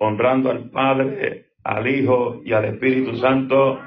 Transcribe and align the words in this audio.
honrando 0.00 0.50
al 0.50 0.70
Padre, 0.70 1.50
al 1.62 1.86
Hijo 1.86 2.40
y 2.44 2.52
al 2.52 2.64
Espíritu 2.64 3.16
Santo. 3.16 3.78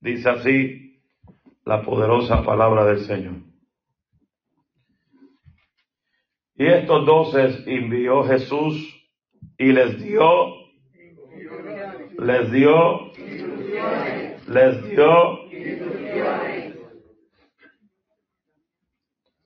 Dice 0.00 0.28
así 0.28 1.02
la 1.64 1.82
poderosa 1.82 2.42
palabra 2.44 2.84
del 2.84 3.00
Señor. 3.00 3.36
Y 6.56 6.66
estos 6.66 7.06
doces 7.06 7.62
envió 7.66 8.24
Jesús 8.24 8.94
y 9.56 9.72
les 9.72 10.02
dio, 10.02 10.54
les 12.18 12.52
dio, 12.52 13.12
les 14.48 14.90
dio, 14.90 15.38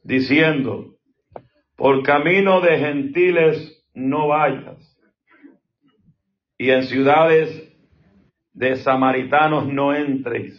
diciendo, 0.03 0.97
por 1.77 2.03
camino 2.03 2.61
de 2.61 2.79
gentiles 2.79 3.72
no 3.95 4.29
vayas, 4.29 4.79
y 6.59 6.71
en 6.71 6.85
ciudades 6.85 7.73
de 8.53 8.77
samaritanos 8.77 9.67
no 9.67 9.95
entréis, 9.95 10.59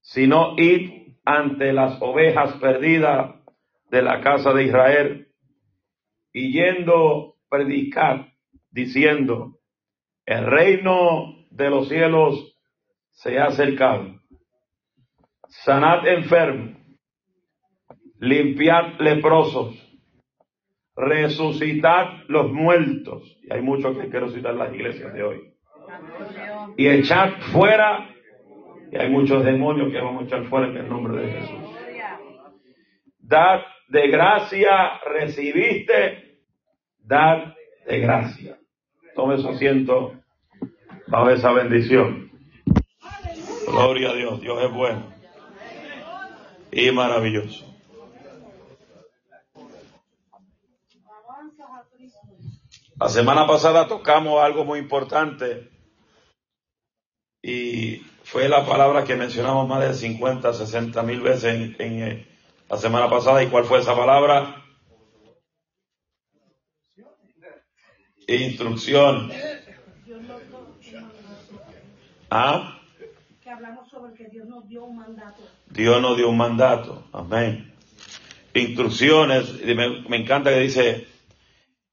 sino 0.00 0.54
id 0.56 1.14
ante 1.24 1.72
las 1.72 2.00
ovejas 2.00 2.54
perdidas 2.60 3.34
de 3.90 4.02
la 4.02 4.20
casa 4.20 4.52
de 4.52 4.64
Israel, 4.64 5.28
y 6.32 6.52
yendo 6.52 7.36
predicar, 7.48 8.32
diciendo, 8.70 9.58
el 10.26 10.44
reino 10.46 11.46
de 11.50 11.70
los 11.70 11.88
cielos 11.88 12.56
se 13.12 13.38
ha 13.38 13.46
acercado. 13.46 14.20
Sanad 15.48 16.06
enfermos, 16.06 16.76
limpiad 18.18 19.00
leprosos, 19.00 19.85
resucitad 20.96 22.24
los 22.28 22.50
muertos. 22.52 23.38
Y 23.42 23.52
hay 23.52 23.62
muchos 23.62 23.96
que 23.96 24.04
quieren 24.04 24.22
resucitar 24.22 24.54
las 24.54 24.74
iglesias 24.74 25.12
de 25.12 25.22
hoy. 25.22 25.52
Y 26.76 26.88
echad 26.88 27.32
fuera, 27.52 28.10
y 28.90 28.96
hay 28.96 29.10
muchos 29.10 29.44
demonios 29.44 29.92
que 29.92 30.00
vamos 30.00 30.22
a 30.22 30.26
echar 30.26 30.44
fuera 30.46 30.68
en 30.68 30.76
el 30.76 30.88
nombre 30.88 31.22
de 31.22 31.32
Jesús. 31.32 31.58
Dad 33.18 33.60
de 33.88 34.08
gracia 34.08 34.98
recibiste, 35.08 36.38
dad 37.00 37.54
de 37.86 38.00
gracia. 38.00 38.58
Tome 39.14 39.38
su 39.38 39.48
asiento 39.48 40.14
bajo 41.08 41.30
esa 41.30 41.52
bendición. 41.52 42.30
Gloria 43.66 44.10
a 44.10 44.14
Dios, 44.14 44.40
Dios 44.40 44.62
es 44.62 44.72
bueno 44.72 45.16
y 46.76 46.90
maravilloso. 46.90 47.75
La 52.98 53.10
semana 53.10 53.46
pasada 53.46 53.86
tocamos 53.86 54.42
algo 54.42 54.64
muy 54.64 54.78
importante 54.78 55.70
y 57.42 57.96
fue 58.24 58.48
la 58.48 58.64
palabra 58.64 59.04
que 59.04 59.16
mencionamos 59.16 59.68
más 59.68 59.86
de 59.86 59.92
50, 59.92 60.54
60 60.54 61.02
mil 61.02 61.20
veces 61.20 61.44
en, 61.44 61.76
en 61.78 62.02
eh, 62.02 62.26
la 62.70 62.78
semana 62.78 63.10
pasada. 63.10 63.42
¿Y 63.42 63.48
cuál 63.48 63.66
fue 63.66 63.80
esa 63.80 63.94
palabra? 63.94 64.64
Instrucción. 68.26 69.30
¿Ah? 72.30 72.80
Que 73.42 73.50
hablamos 73.50 73.90
sobre 73.90 74.14
que 74.14 74.30
Dios 74.30 74.48
nos 74.48 74.66
dio 74.66 74.84
un 74.84 74.96
mandato. 74.96 75.42
Dios 75.68 76.00
nos 76.00 76.16
dio 76.16 76.30
un 76.30 76.38
mandato. 76.38 77.04
Amén. 77.12 77.74
Instrucciones. 78.54 79.62
Me, 79.62 80.00
me 80.08 80.16
encanta 80.16 80.48
que 80.48 80.60
dice, 80.60 81.06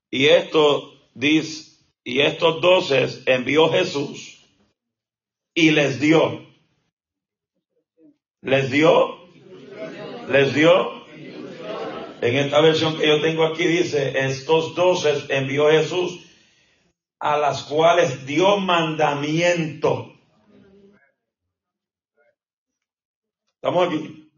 y 0.10 0.28
esto 0.28 0.93
dice, 1.14 1.74
y 2.04 2.22
estos 2.22 2.62
doces 2.62 3.24
envió 3.26 3.70
Jesús 3.70 4.46
y 5.54 5.72
les 5.72 6.00
dio. 6.00 6.46
Les 8.42 8.70
dio. 8.72 9.20
Les 10.30 10.54
dio. 10.54 11.04
En 12.22 12.36
esta 12.38 12.62
versión 12.62 12.98
que 12.98 13.08
yo 13.08 13.22
tengo 13.22 13.46
aquí 13.46 13.66
dice, 13.66 14.26
estos 14.26 14.76
doces 14.76 15.26
envió 15.30 15.70
Jesús 15.70 16.26
a 17.20 17.38
las 17.38 17.64
cuales 17.64 18.26
dio 18.26 18.58
mandamiento. 18.58 20.14
¿Estamos 23.56 23.88
aquí? 23.88 24.30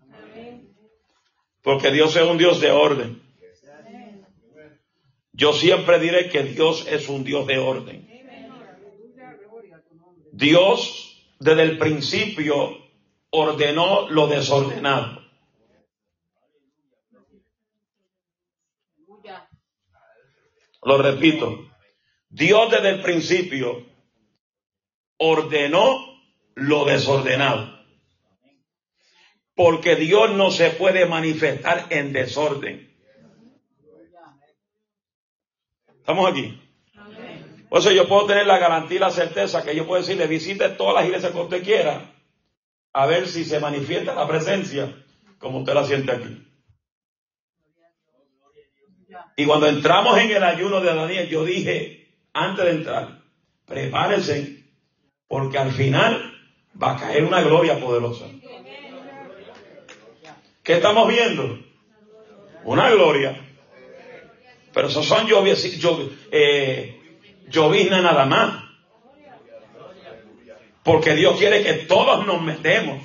Porque 1.63 1.91
Dios 1.91 2.15
es 2.15 2.21
un 2.21 2.37
Dios 2.37 2.61
de 2.61 2.69
orden. 2.69 3.24
Yo 5.35 5.51
siempre 5.51 5.99
diré 5.99 6.29
que 6.29 6.43
Dios 6.43 6.87
es 6.89 7.09
un 7.09 7.25
Dios 7.25 7.45
de 7.45 7.57
orden. 7.57 8.07
Dios 10.31 11.35
desde 11.39 11.63
el 11.63 11.77
principio 11.77 12.77
ordenó 13.31 14.07
lo 14.09 14.27
desordenado. 14.27 15.21
Lo 20.83 20.97
repito. 20.99 21.69
Dios 22.29 22.71
desde 22.71 22.89
el 22.91 23.01
principio 23.01 23.85
ordenó 25.17 25.99
lo 26.53 26.85
desordenado. 26.85 27.77
Porque 29.53 29.97
Dios 29.97 30.31
no 30.31 30.49
se 30.51 30.69
puede 30.69 31.05
manifestar 31.05 31.87
en 31.89 32.13
desorden. 32.13 32.94
¿Estamos 36.05 36.29
aquí? 36.29 36.61
Por 37.67 37.79
eso 37.79 37.89
yo 37.89 38.07
puedo 38.07 38.27
tener 38.27 38.45
la 38.45 38.59
garantía 38.59 38.97
y 38.97 38.99
la 38.99 39.09
certeza 39.09 39.63
que 39.63 39.75
yo 39.75 39.87
puedo 39.87 40.03
decirle, 40.03 40.27
visite 40.27 40.69
todas 40.69 40.93
las 40.93 41.05
iglesias 41.05 41.31
que 41.31 41.39
usted 41.39 41.63
quiera, 41.63 42.13
a 42.93 43.07
ver 43.07 43.27
si 43.27 43.43
se 43.43 43.59
manifiesta 43.59 44.13
la 44.13 44.27
presencia 44.27 45.03
como 45.39 45.61
usted 45.61 45.73
la 45.73 45.83
siente 45.83 46.11
aquí. 46.11 46.47
Y 49.35 49.45
cuando 49.47 49.65
entramos 49.65 50.15
en 50.19 50.29
el 50.29 50.43
ayuno 50.43 50.79
de 50.79 50.93
Daniel, 50.93 51.27
yo 51.27 51.43
dije, 51.43 52.07
antes 52.33 52.65
de 52.65 52.71
entrar, 52.71 53.23
prepárense, 53.65 54.63
porque 55.27 55.57
al 55.57 55.71
final 55.71 56.33
va 56.81 56.93
a 56.93 56.99
caer 56.99 57.23
una 57.23 57.41
gloria 57.41 57.79
poderosa. 57.79 58.25
¿Qué 60.61 60.73
estamos 60.73 61.07
viendo? 61.07 61.57
Una 62.63 62.91
gloria. 62.91 63.44
Pero 64.75 64.89
eso 64.89 65.01
son 65.01 65.25
lloviznas 65.25 65.69
eh, 66.33 66.99
nada 67.89 68.25
más. 68.25 68.61
Porque 70.83 71.15
Dios 71.15 71.37
quiere 71.39 71.63
que 71.63 71.85
todos 71.85 72.27
nos 72.27 72.41
metemos. 72.41 73.01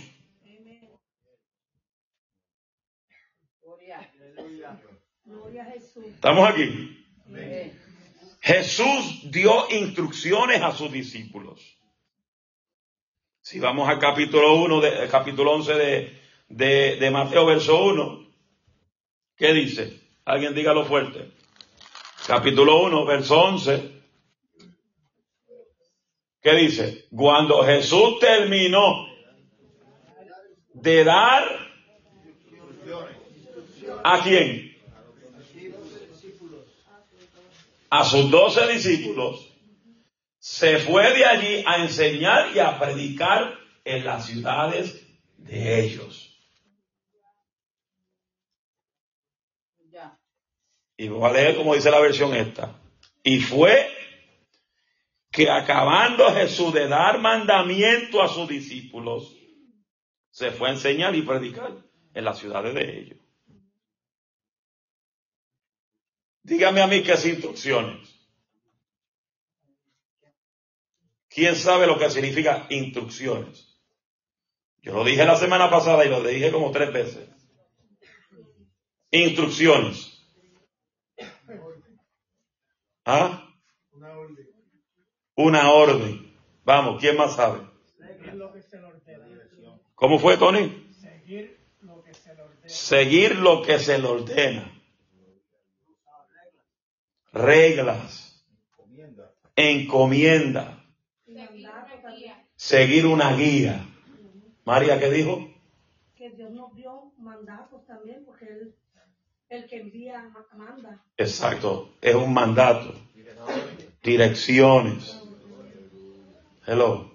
¿Estamos 6.07 6.51
aquí? 6.51 7.07
Jesús 8.41 9.31
dio 9.31 9.71
instrucciones 9.71 10.61
a 10.63 10.73
sus 10.73 10.91
discípulos. 10.91 11.79
Si 13.43 13.61
vamos 13.61 13.89
al 13.89 14.01
capítulo 14.01 14.57
1, 14.57 14.81
de, 14.81 15.09
capítulo 15.09 15.53
11 15.53 15.75
de, 15.75 16.21
de, 16.49 16.97
de 16.97 17.11
Mateo, 17.13 17.47
verso 17.47 17.85
1, 17.85 18.29
¿qué 19.37 19.53
dice? 19.53 20.01
Alguien 20.25 20.53
dígalo 20.53 20.85
fuerte. 20.85 21.40
Capítulo 22.31 22.85
1, 22.85 23.07
verso 23.07 23.41
11. 23.41 23.91
¿Qué 26.41 26.55
dice? 26.55 27.09
Cuando 27.11 27.65
Jesús 27.65 28.21
terminó 28.21 29.09
de 30.73 31.03
dar 31.03 31.43
a 34.05 34.21
quién? 34.23 34.77
A 37.91 38.05
sus 38.05 38.31
doce 38.31 38.75
discípulos. 38.75 39.53
Se 40.39 40.79
fue 40.79 41.13
de 41.13 41.25
allí 41.25 41.65
a 41.67 41.83
enseñar 41.83 42.55
y 42.55 42.61
a 42.61 42.79
predicar 42.79 43.59
en 43.85 44.05
las 44.05 44.27
ciudades 44.27 45.05
de 45.37 45.81
ellos. 45.85 46.30
Y 51.01 51.09
voy 51.09 51.27
a 51.27 51.33
leer 51.33 51.57
como 51.57 51.75
dice 51.75 51.91
la 51.91 51.99
versión 51.99 52.35
esta. 52.35 52.79
Y 53.23 53.41
fue 53.41 53.91
que 55.33 55.49
acabando 55.49 56.31
Jesús 56.35 56.75
de 56.75 56.89
dar 56.89 57.19
mandamiento 57.19 58.23
a 58.23 58.29
sus 58.29 58.47
discípulos, 58.47 59.35
se 60.31 60.51
fue 60.51 60.69
a 60.69 60.73
enseñar 60.73 61.17
y 61.17 61.23
predicar 61.23 61.73
en 62.13 62.23
las 62.23 62.39
ciudades 62.39 62.75
de 62.75 62.99
ellos. 62.99 63.19
Dígame 66.43 66.83
a 66.83 66.87
mí 66.87 67.03
qué 67.03 67.13
es 67.13 67.25
instrucciones. 67.25 68.15
¿Quién 71.31 71.57
sabe 71.57 71.87
lo 71.87 71.99
que 71.99 72.11
significa 72.11 72.67
instrucciones? 72.69 73.81
Yo 74.83 74.93
lo 74.93 75.03
dije 75.03 75.25
la 75.25 75.37
semana 75.37 75.71
pasada 75.71 76.05
y 76.05 76.11
lo 76.11 76.23
dije 76.23 76.53
como 76.53 76.71
tres 76.71 76.93
veces. 76.93 77.27
Instrucciones. 79.11 80.10
¿Ah? 83.13 83.45
Una 85.35 85.73
orden. 85.73 86.33
Vamos, 86.65 87.01
¿quién 87.01 87.17
más 87.17 87.35
sabe? 87.35 87.61
¿Cómo 89.97 90.21
fue, 90.21 90.37
Tony? 90.37 90.87
Seguir 90.93 91.59
lo 91.81 92.05
que 92.05 92.15
se 92.15 92.35
le 92.37 92.43
ordena. 92.43 92.69
Seguir 92.69 93.37
lo 93.37 93.63
que 93.63 93.79
se 93.81 93.99
le 93.99 94.07
ordena. 94.07 94.73
Reglas. 97.33 98.47
Encomienda. 99.57 100.85
Seguir 102.55 103.07
una 103.07 103.35
guía. 103.35 103.85
María, 104.65 105.01
¿qué 105.01 105.11
dijo? 105.11 105.53
Que 106.15 106.31
Dios 106.31 106.53
nos 106.53 106.73
dio 106.77 107.13
mandatos 107.19 107.85
también, 107.87 108.25
porque 108.25 108.45
Él, 108.45 108.77
el 109.51 109.67
que 109.67 109.77
envía, 109.77 110.31
manda. 110.57 111.05
Exacto, 111.17 111.97
es 112.01 112.15
un 112.15 112.33
mandato. 112.33 112.95
Direcciones. 114.03 115.21
Hello. 116.67 117.13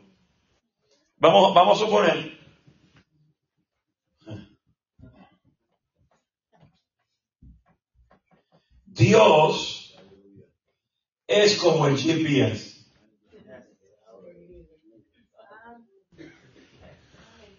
Vamos, 1.18 1.56
vamos 1.56 1.82
a 1.82 1.86
suponer. 1.86 2.36
Dios 8.86 9.98
es 11.28 11.58
como 11.58 11.88
el 11.88 11.98
GPS. 11.98 12.76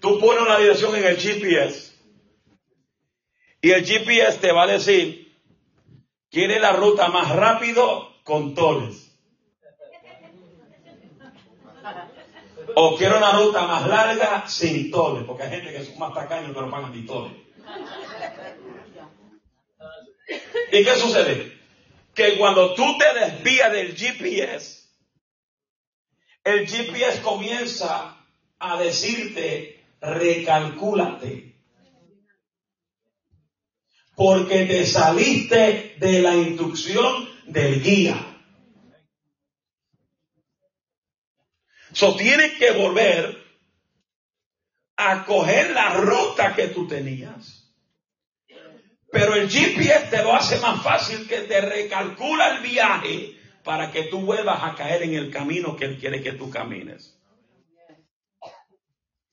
Tú 0.00 0.20
pones 0.20 0.43
una 0.43 0.58
dirección 0.58 0.94
en 0.96 1.05
el 1.05 1.17
GPS 1.17 1.95
y 3.66 3.72
el 3.72 3.84
GPS 3.84 4.38
te 4.38 4.52
va 4.52 4.62
a 4.62 4.68
decir, 4.68 5.36
quiere 6.30 6.60
la 6.60 6.70
ruta 6.70 7.08
más 7.08 7.34
rápido 7.34 8.14
con 8.22 8.54
toles. 8.54 9.10
O 12.76 12.96
quiero 12.96 13.16
una 13.16 13.32
ruta 13.32 13.66
más 13.66 13.88
larga 13.88 14.46
sin 14.46 14.88
toles, 14.88 15.24
porque 15.24 15.42
hay 15.42 15.50
gente 15.50 15.72
que 15.72 15.84
son 15.84 15.98
más 15.98 16.14
tacaños 16.14 16.52
pero 16.54 16.70
pagan 16.70 16.92
ni 16.92 17.04
toles. 17.06 17.32
¿Y 20.70 20.84
qué 20.84 20.94
sucede? 20.94 21.60
Que 22.14 22.38
cuando 22.38 22.72
tú 22.74 22.96
te 22.98 23.18
desvías 23.18 23.72
del 23.72 23.96
GPS, 23.96 24.90
el 26.44 26.68
GPS 26.68 27.20
comienza 27.20 28.16
a 28.60 28.76
decirte, 28.78 29.84
recalcúlate. 30.00 31.56
Porque 34.16 34.64
te 34.64 34.86
saliste 34.86 35.94
de 35.98 36.20
la 36.20 36.34
instrucción 36.34 37.28
del 37.46 37.82
guía. 37.82 38.16
So 41.92 42.16
tienes 42.16 42.54
que 42.58 42.72
volver 42.72 43.38
a 44.96 45.24
coger 45.24 45.70
la 45.70 45.94
ruta 45.94 46.54
que 46.54 46.68
tú 46.68 46.88
tenías. 46.88 47.70
Pero 49.10 49.34
el 49.34 49.48
GPS 49.48 50.08
te 50.10 50.22
lo 50.22 50.34
hace 50.34 50.58
más 50.60 50.82
fácil 50.82 51.28
que 51.28 51.42
te 51.42 51.60
recalcula 51.60 52.56
el 52.56 52.62
viaje 52.62 53.38
para 53.62 53.90
que 53.90 54.04
tú 54.04 54.20
vuelvas 54.20 54.62
a 54.62 54.74
caer 54.74 55.02
en 55.02 55.14
el 55.14 55.30
camino 55.30 55.76
que 55.76 55.86
Él 55.86 55.98
quiere 55.98 56.22
que 56.22 56.32
tú 56.32 56.50
camines. 56.50 57.18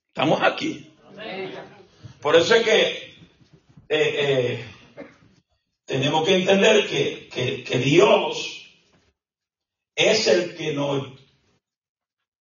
Estamos 0.07 0.41
aquí. 0.41 0.93
Por 2.21 2.35
eso 2.35 2.55
es 2.55 2.63
que 2.63 3.13
eh, 3.89 4.15
eh, 4.15 4.65
tenemos 5.93 6.25
que 6.25 6.37
entender 6.37 6.87
que, 6.87 7.63
que 7.63 7.77
Dios 7.77 8.67
es 9.95 10.25
el 10.25 10.55
que 10.55 10.73
nos 10.73 11.07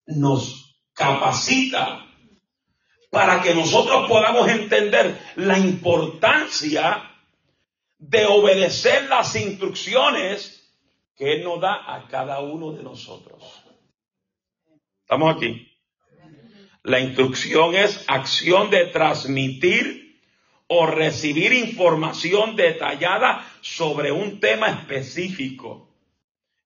nos 0.07 0.75
capacita 0.95 2.07
para 3.11 3.43
que 3.43 3.55
nosotros 3.55 4.09
podamos 4.09 4.49
entender 4.49 5.21
la 5.37 5.59
importancia 5.59 7.11
de 7.99 8.25
obedecer 8.25 9.11
las 9.11 9.37
instrucciones 9.37 10.75
que 11.15 11.41
nos 11.41 11.61
da 11.61 11.95
a 11.95 12.09
cada 12.09 12.41
uno 12.41 12.73
de 12.73 12.83
nosotros. 12.83 13.63
¿Estamos 15.03 15.37
aquí? 15.37 15.71
La 16.85 17.01
instrucción 17.01 17.75
es 17.75 18.03
acción 18.09 18.71
de 18.71 18.87
transmitir 18.87 20.02
o 20.75 20.87
recibir 20.87 21.53
información 21.53 22.57
detallada 22.57 23.47
sobre 23.61 24.11
un 24.11 24.41
tema 24.41 24.69
específico. 24.69 25.87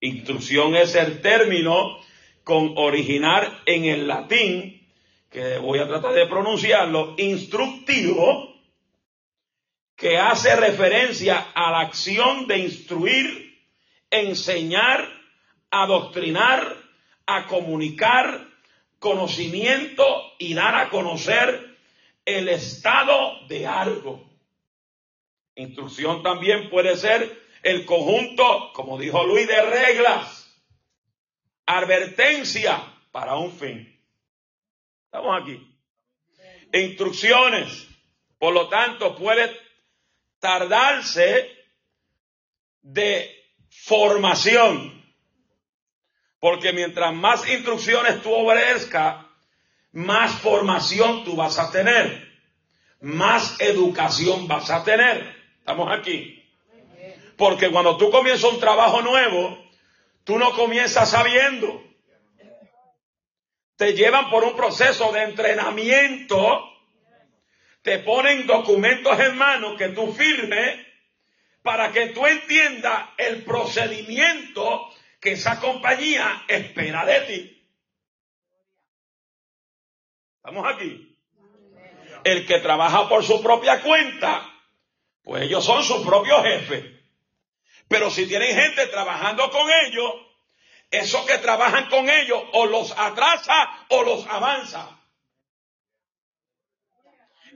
Instrucción 0.00 0.76
es 0.76 0.94
el 0.94 1.20
término 1.20 1.98
con 2.44 2.74
originar 2.76 3.62
en 3.66 3.86
el 3.86 4.06
latín, 4.06 4.86
que 5.28 5.58
voy 5.58 5.80
a 5.80 5.88
tratar 5.88 6.12
de 6.12 6.26
pronunciarlo, 6.26 7.14
instructivo, 7.16 8.54
que 9.96 10.18
hace 10.18 10.54
referencia 10.54 11.48
a 11.52 11.72
la 11.72 11.80
acción 11.80 12.46
de 12.46 12.58
instruir, 12.58 13.58
enseñar, 14.08 15.04
adoctrinar, 15.68 16.76
a 17.26 17.46
comunicar 17.48 18.46
conocimiento 19.00 20.04
y 20.38 20.54
dar 20.54 20.76
a 20.76 20.90
conocer 20.90 21.75
el 22.26 22.50
estado 22.50 23.46
de 23.46 23.66
algo. 23.66 24.28
Instrucción 25.54 26.22
también 26.22 26.68
puede 26.68 26.96
ser 26.96 27.40
el 27.62 27.86
conjunto, 27.86 28.72
como 28.74 28.98
dijo 28.98 29.24
Luis, 29.24 29.48
de 29.48 29.62
reglas 29.62 30.46
advertencia 31.66 32.80
para 33.10 33.36
un 33.36 33.52
fin. 33.52 34.00
Estamos 35.06 35.42
aquí. 35.42 35.76
Instrucciones. 36.72 37.88
Por 38.38 38.54
lo 38.54 38.68
tanto, 38.68 39.16
puede 39.16 39.50
tardarse 40.38 41.50
de 42.82 43.30
formación. 43.68 45.04
Porque 46.38 46.72
mientras 46.72 47.12
más 47.14 47.48
instrucciones 47.48 48.22
tú 48.22 48.32
obedezcas, 48.32 49.25
más 49.96 50.32
formación 50.40 51.24
tú 51.24 51.36
vas 51.36 51.58
a 51.58 51.70
tener. 51.70 52.26
Más 53.00 53.60
educación 53.60 54.48
vas 54.48 54.70
a 54.70 54.84
tener. 54.84 55.34
Estamos 55.58 55.92
aquí. 55.92 56.42
Porque 57.36 57.70
cuando 57.70 57.96
tú 57.96 58.10
comienzas 58.10 58.52
un 58.52 58.60
trabajo 58.60 59.02
nuevo, 59.02 59.66
Tú 60.26 60.40
no 60.40 60.50
comienzas 60.54 61.08
sabiendo. 61.08 61.84
Te 63.76 63.92
llevan 63.92 64.28
por 64.28 64.42
un 64.42 64.56
proceso 64.56 65.12
de 65.12 65.22
entrenamiento. 65.22 66.64
Te 67.82 68.00
ponen 68.00 68.44
documentos 68.44 69.20
en 69.20 69.36
mano 69.36 69.76
que 69.76 69.90
tú 69.90 70.12
firmes 70.12 70.84
para 71.62 71.92
que 71.92 72.08
tú 72.08 72.26
entiendas 72.26 73.10
el 73.18 73.44
procedimiento 73.44 74.92
que 75.20 75.32
esa 75.32 75.60
compañía 75.60 76.42
espera 76.48 77.06
de 77.06 77.20
ti. 77.20 77.55
¿Estamos 80.46 80.72
aquí? 80.72 81.18
El 82.22 82.46
que 82.46 82.60
trabaja 82.60 83.08
por 83.08 83.24
su 83.24 83.42
propia 83.42 83.82
cuenta, 83.82 84.48
pues 85.24 85.42
ellos 85.42 85.64
son 85.64 85.82
sus 85.82 86.06
propios 86.06 86.40
jefes. 86.44 86.84
Pero 87.88 88.12
si 88.12 88.28
tienen 88.28 88.54
gente 88.54 88.86
trabajando 88.86 89.50
con 89.50 89.68
ellos, 89.84 90.08
esos 90.92 91.26
que 91.26 91.38
trabajan 91.38 91.88
con 91.88 92.08
ellos 92.08 92.40
o 92.52 92.66
los 92.66 92.96
atrasa 92.96 93.86
o 93.88 94.04
los 94.04 94.24
avanza. 94.28 95.00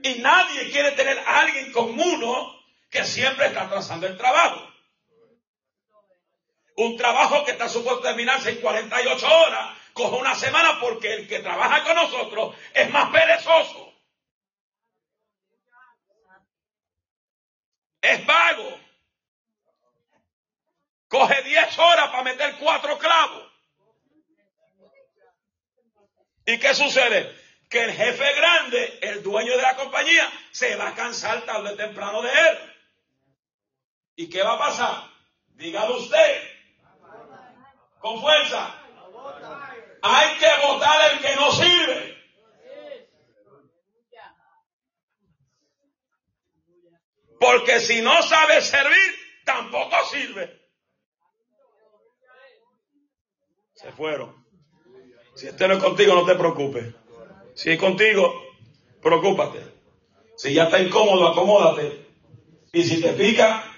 Y 0.03 0.15
nadie 0.15 0.69
quiere 0.71 0.91
tener 0.91 1.17
a 1.19 1.39
alguien 1.43 1.71
con 1.71 1.97
uno 1.97 2.61
que 2.89 3.05
siempre 3.05 3.45
está 3.45 3.67
atrasando 3.67 4.05
el 4.05 4.17
trabajo. 4.17 4.69
Un 6.75 6.97
trabajo 6.97 7.45
que 7.45 7.51
está 7.51 7.69
supuesto 7.69 8.01
terminarse 8.01 8.49
en 8.49 8.57
48 8.57 9.25
horas, 9.25 9.80
coge 10.01 10.15
una 10.15 10.35
semana 10.35 10.79
porque 10.79 11.13
el 11.13 11.27
que 11.27 11.39
trabaja 11.39 11.83
con 11.83 11.95
nosotros 11.95 12.55
es 12.73 12.89
más 12.89 13.11
perezoso. 13.11 13.93
Es 18.01 18.25
vago. 18.25 18.79
Coge 21.07 21.43
10 21.43 21.77
horas 21.77 22.09
para 22.09 22.23
meter 22.23 22.55
cuatro 22.57 22.97
clavos. 22.97 23.51
¿Y 26.45 26.57
qué 26.57 26.73
sucede? 26.73 27.39
Que 27.69 27.83
el 27.83 27.91
jefe 27.93 28.33
grande, 28.33 28.99
el 29.03 29.21
dueño 29.21 29.55
de 29.55 29.61
la 29.61 29.75
compañía, 29.75 30.31
se 30.51 30.75
va 30.77 30.89
a 30.89 30.95
cansar 30.95 31.43
tarde 31.43 31.73
o 31.73 31.75
temprano 31.75 32.21
de 32.23 32.31
él. 32.31 32.75
¿Y 34.15 34.29
qué 34.29 34.41
va 34.41 34.53
a 34.53 34.57
pasar? 34.57 35.09
Dígalo 35.49 35.97
usted. 35.97 36.49
Con 37.99 38.19
fuerza. 38.19 38.81
Hay 40.01 40.37
que 40.37 40.67
votar 40.67 41.11
el 41.11 41.19
que 41.19 41.35
no 41.35 41.51
sirve. 41.51 42.17
Porque 47.39 47.79
si 47.79 48.01
no 48.01 48.21
sabe 48.21 48.61
servir, 48.61 49.15
tampoco 49.45 49.95
sirve. 50.11 50.61
Se 53.73 53.91
fueron. 53.91 54.45
Si 55.35 55.47
este 55.47 55.67
no 55.67 55.75
es 55.75 55.83
contigo, 55.83 56.13
no 56.13 56.25
te 56.25 56.35
preocupes. 56.35 56.93
Si 57.55 57.71
es 57.71 57.79
contigo, 57.79 58.31
preocúpate. 59.01 59.59
Si 60.37 60.53
ya 60.53 60.65
está 60.65 60.79
incómodo, 60.79 61.27
acomódate. 61.27 62.05
Y 62.73 62.83
si 62.83 63.01
te 63.01 63.13
pica, 63.13 63.71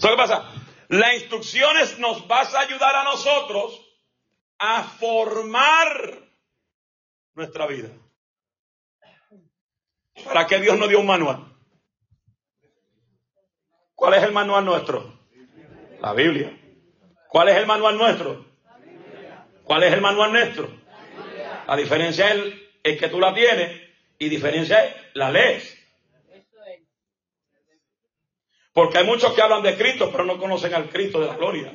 ¿Qué 0.00 0.09
pasa? 0.20 0.52
Las 0.88 1.14
instrucciones 1.14 1.98
nos 1.98 2.26
vas 2.26 2.54
a 2.54 2.60
ayudar 2.60 2.94
a 2.96 3.04
nosotros 3.04 3.80
a 4.58 4.82
formar 4.82 6.18
nuestra 7.34 7.66
vida. 7.66 7.88
¿Para 10.24 10.46
qué 10.46 10.60
Dios 10.60 10.78
nos 10.78 10.88
dio 10.88 11.00
un 11.00 11.06
manual? 11.06 11.46
¿Cuál 13.94 14.14
es 14.14 14.22
el 14.22 14.32
manual 14.32 14.64
nuestro? 14.64 15.18
La 16.00 16.12
Biblia. 16.12 16.58
¿Cuál 17.28 17.48
es 17.48 17.56
el 17.56 17.66
manual 17.66 17.96
nuestro? 17.96 18.44
¿Cuál 19.64 19.84
es 19.84 19.92
el 19.92 20.00
manual 20.00 20.32
nuestro? 20.32 20.68
La 21.66 21.76
diferencia 21.76 22.28
es, 22.30 22.54
el, 22.82 22.98
que 22.98 23.08
tú 23.08 23.20
la 23.20 23.32
tienes 23.32 23.80
y 24.18 24.28
diferencia 24.28 24.84
es 24.84 24.96
la 25.14 25.30
ley. 25.30 25.62
Porque 28.72 28.98
hay 28.98 29.04
muchos 29.04 29.32
que 29.32 29.42
hablan 29.42 29.62
de 29.62 29.76
Cristo, 29.76 30.10
pero 30.12 30.24
no 30.24 30.38
conocen 30.38 30.74
al 30.74 30.88
Cristo 30.88 31.20
de 31.20 31.26
la 31.26 31.36
gloria. 31.36 31.72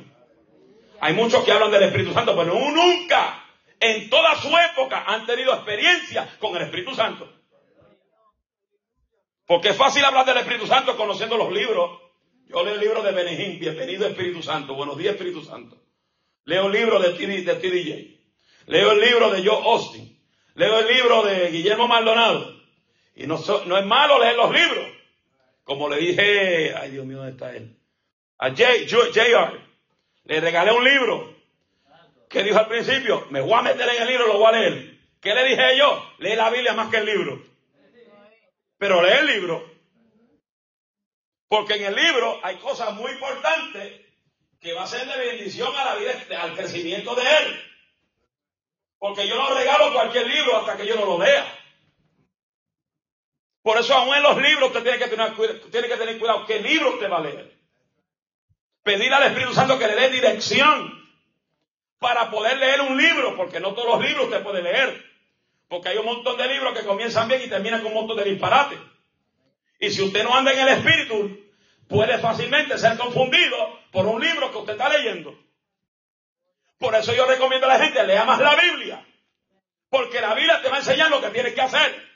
Hay 1.00 1.12
muchos 1.12 1.44
que 1.44 1.52
hablan 1.52 1.70
del 1.70 1.84
Espíritu 1.84 2.12
Santo, 2.12 2.34
pero 2.36 2.54
nunca, 2.54 3.44
en 3.78 4.08
toda 4.08 4.34
su 4.36 4.48
época, 4.48 5.04
han 5.06 5.26
tenido 5.26 5.52
experiencia 5.52 6.36
con 6.38 6.56
el 6.56 6.62
Espíritu 6.62 6.94
Santo. 6.94 7.30
Porque 9.46 9.68
es 9.68 9.76
fácil 9.76 10.04
hablar 10.04 10.24
del 10.24 10.38
Espíritu 10.38 10.66
Santo 10.66 10.96
conociendo 10.96 11.36
los 11.36 11.52
libros. 11.52 12.00
Yo 12.48 12.64
leo 12.64 12.74
el 12.74 12.80
libro 12.80 13.02
de 13.02 13.12
Benegín, 13.12 13.60
Bienvenido 13.60 14.06
Espíritu 14.06 14.42
Santo, 14.42 14.74
Buenos 14.74 14.96
días 14.96 15.14
Espíritu 15.14 15.44
Santo. 15.44 15.76
Leo 16.44 16.66
el 16.66 16.72
libro 16.72 16.98
de 16.98 17.10
T.D.J. 17.10 18.16
Leo 18.66 18.92
el 18.92 19.00
libro 19.00 19.30
de 19.30 19.46
Joe 19.46 19.62
Austin. 19.64 20.18
Leo 20.54 20.78
el 20.78 20.86
libro 20.86 21.22
de 21.22 21.50
Guillermo 21.50 21.86
Maldonado. 21.86 22.56
Y 23.14 23.26
no 23.26 23.36
es 23.36 23.86
malo 23.86 24.18
leer 24.18 24.36
los 24.36 24.50
libros. 24.50 24.95
Como 25.66 25.88
le 25.88 25.96
dije, 25.96 26.72
ay 26.76 26.92
Dios 26.92 27.04
mío, 27.04 27.16
¿dónde 27.16 27.32
está 27.32 27.52
él? 27.52 27.76
A 28.38 28.50
J.R. 28.50 29.60
Le 30.22 30.40
regalé 30.40 30.70
un 30.70 30.84
libro. 30.84 31.36
¿Qué 32.28 32.44
dijo 32.44 32.56
al 32.56 32.68
principio? 32.68 33.26
Me 33.30 33.40
voy 33.40 33.54
a 33.54 33.62
meter 33.62 33.88
en 33.88 34.02
el 34.02 34.06
libro, 34.06 34.28
lo 34.28 34.38
voy 34.38 34.46
a 34.46 34.58
leer. 34.60 34.96
¿Qué 35.20 35.34
le 35.34 35.42
dije 35.42 35.76
yo? 35.76 36.12
Lee 36.18 36.36
la 36.36 36.50
Biblia 36.50 36.72
más 36.74 36.88
que 36.88 36.98
el 36.98 37.06
libro. 37.06 37.42
Pero 38.78 39.02
lee 39.02 39.18
el 39.18 39.26
libro. 39.26 39.68
Porque 41.48 41.74
en 41.74 41.86
el 41.86 41.96
libro 41.96 42.38
hay 42.44 42.58
cosas 42.58 42.94
muy 42.94 43.10
importantes 43.10 44.02
que 44.60 44.72
va 44.72 44.84
a 44.84 44.86
ser 44.86 45.04
de 45.08 45.18
bendición 45.18 45.74
a 45.74 45.84
la 45.84 45.96
vida, 45.96 46.12
al 46.42 46.54
crecimiento 46.54 47.16
de 47.16 47.22
él. 47.22 47.60
Porque 49.00 49.26
yo 49.26 49.34
no 49.36 49.52
regalo 49.52 49.92
cualquier 49.92 50.28
libro 50.28 50.58
hasta 50.58 50.76
que 50.76 50.86
yo 50.86 50.94
no 50.94 51.06
lo 51.06 51.18
lea. 51.18 51.55
Por 53.66 53.76
eso 53.78 53.94
aún 53.94 54.14
en 54.14 54.22
los 54.22 54.40
libros 54.40 54.68
usted 54.68 54.84
tiene 54.84 54.96
que 54.96 55.08
tener, 55.08 55.34
tiene 55.72 55.88
que 55.88 55.96
tener 55.96 56.18
cuidado 56.20 56.46
qué 56.46 56.60
libro 56.60 56.94
usted 56.94 57.10
va 57.10 57.16
a 57.16 57.22
leer. 57.22 57.52
Pedir 58.84 59.12
al 59.12 59.24
Espíritu 59.24 59.54
Santo 59.54 59.76
que 59.76 59.88
le 59.88 59.96
dé 59.96 60.08
dirección 60.08 61.04
para 61.98 62.30
poder 62.30 62.58
leer 62.58 62.82
un 62.82 62.96
libro, 62.96 63.34
porque 63.34 63.58
no 63.58 63.74
todos 63.74 63.98
los 63.98 64.08
libros 64.08 64.26
usted 64.26 64.44
puede 64.44 64.62
leer. 64.62 65.04
Porque 65.66 65.88
hay 65.88 65.96
un 65.96 66.06
montón 66.06 66.36
de 66.36 66.46
libros 66.46 66.78
que 66.78 66.86
comienzan 66.86 67.26
bien 67.26 67.42
y 67.42 67.48
terminan 67.48 67.80
con 67.80 67.88
un 67.88 67.94
montón 67.94 68.18
de 68.18 68.30
disparates. 68.30 68.78
Y 69.80 69.90
si 69.90 70.00
usted 70.00 70.22
no 70.22 70.36
anda 70.36 70.52
en 70.52 70.60
el 70.60 70.68
Espíritu, 70.68 71.36
puede 71.88 72.18
fácilmente 72.18 72.78
ser 72.78 72.96
confundido 72.96 73.80
por 73.90 74.06
un 74.06 74.22
libro 74.22 74.52
que 74.52 74.58
usted 74.58 74.74
está 74.74 74.90
leyendo. 74.90 75.36
Por 76.78 76.94
eso 76.94 77.12
yo 77.12 77.26
recomiendo 77.26 77.66
a 77.66 77.76
la 77.76 77.84
gente, 77.84 78.06
lea 78.06 78.24
más 78.24 78.38
la 78.38 78.54
Biblia. 78.54 79.04
Porque 79.90 80.20
la 80.20 80.34
Biblia 80.34 80.62
te 80.62 80.68
va 80.68 80.76
a 80.76 80.78
enseñar 80.78 81.10
lo 81.10 81.20
que 81.20 81.30
tienes 81.30 81.52
que 81.52 81.62
hacer. 81.62 82.15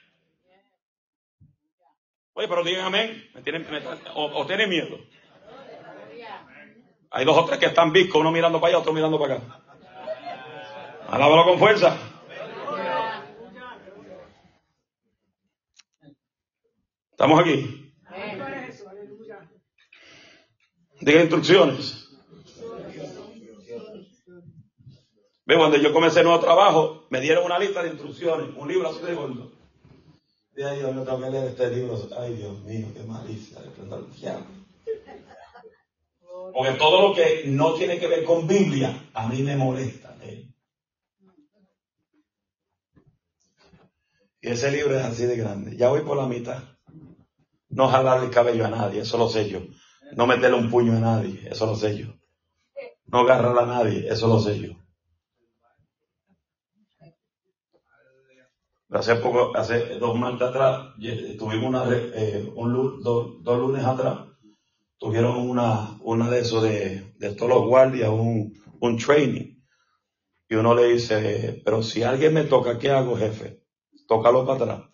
Oye, 2.35 2.49
pero 2.49 2.65
digan 2.65 2.87
amén. 2.87 3.31
o, 4.15 4.47
tienen 4.47 4.69
miedo. 4.69 4.99
Hay 7.11 7.25
dos 7.25 7.37
o 7.37 7.45
tres 7.45 7.59
que 7.59 7.67
están 7.67 7.93
viscos, 7.93 8.21
uno 8.21 8.31
mirando 8.31 8.61
para 8.61 8.71
allá, 8.73 8.79
otro 8.79 8.93
mirando 8.93 9.19
para 9.19 9.35
acá. 9.35 9.61
Alábalo 11.09 11.45
con 11.45 11.59
fuerza. 11.59 11.97
¿Estamos 17.11 17.41
aquí? 17.41 17.93
Diga 21.01 21.21
instrucciones. 21.21 22.09
Ve, 25.47 25.57
cuando 25.57 25.79
yo 25.79 25.93
comencé 25.93 26.23
nuevo 26.23 26.39
trabajo, 26.39 27.09
me 27.11 27.21
dieron 27.21 27.45
una 27.45 27.59
lista 27.59 27.83
de 27.83 27.89
instrucciones, 27.89 28.55
un 28.55 28.69
libro 28.69 28.89
así 28.89 29.03
de 29.03 29.15
gordo. 29.15 29.60
De 30.54 30.64
ahí 30.69 30.80
este 31.47 31.71
libro. 31.71 32.09
Ay, 32.19 32.35
Dios 32.35 32.61
mío, 32.62 32.88
qué 32.95 33.02
malicia, 33.04 33.59
Porque 36.52 36.73
todo 36.73 37.09
lo 37.09 37.14
que 37.14 37.45
no 37.47 37.75
tiene 37.75 37.99
que 37.99 38.09
ver 38.09 38.25
con 38.25 38.47
Biblia, 38.47 39.09
a 39.14 39.28
mí 39.28 39.42
me 39.42 39.57
molesta. 39.57 40.11
Y 44.42 44.49
ese 44.49 44.71
libro 44.71 44.99
es 44.99 45.04
así 45.04 45.26
de 45.26 45.37
grande. 45.37 45.76
Ya 45.76 45.88
voy 45.88 46.00
por 46.00 46.16
la 46.16 46.26
mitad. 46.26 46.62
No 47.69 47.88
jalarle 47.88 48.26
el 48.26 48.33
cabello 48.33 48.64
a 48.64 48.71
nadie, 48.71 49.02
eso 49.02 49.19
lo 49.19 49.28
sé 49.28 49.49
yo. 49.49 49.61
No 50.16 50.26
meterle 50.26 50.57
un 50.57 50.71
puño 50.71 50.97
a 50.97 51.00
nadie, 51.00 51.49
eso 51.49 51.66
lo 51.66 51.76
sé 51.76 51.97
yo. 51.97 52.07
No 53.07 53.21
agarrar 53.21 53.59
a 53.59 53.66
nadie, 53.66 54.09
eso 54.09 54.26
lo 54.28 54.40
sé 54.40 54.59
yo. 54.59 54.80
Hace 58.92 59.14
poco, 59.16 59.56
hace 59.56 59.99
dos 60.00 60.18
martes 60.18 60.49
atrás, 60.49 60.94
tuvimos 61.38 61.68
una, 61.68 61.85
eh, 61.92 62.50
un, 62.56 63.00
dos, 63.02 63.40
lunes 63.44 63.85
atrás, 63.85 64.26
tuvieron 64.99 65.49
una, 65.49 65.97
una 66.00 66.28
de 66.28 66.40
esos 66.40 66.64
de, 66.64 67.14
de 67.16 67.35
todos 67.35 67.50
los 67.50 67.66
guardias, 67.66 68.11
un, 68.11 68.52
un 68.80 68.99
training. 68.99 69.61
Y 70.49 70.54
uno 70.56 70.75
le 70.75 70.88
dice, 70.88 71.62
pero 71.64 71.82
si 71.85 72.02
alguien 72.02 72.35
me 72.35 72.42
toca, 72.42 72.78
¿qué 72.78 72.90
hago, 72.90 73.16
jefe? 73.16 73.62
Tócalo 74.09 74.44
para 74.44 74.64
atrás. 74.64 74.90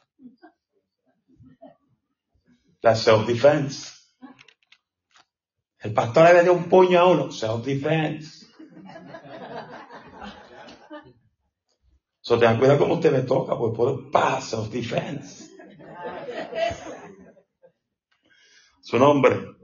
La 2.83 2.95
self-defense. 2.95 3.95
El 5.79 5.95
pastor 5.95 6.35
le 6.35 6.43
dio 6.43 6.53
un 6.53 6.65
puño 6.65 7.01
a 7.01 7.07
uno, 7.07 7.33
self-defense. 7.33 8.46
So, 12.27 12.41
tengan 12.41 12.59
cuidado 12.59 12.81
como 12.81 12.95
usted 12.95 13.13
me 13.13 13.23
toca, 13.23 13.57
pues 13.57 13.73
puedo 13.77 14.11
pass 14.11 14.53
of 14.55 14.69
defense. 14.71 15.49
Su 18.81 18.99
nombre. 18.99 19.55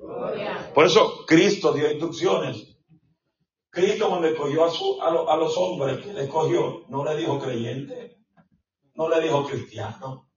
Por 0.73 0.87
eso 0.87 1.25
Cristo 1.27 1.73
dio 1.73 1.91
instrucciones. 1.91 2.79
Cristo 3.69 4.09
cuando 4.09 4.29
escogió 4.29 4.65
a, 4.65 4.71
su, 4.71 5.03
a, 5.03 5.37
los 5.37 5.57
hombres 5.57 6.05
que 6.05 6.13
le 6.13 6.23
escogió, 6.23 6.85
no 6.89 7.05
le 7.05 7.17
dijo 7.17 7.41
creyente, 7.41 8.19
no 8.95 9.09
le 9.09 9.21
dijo 9.23 9.45
cristiano, 9.45 10.31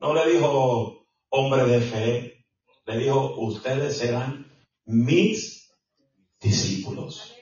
no 0.00 0.12
le 0.12 0.32
dijo 0.32 1.06
hombre 1.28 1.66
de 1.66 1.80
fe, 1.80 2.46
le 2.84 2.98
dijo 2.98 3.32
ustedes 3.38 3.96
serán 3.96 4.52
mis 4.86 5.72
discípulos. 6.40 7.32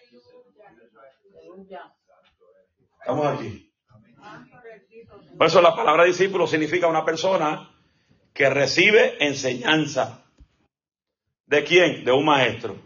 Estamos 3.01 3.27
aquí. 3.27 3.72
Por 5.37 5.47
eso 5.47 5.61
la 5.61 5.75
palabra 5.75 6.05
discípulo 6.05 6.47
significa 6.47 6.87
una 6.87 7.05
persona 7.05 7.71
que 8.33 8.49
recibe 8.49 9.17
enseñanza. 9.25 10.25
¿De 11.47 11.65
quién? 11.65 12.05
De 12.05 12.13
un 12.13 12.25
maestro. 12.25 12.77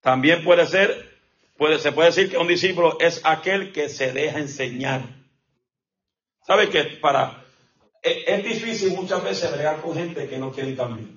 También 0.00 0.44
puede 0.44 0.66
ser, 0.66 1.18
puede, 1.56 1.78
se 1.78 1.92
puede 1.92 2.10
decir 2.10 2.30
que 2.30 2.38
un 2.38 2.46
discípulo 2.46 2.98
es 3.00 3.20
aquel 3.24 3.72
que 3.72 3.88
se 3.88 4.12
deja 4.12 4.38
enseñar. 4.38 5.02
¿Sabe 6.46 6.68
que 6.68 6.84
para, 7.00 7.44
es, 8.02 8.18
es 8.26 8.44
difícil 8.44 8.92
muchas 8.92 9.24
veces 9.24 9.50
bregar 9.50 9.80
con 9.80 9.94
gente 9.94 10.28
que 10.28 10.38
no 10.38 10.52
quiere 10.52 10.76
cambiar? 10.76 11.08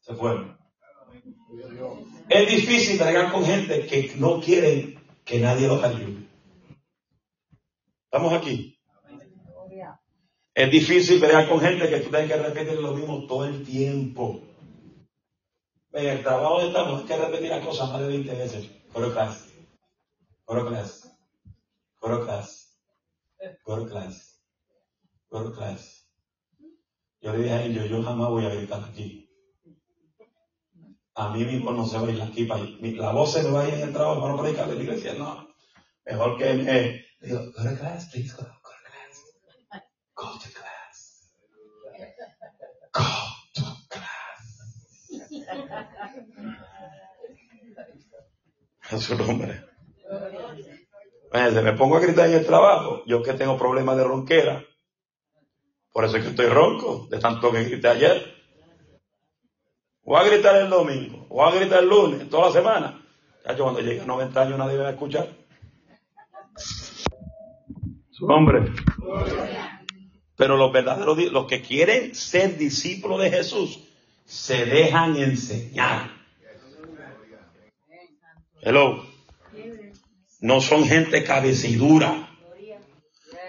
Se 0.00 0.14
fueron. 0.14 0.56
Es 2.28 2.48
difícil 2.48 2.98
bregar 2.98 3.30
con 3.30 3.44
gente 3.44 3.86
que 3.86 4.12
no 4.16 4.40
quieren 4.40 4.98
que 5.24 5.38
nadie 5.38 5.68
los 5.68 5.82
ayude. 5.84 6.23
Estamos 8.14 8.32
aquí. 8.32 8.78
Es 10.54 10.70
difícil 10.70 11.18
pelear 11.18 11.48
con 11.48 11.58
gente 11.58 11.90
que 11.90 11.98
tú 11.98 12.10
tienes 12.10 12.30
que 12.30 12.36
repetir 12.36 12.78
lo 12.78 12.92
mismo 12.92 13.26
todo 13.26 13.44
el 13.44 13.64
tiempo. 13.64 14.40
En 15.92 16.06
el 16.06 16.22
trabajo 16.22 16.60
estamos, 16.60 17.00
hay 17.00 17.06
que 17.08 17.16
repetir 17.16 17.48
las 17.48 17.66
cosas 17.66 17.90
más 17.90 18.02
de 18.02 18.06
20 18.06 18.34
veces. 18.36 18.70
Coro 18.92 19.12
class. 19.12 19.48
Coro 20.44 20.64
class. 20.64 21.10
Coro 21.98 22.24
class. 22.24 22.78
Coro 23.64 23.88
class. 23.88 24.40
Coro 25.28 25.52
class. 25.52 26.08
Yo 27.20 27.32
le 27.32 27.38
dije 27.38 27.52
a 27.52 27.64
ellos, 27.64 27.90
yo 27.90 28.00
jamás 28.00 28.28
voy 28.28 28.46
a 28.46 28.54
gritar 28.54 28.84
aquí. 28.84 29.28
A 31.16 31.30
mí 31.30 31.44
mismo 31.44 31.72
no 31.72 31.84
se 31.84 31.98
va 31.98 32.06
a 32.06 32.10
ir 32.12 32.22
aquí. 32.22 32.44
Para, 32.44 32.62
la 32.62 33.10
voz 33.10 33.32
se 33.32 33.42
me 33.42 33.50
va 33.50 33.62
a 33.62 33.68
ir 33.68 33.74
en 33.74 33.88
el 33.88 33.92
trabajo 33.92 34.20
para 34.20 34.34
no 34.34 34.40
predicar 34.40 34.68
de 34.68 34.76
la 34.76 34.82
iglesia. 34.84 35.14
No. 35.14 35.48
Mejor 36.04 36.38
que 36.38 36.54
me... 36.54 37.04
Digo, 37.24 37.40
go 37.52 37.62
to 37.62 37.76
class, 37.76 38.10
please, 38.10 38.34
go, 38.36 38.42
go 38.42 38.70
to 38.70 38.90
class. 38.90 39.14
Go 40.14 40.38
to 40.38 40.48
class. 40.52 41.30
Go 42.92 43.02
to 43.54 43.64
class. 43.88 44.42
En 48.90 49.00
su 49.00 49.16
nombre. 49.16 49.64
Se 51.32 51.62
me 51.62 51.72
pongo 51.72 51.96
a 51.96 52.00
gritar 52.00 52.28
en 52.28 52.34
el 52.34 52.46
trabajo. 52.46 53.02
Yo 53.06 53.22
que 53.22 53.32
tengo 53.32 53.58
problemas 53.58 53.96
de 53.96 54.04
ronquera. 54.04 54.64
Por 55.92 56.04
eso 56.04 56.16
es 56.16 56.24
que 56.24 56.30
estoy 56.30 56.46
ronco, 56.46 57.06
de 57.10 57.18
tanto 57.18 57.50
que 57.50 57.64
grité 57.64 57.88
ayer. 57.88 58.34
Voy 60.02 60.20
a 60.20 60.24
gritar 60.24 60.56
el 60.56 60.68
domingo, 60.68 61.26
voy 61.28 61.48
a 61.48 61.54
gritar 61.54 61.82
el 61.82 61.88
lunes, 61.88 62.28
toda 62.28 62.48
la 62.48 62.52
semana. 62.52 63.02
Ya 63.46 63.56
cuando 63.56 63.80
llegue 63.80 64.02
a 64.02 64.04
90 64.04 64.42
años 64.42 64.58
nadie 64.58 64.76
me 64.76 64.82
va 64.82 64.88
a 64.88 64.92
escuchar. 64.92 65.28
Su 68.24 68.28
nombre. 68.28 68.72
Pero 70.34 70.56
los 70.56 70.72
verdaderos, 70.72 71.18
los 71.30 71.46
que 71.46 71.60
quieren 71.60 72.14
ser 72.14 72.56
discípulos 72.56 73.20
de 73.20 73.30
Jesús, 73.30 73.80
se 74.24 74.64
dejan 74.64 75.16
enseñar. 75.18 76.10
Hello. 78.62 79.04
No 80.40 80.62
son 80.62 80.86
gente 80.86 81.22
cabecidura. 81.22 82.30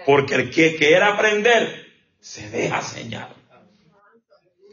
Porque 0.04 0.34
el 0.34 0.50
que 0.50 0.76
quiera 0.76 1.14
aprender, 1.14 1.86
se 2.20 2.50
deja 2.50 2.80
enseñar. 2.80 3.34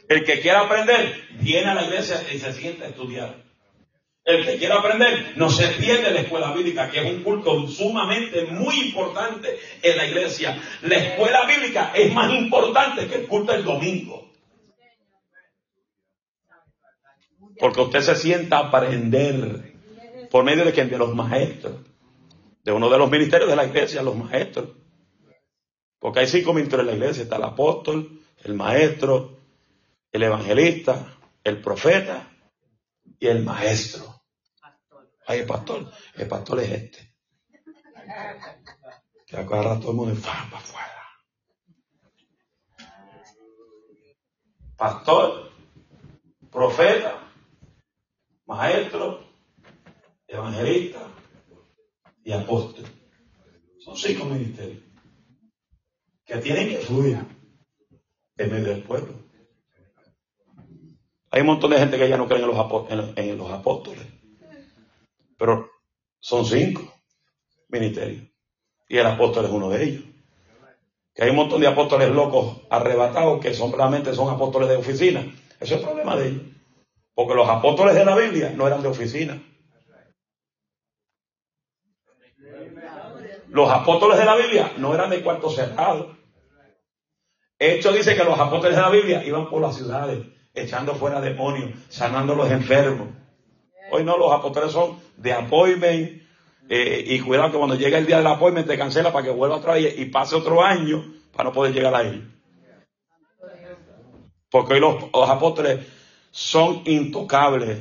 El 0.06 0.22
que 0.22 0.40
quiera 0.40 0.60
aprender, 0.60 1.28
viene 1.40 1.70
a 1.70 1.74
la 1.76 1.84
iglesia 1.84 2.22
y 2.30 2.38
se 2.38 2.52
sienta 2.52 2.84
a 2.84 2.88
estudiar. 2.88 3.42
El 4.24 4.46
que 4.46 4.56
quiera 4.56 4.76
aprender, 4.76 5.34
no 5.36 5.50
se 5.50 5.68
pierde 5.68 6.10
la 6.10 6.20
escuela 6.20 6.52
bíblica, 6.52 6.90
que 6.90 7.00
es 7.00 7.14
un 7.14 7.22
culto 7.22 7.68
sumamente 7.68 8.46
muy 8.46 8.74
importante 8.86 9.58
en 9.82 9.96
la 9.98 10.06
iglesia. 10.06 10.58
La 10.82 10.96
escuela 10.96 11.46
bíblica 11.46 11.92
es 11.94 12.10
más 12.12 12.32
importante 12.32 13.06
que 13.06 13.16
el 13.16 13.26
culto 13.26 13.52
del 13.52 13.64
domingo. 13.64 14.30
Porque 17.58 17.80
usted 17.82 18.00
se 18.00 18.16
sienta 18.16 18.58
a 18.58 18.68
aprender 18.68 19.74
por 20.30 20.42
medio 20.42 20.64
de 20.64 20.72
quien 20.72 20.88
de 20.88 20.98
los 20.98 21.14
maestros, 21.14 21.80
de 22.64 22.72
uno 22.72 22.88
de 22.88 22.98
los 22.98 23.10
ministerios 23.10 23.48
de 23.48 23.56
la 23.56 23.66
iglesia, 23.66 24.02
los 24.02 24.16
maestros. 24.16 24.70
Porque 25.98 26.20
hay 26.20 26.26
cinco 26.26 26.54
ministros 26.54 26.80
en 26.80 26.86
la 26.86 26.92
iglesia. 26.94 27.24
Está 27.24 27.36
el 27.36 27.44
apóstol, 27.44 28.20
el 28.42 28.54
maestro, 28.54 29.38
el 30.10 30.22
evangelista, 30.22 31.14
el 31.44 31.60
profeta 31.60 32.30
y 33.18 33.26
el 33.26 33.44
maestro. 33.44 34.13
Hay 35.26 35.40
el 35.40 35.46
pastor. 35.46 35.90
El 36.14 36.28
pastor 36.28 36.60
es 36.60 36.70
este. 36.70 37.14
Que 39.26 39.36
agarra 39.36 39.80
todo 39.80 39.90
el 39.90 39.96
mundo 39.96 40.14
y 40.14 40.16
para 40.18 40.42
afuera. 40.42 40.90
Pastor, 44.76 45.50
profeta, 46.50 47.32
maestro, 48.46 49.24
evangelista 50.26 51.00
y 52.24 52.32
apóstol. 52.32 52.84
Son 53.78 53.96
cinco 53.96 54.24
ministerios 54.26 54.82
que 56.24 56.38
tienen 56.38 56.68
que 56.68 56.78
fluir 56.78 57.18
en 58.36 58.50
medio 58.50 58.68
del 58.68 58.82
pueblo. 58.82 59.14
Hay 61.30 61.40
un 61.40 61.48
montón 61.48 61.70
de 61.70 61.78
gente 61.78 61.98
que 61.98 62.08
ya 62.08 62.16
no 62.16 62.26
cree 62.26 62.40
en 62.40 63.36
los 63.38 63.50
apóstoles, 63.50 64.13
pero 65.36 65.70
son 66.20 66.44
cinco 66.44 66.82
ministerios 67.68 68.34
y 68.88 68.98
el 68.98 69.06
apóstol 69.06 69.46
es 69.46 69.50
uno 69.50 69.70
de 69.70 69.84
ellos. 69.84 70.04
Que 71.14 71.24
hay 71.24 71.30
un 71.30 71.36
montón 71.36 71.60
de 71.60 71.68
apóstoles 71.68 72.10
locos 72.10 72.58
arrebatados 72.70 73.40
que 73.40 73.54
son, 73.54 73.72
realmente 73.72 74.14
son 74.14 74.32
apóstoles 74.32 74.68
de 74.68 74.76
oficina. 74.76 75.20
Eso 75.60 75.74
es 75.74 75.80
el 75.80 75.82
problema 75.82 76.16
de 76.16 76.28
ellos. 76.28 76.42
Porque 77.14 77.34
los 77.34 77.48
apóstoles 77.48 77.94
de 77.94 78.04
la 78.04 78.16
Biblia 78.16 78.52
no 78.54 78.66
eran 78.66 78.82
de 78.82 78.88
oficina. 78.88 79.42
Los 83.48 83.70
apóstoles 83.70 84.18
de 84.18 84.24
la 84.24 84.34
Biblia 84.34 84.72
no 84.78 84.94
eran 84.94 85.10
de 85.10 85.22
cuarto 85.22 85.48
cerrado. 85.50 86.16
Hecho 87.58 87.92
dice 87.92 88.16
que 88.16 88.24
los 88.24 88.38
apóstoles 88.38 88.76
de 88.76 88.82
la 88.82 88.90
Biblia 88.90 89.24
iban 89.24 89.48
por 89.48 89.62
las 89.62 89.76
ciudades, 89.76 90.26
echando 90.52 90.96
fuera 90.96 91.20
demonios, 91.20 91.70
sanando 91.88 92.32
a 92.32 92.36
los 92.36 92.50
enfermos. 92.50 93.08
Hoy 93.92 94.02
no, 94.02 94.18
los 94.18 94.32
apóstoles 94.32 94.72
son 94.72 94.98
de 95.16 95.32
appointment. 95.32 96.22
Eh, 96.68 97.04
y 97.06 97.20
cuidado 97.20 97.52
que 97.52 97.58
cuando 97.58 97.76
llega 97.76 97.98
el 97.98 98.06
día 98.06 98.18
del 98.18 98.26
appointment 98.26 98.66
te 98.66 98.78
cancela 98.78 99.12
para 99.12 99.24
que 99.24 99.30
vuelva 99.30 99.56
otra 99.56 99.74
vez 99.74 99.98
y 99.98 100.06
pase 100.06 100.34
otro 100.34 100.62
año 100.62 101.04
para 101.32 101.50
no 101.50 101.54
poder 101.54 101.74
llegar 101.74 101.94
ahí. 101.94 102.26
Porque 104.50 104.74
hoy 104.74 104.80
los, 104.80 105.12
los 105.12 105.28
apóstoles 105.28 105.86
son 106.30 106.82
intocables, 106.86 107.78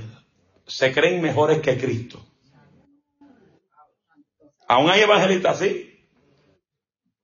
se 0.67 0.93
creen 0.93 1.21
mejores 1.21 1.61
que 1.61 1.77
Cristo. 1.77 2.19
Aún 4.67 4.89
hay 4.89 5.01
evangelistas 5.01 5.61
así. 5.61 5.93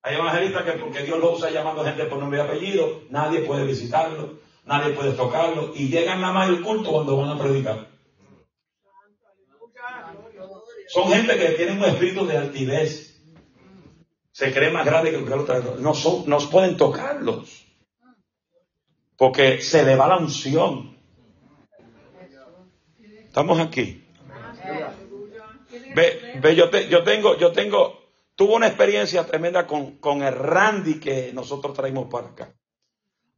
Hay 0.02 0.16
evangelistas 0.16 0.64
que 0.64 0.72
porque 0.74 1.04
Dios 1.04 1.20
lo 1.20 1.34
usa 1.34 1.50
llamando 1.50 1.84
gente 1.84 2.06
por 2.06 2.20
nombre 2.20 2.40
y 2.40 2.42
apellido, 2.42 3.02
nadie 3.10 3.42
puede 3.42 3.66
visitarlo, 3.66 4.40
nadie 4.66 4.94
puede 4.94 5.12
tocarlo 5.12 5.74
y 5.76 5.90
llegan 5.90 6.22
nada 6.22 6.34
más 6.34 6.50
al 6.50 6.62
culto 6.62 6.92
cuando 6.92 7.18
van 7.18 7.30
a 7.30 7.40
predicar. 7.40 7.88
Son 10.90 11.08
gente 11.12 11.38
que 11.38 11.50
tienen 11.50 11.78
un 11.78 11.86
espíritu 11.86 12.26
de 12.26 12.36
altivez. 12.36 13.22
Se 14.32 14.52
cree 14.52 14.72
más 14.72 14.86
grande 14.86 15.12
que 15.12 15.18
el 15.18 15.32
otro. 15.32 15.76
No, 15.80 15.94
son, 15.94 16.26
pueden 16.50 16.78
tocarlos. 16.78 17.66
Porque 19.16 19.62
se 19.62 19.84
le 19.84 19.96
va 19.96 20.08
la 20.08 20.18
unción. 20.18 20.98
Estamos 23.26 23.60
aquí. 23.60 24.04
Ve, 25.96 26.40
ve 26.42 26.56
yo, 26.56 26.72
te, 26.72 26.88
yo 26.88 27.04
tengo, 27.04 27.38
yo 27.38 27.52
tengo, 27.52 28.00
tuvo 28.36 28.56
una 28.56 28.68
experiencia 28.68 29.28
tremenda 29.28 29.68
con, 29.68 29.98
con 29.98 30.24
el 30.24 30.34
Randy 30.34 31.00
que 31.00 31.32
nosotros 31.34 31.76
traímos 31.76 32.08
para 32.10 32.30
acá. 32.30 32.56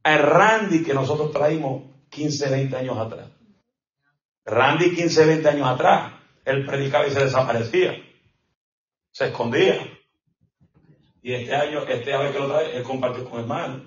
El 0.02 0.18
Randy 0.20 0.82
que 0.82 0.94
nosotros 0.94 1.32
traímos 1.32 1.82
15, 2.08 2.48
20 2.48 2.76
años 2.76 2.96
atrás. 2.96 3.28
Randy 4.46 4.94
15, 4.94 5.26
20 5.26 5.48
años 5.50 5.68
atrás, 5.68 6.21
él 6.44 6.66
predicaba 6.66 7.06
y 7.06 7.10
se 7.10 7.24
desaparecía. 7.24 8.02
Se 9.10 9.26
escondía. 9.26 9.98
Y 11.22 11.34
este 11.34 11.54
año, 11.54 11.86
este 11.86 12.12
año 12.12 12.32
que 12.32 12.38
lo 12.38 12.48
trae, 12.48 12.76
él 12.76 12.82
compartió 12.82 13.28
con 13.28 13.40
hermanos. 13.40 13.82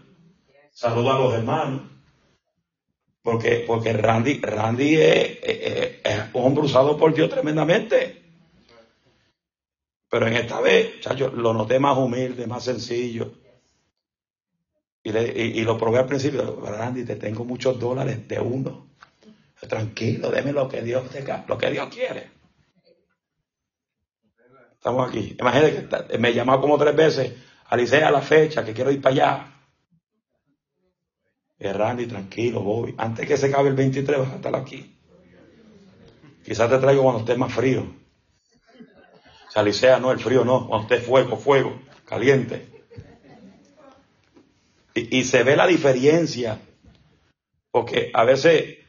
Saluda 0.72 1.16
a 1.16 1.20
los 1.20 1.34
hermanos. 1.34 1.82
Porque, 3.22 3.64
porque 3.66 3.92
Randy, 3.92 4.40
Randy 4.40 4.98
es, 4.98 6.00
un 6.34 6.46
hombre 6.46 6.66
usado 6.66 6.96
por 6.96 7.14
Dios 7.14 7.30
tremendamente. 7.30 8.24
Pero 10.08 10.28
en 10.28 10.34
esta 10.34 10.62
vez, 10.62 11.00
chacho, 11.02 11.30
lo 11.30 11.54
noté 11.54 11.80
más 11.80 11.98
humilde, 11.98 12.46
más 12.46 12.64
sencillo. 12.64 13.34
Y, 15.04 15.64
lo 15.64 15.78
probé 15.78 16.00
al 16.00 16.08
principio, 16.08 16.60
Randy, 16.62 17.04
te 17.04 17.16
tengo 17.16 17.46
muchos 17.46 17.80
dólares 17.80 18.28
de 18.28 18.40
uno. 18.40 18.88
Tranquilo, 19.68 20.30
deme 20.30 20.52
lo 20.52 20.68
que 20.70 20.82
Dios 20.82 21.10
te, 21.10 21.26
lo 21.48 21.58
que 21.58 21.72
Dios 21.72 21.88
quiere. 21.94 22.35
Estamos 24.86 25.10
aquí. 25.10 25.36
Imagínate 25.40 26.08
que 26.12 26.18
me 26.20 26.32
llamado 26.32 26.62
como 26.62 26.78
tres 26.78 26.96
veces, 26.96 27.34
Alice 27.70 28.04
a 28.04 28.12
la 28.12 28.22
fecha, 28.22 28.64
que 28.64 28.72
quiero 28.72 28.92
ir 28.92 29.02
para 29.02 29.16
allá. 29.16 29.54
Y 31.58 31.66
Randy, 31.66 32.06
tranquilo, 32.06 32.62
voy. 32.62 32.94
Antes 32.96 33.28
que 33.28 33.36
se 33.36 33.48
acabe 33.48 33.70
el 33.70 33.74
23, 33.74 34.20
vas 34.20 34.34
a 34.34 34.36
estar 34.36 34.56
aquí. 34.56 34.96
Quizás 36.46 36.70
te 36.70 36.78
traigo 36.78 37.02
cuando 37.02 37.22
esté 37.22 37.36
más 37.36 37.52
frío. 37.52 37.96
Salicea 39.50 40.00
no, 40.00 40.12
el 40.12 40.20
frío 40.20 40.46
no, 40.46 40.68
cuando 40.68 40.94
esté 40.94 41.04
fuego, 41.04 41.36
fuego, 41.36 41.82
caliente. 42.06 42.70
Y, 44.94 45.24
se 45.24 45.42
ve 45.42 45.56
la 45.56 45.66
diferencia, 45.66 46.62
porque 47.72 48.12
a 48.14 48.24
veces 48.24 48.85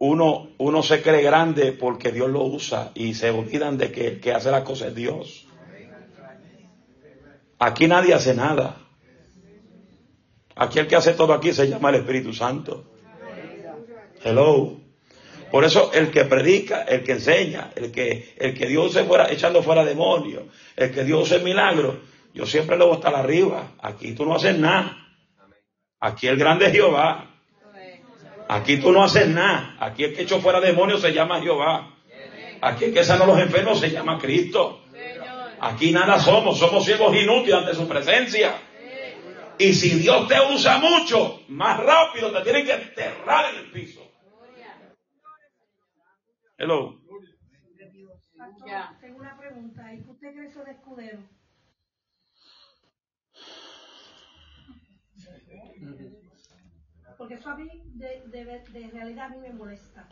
uno, 0.00 0.48
uno 0.56 0.82
se 0.82 1.02
cree 1.02 1.22
grande 1.22 1.72
porque 1.72 2.10
Dios 2.10 2.30
lo 2.30 2.42
usa 2.42 2.90
y 2.94 3.12
se 3.14 3.30
olvidan 3.30 3.76
de 3.76 3.92
que 3.92 4.06
el 4.06 4.20
que 4.20 4.32
hace 4.32 4.50
las 4.50 4.62
cosas 4.62 4.88
es 4.88 4.94
Dios. 4.94 5.46
Aquí 7.58 7.86
nadie 7.86 8.14
hace 8.14 8.34
nada. 8.34 8.78
Aquí 10.56 10.78
el 10.78 10.86
que 10.86 10.96
hace 10.96 11.12
todo 11.12 11.34
aquí 11.34 11.52
se 11.52 11.68
llama 11.68 11.90
el 11.90 11.96
Espíritu 11.96 12.32
Santo. 12.32 12.92
Hello. 14.24 14.80
Por 15.50 15.64
eso 15.64 15.92
el 15.92 16.10
que 16.10 16.24
predica, 16.24 16.84
el 16.84 17.04
que 17.04 17.12
enseña, 17.12 17.70
el 17.76 17.92
que, 17.92 18.34
el 18.38 18.54
que 18.54 18.66
Dios 18.68 18.94
se 18.94 19.04
fuera 19.04 19.30
echando 19.30 19.62
fuera 19.62 19.84
demonios, 19.84 20.44
el 20.76 20.92
que 20.92 21.04
Dios 21.04 21.30
hace 21.30 21.44
milagros, 21.44 21.96
yo 22.32 22.46
siempre 22.46 22.78
le 22.78 22.84
voy 22.84 22.94
a 22.94 22.96
estar 22.96 23.14
arriba. 23.14 23.72
Aquí 23.82 24.14
tú 24.14 24.24
no 24.24 24.36
haces 24.36 24.58
nada. 24.58 24.96
Aquí 25.98 26.26
el 26.26 26.38
grande 26.38 26.70
Jehová. 26.70 27.29
Aquí 28.52 28.78
tú 28.78 28.90
no 28.90 29.04
haces 29.04 29.28
nada. 29.28 29.76
Aquí 29.78 30.02
el 30.02 30.12
que 30.12 30.22
echó 30.22 30.40
fuera 30.40 30.60
demonios 30.60 31.00
se 31.00 31.12
llama 31.12 31.40
Jehová. 31.40 31.94
Aquí 32.60 32.86
el 32.86 32.92
que 32.92 33.04
sanó 33.04 33.22
a 33.22 33.26
los 33.28 33.38
enfermos 33.38 33.78
se 33.78 33.90
llama 33.90 34.18
Cristo. 34.18 34.82
Aquí 35.60 35.92
nada 35.92 36.18
somos, 36.18 36.58
somos 36.58 36.84
ciegos 36.84 37.14
inútiles 37.14 37.54
ante 37.54 37.74
su 37.74 37.86
presencia. 37.86 38.54
Y 39.56 39.72
si 39.72 40.00
Dios 40.00 40.26
te 40.26 40.34
usa 40.52 40.78
mucho, 40.78 41.42
más 41.46 41.78
rápido 41.78 42.32
te 42.32 42.42
tiene 42.42 42.64
que 42.64 42.72
enterrar 42.72 43.54
en 43.54 43.60
el 43.60 43.70
piso. 43.70 44.00
Hello. 46.58 46.98
tengo 49.00 49.18
una 49.20 49.38
pregunta. 49.38 49.94
¿Y 49.94 50.10
usted 50.10 50.32
cree 50.32 50.64
de 50.64 50.70
escudero? 50.72 51.39
Porque 57.30 57.42
eso 57.42 57.50
a 57.50 57.54
mí, 57.54 57.82
de, 57.94 58.22
de, 58.26 58.44
de 58.44 58.90
realidad, 58.90 59.26
a 59.26 59.28
mí 59.28 59.36
me 59.38 59.52
molesta. 59.52 60.08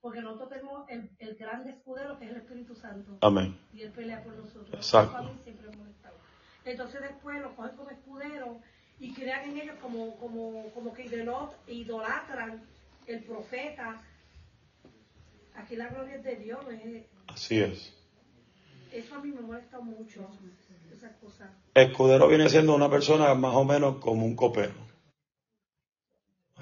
Porque 0.00 0.22
nosotros 0.22 0.48
tenemos 0.48 0.88
el, 0.88 1.10
el 1.18 1.34
grande 1.34 1.72
escudero 1.72 2.18
que 2.18 2.24
es 2.24 2.30
el 2.30 2.38
Espíritu 2.38 2.74
Santo. 2.74 3.18
Amén. 3.20 3.58
Y 3.74 3.82
él 3.82 3.90
pelea 3.90 4.24
por 4.24 4.34
nosotros. 4.34 4.72
Exacto. 4.72 5.18
Eso 5.18 5.28
a 5.28 5.32
mí 5.34 5.38
siempre 5.44 5.68
me 5.68 5.76
molesta. 5.76 6.10
Entonces 6.64 7.02
después 7.02 7.42
lo 7.42 7.54
cogen 7.54 7.76
como 7.76 7.90
escudero 7.90 8.58
y 8.98 9.12
crean 9.12 9.50
en 9.50 9.58
ellos 9.58 9.76
como, 9.82 10.16
como, 10.16 10.70
como 10.72 10.94
que 10.94 11.04
idolatran 11.66 12.62
el 13.06 13.24
profeta. 13.24 14.02
Aquí 15.56 15.76
la 15.76 15.88
gloria 15.88 16.14
es 16.14 16.24
de 16.24 16.36
Dios. 16.36 16.60
¿eh? 16.70 17.06
Así 17.26 17.60
es. 17.60 17.94
Eso 18.92 19.14
a 19.14 19.18
mí 19.18 19.30
me 19.30 19.42
molesta 19.42 19.78
mucho, 19.80 20.26
esas 20.90 21.12
cosas. 21.16 21.50
Escudero 21.74 22.28
viene 22.28 22.48
siendo 22.48 22.74
una 22.74 22.88
persona 22.88 23.34
más 23.34 23.54
o 23.54 23.66
menos 23.66 23.96
como 23.98 24.24
un 24.24 24.34
copero 24.34 24.87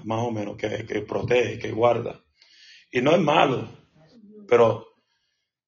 más 0.07 0.21
o 0.21 0.31
menos, 0.31 0.57
que, 0.57 0.87
que 0.87 1.01
protege, 1.03 1.59
que 1.59 1.73
guarda. 1.73 2.21
Y 2.91 3.03
no 3.03 3.13
es 3.13 3.21
malo, 3.21 3.69
pero 4.49 4.87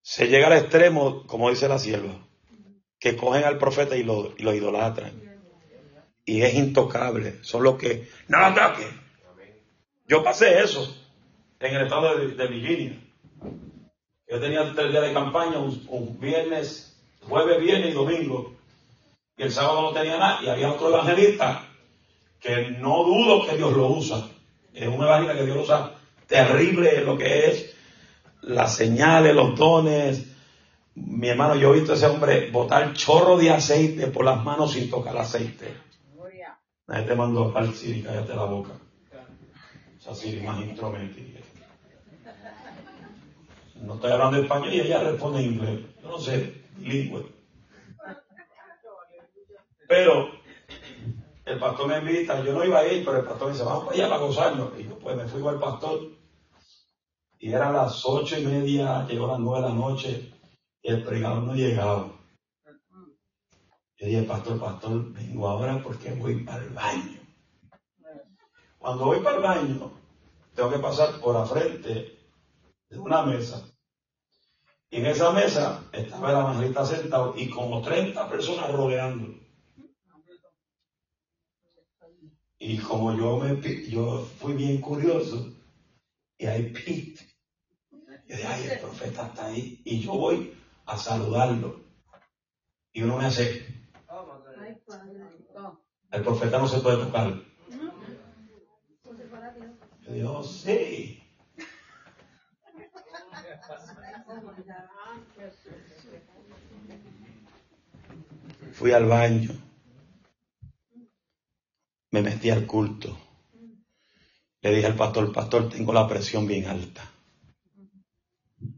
se 0.00 0.28
llega 0.28 0.46
al 0.46 0.54
extremo, 0.54 1.26
como 1.26 1.50
dice 1.50 1.68
la 1.68 1.78
sierva, 1.78 2.26
que 2.98 3.16
cogen 3.16 3.44
al 3.44 3.58
profeta 3.58 3.96
y 3.96 4.04
lo, 4.04 4.32
y 4.38 4.42
lo 4.42 4.54
idolatran. 4.54 5.12
Y 6.24 6.42
es 6.42 6.54
intocable, 6.54 7.42
son 7.42 7.62
los 7.62 7.76
que 7.76 8.08
no 8.28 8.38
ataque 8.38 8.86
Yo 10.06 10.22
pasé 10.22 10.60
eso 10.60 10.94
en 11.58 11.74
el 11.74 11.82
estado 11.82 12.16
de, 12.16 12.46
Virginia. 12.46 13.00
Yo 14.28 14.40
tenía 14.40 14.72
tres 14.74 14.92
días 14.92 15.02
de 15.02 15.12
campaña, 15.12 15.58
un, 15.58 15.84
un, 15.88 16.20
viernes, 16.20 16.96
jueves, 17.22 17.60
viernes 17.60 17.90
y 17.90 17.94
domingo. 17.94 18.56
Y 19.36 19.42
el 19.42 19.52
sábado 19.52 19.82
no 19.82 19.92
tenía 19.92 20.18
nada. 20.18 20.42
Y 20.42 20.48
había 20.48 20.70
otro 20.70 20.88
evangelista 20.90 21.67
que 22.40 22.70
no 22.70 23.04
dudo 23.04 23.46
que 23.46 23.56
Dios 23.56 23.72
lo 23.72 23.88
usa. 23.88 24.28
Es 24.72 24.88
una 24.88 25.06
evangelista 25.06 25.36
que 25.36 25.44
Dios 25.44 25.56
lo 25.56 25.62
usa 25.62 25.94
terrible 26.26 26.98
en 26.98 27.06
lo 27.06 27.16
que 27.16 27.46
es 27.46 27.74
las 28.42 28.74
señales, 28.76 29.34
los 29.34 29.56
dones. 29.56 30.24
Mi 30.94 31.28
hermano, 31.28 31.56
yo 31.56 31.72
he 31.72 31.78
visto 31.78 31.92
a 31.92 31.96
ese 31.96 32.06
hombre 32.06 32.50
botar 32.50 32.92
chorro 32.94 33.36
de 33.36 33.50
aceite 33.50 34.08
por 34.08 34.24
las 34.24 34.42
manos 34.44 34.72
sin 34.72 34.90
tocar 34.90 35.14
el 35.14 35.20
aceite. 35.20 35.74
Nadie 36.86 37.04
te 37.04 37.14
mandó 37.14 37.54
al 37.54 37.74
Siri, 37.74 38.02
cállate 38.02 38.34
la 38.34 38.44
boca. 38.44 38.72
Esa 39.98 40.14
Siri 40.14 40.40
más 40.40 40.60
intrometida. 40.60 41.40
No 43.82 43.94
estoy 43.94 44.10
hablando 44.10 44.38
español 44.38 44.72
y 44.72 44.80
ella 44.80 45.00
responde 45.00 45.40
en 45.40 45.52
inglés. 45.52 45.80
Yo 46.02 46.08
no 46.08 46.18
sé, 46.18 46.62
bilingüe. 46.76 47.26
Pero 49.86 50.37
el 51.48 51.58
pastor 51.58 51.88
me 51.88 51.98
invita, 51.98 52.44
yo 52.44 52.52
no 52.52 52.64
iba 52.64 52.80
a 52.80 52.86
ir, 52.86 53.04
pero 53.04 53.18
el 53.18 53.24
pastor 53.24 53.48
me 53.48 53.52
dice, 53.52 53.64
vamos 53.64 53.84
para 53.84 53.96
allá 53.96 54.08
para 54.08 54.22
gozarnos. 54.22 54.78
Y 54.78 54.84
yo 54.84 54.98
pues 54.98 55.16
me 55.16 55.26
fui 55.26 55.40
con 55.40 55.54
el 55.54 55.60
pastor. 55.60 56.00
Y 57.38 57.52
eran 57.52 57.72
las 57.72 58.04
ocho 58.04 58.38
y 58.38 58.44
media, 58.44 59.06
llegó 59.06 59.26
las 59.28 59.38
nueve 59.38 59.62
de 59.62 59.68
la 59.72 59.74
noche, 59.74 60.32
y 60.82 60.90
el 60.90 61.02
predicador 61.02 61.44
no 61.44 61.54
llegaba. 61.54 62.12
Yo 63.96 64.06
dije, 64.06 64.22
pastor, 64.22 64.60
pastor, 64.60 65.12
vengo 65.12 65.48
ahora 65.48 65.80
porque 65.82 66.12
voy 66.12 66.44
para 66.44 66.62
el 66.62 66.70
baño. 66.70 67.20
Cuando 68.78 69.06
voy 69.06 69.20
para 69.20 69.36
el 69.36 69.42
baño, 69.42 69.92
tengo 70.54 70.70
que 70.70 70.78
pasar 70.78 71.18
por 71.20 71.34
la 71.34 71.46
frente 71.46 72.18
de 72.90 72.98
una 72.98 73.22
mesa. 73.22 73.64
Y 74.90 74.98
en 74.98 75.06
esa 75.06 75.32
mesa 75.32 75.84
estaba 75.92 76.30
el 76.30 76.38
evangelista 76.38 76.84
sentado 76.84 77.34
y 77.36 77.48
como 77.48 77.80
30 77.82 78.28
personas 78.28 78.72
rodeando. 78.72 79.47
Y 82.60 82.78
como 82.78 83.16
yo 83.16 83.38
me 83.38 83.84
yo 83.88 84.26
fui 84.40 84.54
bien 84.54 84.80
curioso, 84.80 85.54
y 86.36 86.46
hay 86.46 86.72
pit. 86.72 87.20
Y 88.26 88.32
de 88.32 88.46
ay, 88.46 88.68
el 88.68 88.78
profeta 88.80 89.26
está 89.26 89.46
ahí. 89.46 89.80
Y 89.84 90.00
yo 90.00 90.12
voy 90.12 90.56
a 90.86 90.96
saludarlo. 90.96 91.84
Y 92.92 93.02
uno 93.02 93.18
me 93.18 93.26
hace. 93.26 93.66
El 96.10 96.22
profeta 96.22 96.58
no 96.58 96.66
se 96.66 96.80
puede 96.80 97.04
tocar. 97.04 97.34
Yo 100.02 100.12
digo, 100.12 100.38
oh, 100.38 100.42
sí. 100.42 101.22
Fui 108.72 108.92
al 108.92 109.06
baño 109.06 109.67
me 112.10 112.22
metí 112.22 112.50
al 112.50 112.66
culto. 112.66 113.16
Le 114.60 114.74
dije 114.74 114.86
al 114.86 114.96
pastor, 114.96 115.32
pastor, 115.32 115.68
tengo 115.68 115.92
la 115.92 116.08
presión 116.08 116.46
bien 116.46 116.66
alta. 116.66 117.08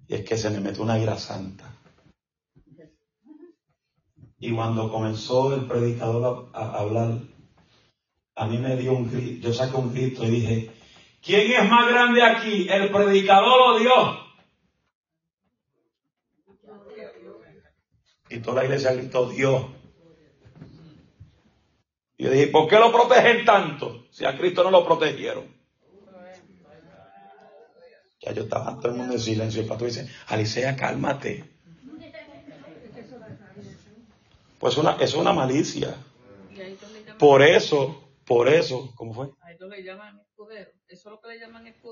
Y 0.09 0.15
es 0.15 0.25
que 0.25 0.37
se 0.37 0.51
me 0.51 0.61
metió 0.61 0.83
una 0.83 0.99
ira 0.99 1.17
santa. 1.17 1.75
Y 4.39 4.53
cuando 4.53 4.91
comenzó 4.91 5.55
el 5.55 5.67
predicador 5.67 6.51
a, 6.55 6.79
hablar, 6.79 7.19
a 8.35 8.47
mí 8.47 8.59
me 8.59 8.77
dio 8.77 8.93
un 8.93 9.11
grito, 9.11 9.49
yo 9.49 9.55
saqué 9.55 9.77
un 9.77 9.93
grito 9.93 10.25
y 10.25 10.31
dije, 10.31 10.71
¿quién 11.23 11.53
es 11.53 11.71
más 11.71 11.89
grande 11.89 12.23
aquí, 12.23 12.67
el 12.69 12.91
predicador 12.91 13.75
o 13.75 13.79
Dios? 13.79 14.17
Y 18.31 18.39
toda 18.39 18.63
la 18.63 18.65
iglesia 18.65 18.95
gritó, 18.95 19.29
Dios. 19.29 19.80
Y 22.21 22.25
yo 22.25 22.31
dije, 22.33 22.49
¿por 22.49 22.69
qué 22.69 22.77
lo 22.79 22.93
protegen 22.93 23.47
tanto? 23.47 24.05
Si 24.11 24.27
a 24.27 24.37
Cristo 24.37 24.63
no 24.63 24.71
lo 24.71 24.85
protegieron. 24.85 25.45
Ya 28.21 28.33
yo 28.33 28.43
estaba 28.43 28.79
todo 28.79 28.93
el 28.93 28.99
mundo 28.99 29.15
en 29.15 29.21
silencio. 29.21 29.63
El 29.63 29.67
pastor 29.69 29.89
dice, 29.89 30.07
Alicia, 30.27 30.77
cálmate. 30.77 31.45
Pues 34.59 34.77
una, 34.77 34.97
es 35.01 35.15
una 35.15 35.33
malicia. 35.33 35.97
Por 37.19 37.41
eso, 37.41 38.13
por 38.27 38.51
eso, 38.51 38.93
¿cómo 38.97 39.15
fue? 39.15 39.31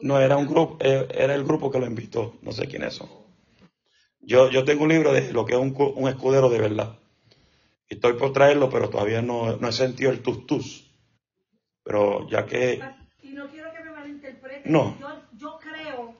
No, 0.03 0.21
era 0.21 0.37
un 0.37 0.47
grupo, 0.47 0.77
eh, 0.81 1.09
era 1.11 1.35
el 1.35 1.45
grupo 1.45 1.71
que 1.71 1.79
lo 1.79 1.87
invitó. 1.87 2.37
No 2.43 2.53
sé 2.53 2.67
quién 2.67 2.83
es 2.83 2.97
eso. 2.97 3.25
Yo, 4.21 4.51
yo 4.51 4.67
tengo 4.67 4.83
un 4.83 4.91
libro 4.91 5.15
de 5.15 5.33
lo 5.33 5.47
que 5.47 5.55
es 5.55 5.59
un, 5.59 5.75
un 5.97 6.07
escudero 6.07 6.51
de 6.51 6.59
verdad. 6.59 6.99
Estoy 7.89 8.15
por 8.15 8.33
traerlo, 8.33 8.69
pero 8.69 8.91
todavía 8.91 9.23
no, 9.23 9.57
no 9.57 9.69
he 9.69 9.73
sentido 9.73 10.11
el 10.11 10.23
tustus. 10.23 10.91
Pero 11.83 12.29
ya 12.29 12.45
que... 12.45 12.83
Y 13.23 13.31
no 13.31 13.49
quiero 13.49 13.73
que 13.73 13.83
me 13.83 13.91
malinterpreten. 13.91 14.71
No. 14.71 14.95
Yo, 15.01 15.09
yo 15.39 15.59
creo 15.59 16.15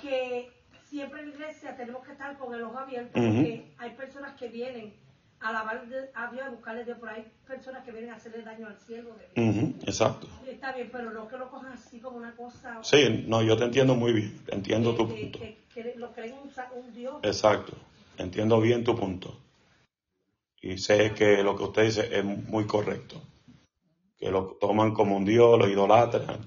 que 0.00 0.50
siempre 0.82 1.20
en 1.20 1.28
la 1.28 1.34
iglesia 1.34 1.76
tenemos 1.76 2.04
que 2.04 2.12
estar 2.12 2.36
con 2.36 2.52
el 2.52 2.62
ojo 2.62 2.78
abierto 2.78 3.12
porque 3.12 3.64
hay 3.78 3.90
personas 3.90 4.36
que 4.36 4.48
vienen 4.48 4.92
a 5.38 5.50
alabar 5.50 5.78
a 6.14 6.30
Dios, 6.30 6.46
a 6.46 6.50
buscarle 6.50 6.82
a 6.82 6.84
Dios, 6.84 6.98
pero 7.00 7.12
hay 7.12 7.26
personas 7.46 7.84
que 7.84 7.92
vienen 7.92 8.10
a 8.10 8.16
hacerle 8.16 8.42
daño 8.42 8.66
al 8.66 8.76
cielo. 8.78 9.14
Exacto. 9.86 10.26
Está 10.48 10.72
bien, 10.72 10.88
pero 10.90 11.12
no 11.12 11.28
que 11.28 11.38
lo 11.38 11.48
cojan 11.48 11.74
así 11.74 12.00
como 12.00 12.16
una 12.16 12.34
cosa. 12.34 12.82
Sí, 12.82 13.24
no, 13.28 13.40
yo 13.42 13.56
te 13.56 13.64
entiendo 13.64 13.94
muy 13.94 14.12
bien, 14.12 14.40
entiendo 14.48 14.96
tu 14.96 15.06
punto. 15.06 15.38
Que, 15.38 15.94
lo 15.96 16.12
creen 16.12 16.34
un, 16.34 16.50
un 16.82 16.94
Dios. 16.94 17.16
Exacto, 17.22 17.74
entiendo 18.18 18.60
bien 18.60 18.82
tu 18.82 18.96
punto 18.96 19.43
y 20.64 20.78
sé 20.78 21.12
que 21.12 21.42
lo 21.42 21.54
que 21.56 21.64
usted 21.64 21.82
dice 21.82 22.08
es 22.10 22.24
muy 22.24 22.66
correcto. 22.66 23.20
Que 24.16 24.30
lo 24.30 24.56
toman 24.58 24.94
como 24.94 25.14
un 25.14 25.26
dios, 25.26 25.58
lo 25.58 25.68
idolatran. 25.68 26.40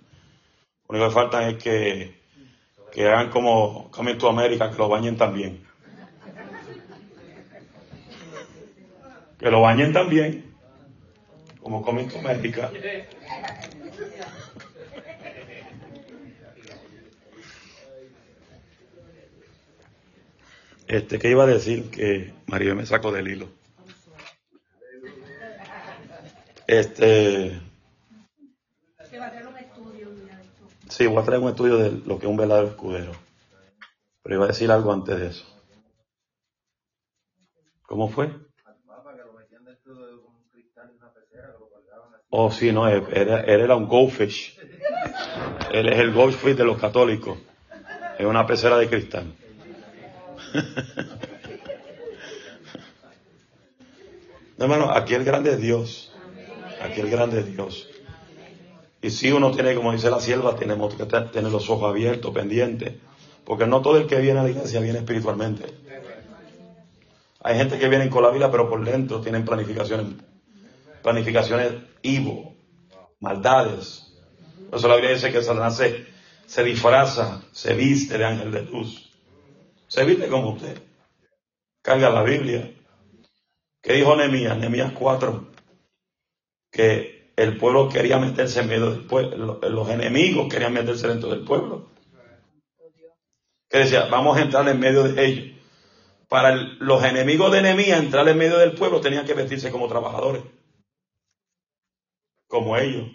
Lo 0.90 0.90
único 0.90 1.08
que 1.08 1.14
falta 1.14 1.48
es 1.48 1.62
que, 1.62 2.20
que 2.92 3.08
hagan 3.08 3.30
como 3.30 3.92
Coming 3.92 4.18
to 4.18 4.28
América, 4.28 4.72
que 4.72 4.78
lo 4.80 4.90
bañen 4.90 5.18
también. 5.18 5.64
Que 9.38 9.52
lo 9.52 9.62
bañen 9.62 9.94
también, 9.94 10.56
como 11.62 11.84
Coming 11.84 12.08
to 12.08 12.18
América. 12.18 12.72
Este, 20.88 21.20
que 21.20 21.30
iba 21.30 21.44
a 21.44 21.48
decir 21.48 21.92
que 21.92 22.34
María 22.48 22.74
me 22.74 22.88
sacó 22.88 23.12
del 23.12 23.28
hilo. 23.28 23.57
Este, 26.68 27.62
Sí, 30.90 31.06
voy 31.06 31.18
a 31.20 31.24
traer 31.24 31.42
un 31.42 31.50
estudio 31.50 31.78
de 31.78 31.92
lo 31.92 32.18
que 32.18 32.26
es 32.26 32.30
un 32.30 32.38
verdadero 32.38 32.68
escudero. 32.68 33.12
Pero 34.24 34.36
iba 34.36 34.46
a 34.46 34.48
decir 34.50 34.72
algo 34.72 34.92
antes 34.92 35.18
de 35.20 35.28
eso. 35.28 35.46
¿Cómo 37.84 38.10
fue? 38.10 38.32
Oh, 42.30 42.52
sí, 42.52 42.72
no, 42.72 42.88
él, 42.88 43.06
era 43.14 43.76
un 43.76 43.88
goldfish. 43.88 44.60
Él 45.72 45.88
es 45.88 46.00
el 46.00 46.14
goldfish 46.14 46.56
de 46.56 46.66
los 46.66 46.80
católicos. 46.80 47.38
Es 48.18 48.26
una 48.26 48.46
pecera 48.46 48.78
de 48.78 48.90
cristal. 48.90 49.34
No, 54.58 54.66
hermano, 54.66 54.90
aquí 54.90 55.14
el 55.14 55.24
grande 55.24 55.52
es 55.52 55.62
Dios. 55.62 56.17
Aquí 56.82 57.02
el 57.02 57.10
grande 57.10 57.44
Dios. 57.44 57.90
Y 59.02 59.10
si 59.10 59.32
uno 59.32 59.52
tiene, 59.52 59.76
como 59.76 59.92
dice 59.92 60.10
la 60.10 60.20
sierva, 60.20 60.56
tenemos 60.56 60.96
que 60.96 61.06
tener 61.06 61.52
los 61.52 61.70
ojos 61.70 61.90
abiertos, 61.90 62.34
pendientes. 62.34 62.94
Porque 63.44 63.66
no 63.66 63.82
todo 63.82 63.98
el 63.98 64.08
que 64.08 64.20
viene 64.20 64.40
a 64.40 64.44
la 64.44 64.50
iglesia 64.50 64.80
viene 64.80 65.00
espiritualmente. 65.00 65.66
Hay 67.42 67.56
gente 67.56 67.80
que 67.80 67.88
viene 67.88 68.10
con 68.10 68.24
la 68.24 68.32
vida, 68.32 68.52
pero 68.52 68.70
por 68.70 68.84
dentro 68.84 69.22
tienen 69.22 69.46
planificaciones, 69.46 70.08
planificaciones 71.02 71.74
Ivo, 72.02 72.56
maldades. 73.20 74.14
Por 74.70 74.80
eso 74.80 74.88
la 74.88 74.96
Biblia 74.96 75.14
dice 75.14 75.32
que 75.32 75.42
Satanás 75.42 75.78
se, 75.78 76.08
se 76.46 76.64
disfraza, 76.64 77.42
se 77.52 77.74
viste 77.74 78.18
de 78.18 78.26
ángel 78.26 78.52
de 78.52 78.64
luz. 78.64 79.14
Se 79.88 80.04
viste 80.04 80.28
como 80.28 80.52
usted. 80.52 80.82
Carga 81.82 82.10
la 82.10 82.24
Biblia. 82.24 82.74
¿Qué 83.82 83.94
dijo 83.94 84.16
Nehemías? 84.16 84.58
Nehemías 84.58 84.92
4. 84.92 85.57
Que 86.78 87.34
el 87.36 87.58
pueblo 87.58 87.90
quería 87.90 88.20
meterse 88.20 88.62
en 88.62 88.68
medio 88.68 88.92
del 88.92 89.06
pueblo. 89.06 89.60
Los 89.62 89.90
enemigos 89.90 90.48
querían 90.48 90.74
meterse 90.74 91.08
dentro 91.08 91.30
del 91.30 91.44
pueblo. 91.44 91.90
Que 93.70 93.80
decía, 93.80 94.06
vamos 94.06 94.38
a 94.38 94.42
entrar 94.42 94.68
en 94.70 94.80
medio 94.80 95.04
de 95.04 95.26
ellos. 95.26 95.58
Para 96.30 96.56
los 96.56 97.04
enemigos 97.04 97.52
de 97.52 97.62
Nehemías 97.62 98.00
entrar 98.00 98.28
en 98.30 98.38
medio 98.38 98.58
del 98.58 98.74
pueblo 98.74 99.02
tenían 99.02 99.26
que 99.26 99.34
vestirse 99.34 99.72
como 99.72 99.88
trabajadores 99.88 100.44
como 102.48 102.78
ellos. 102.78 103.10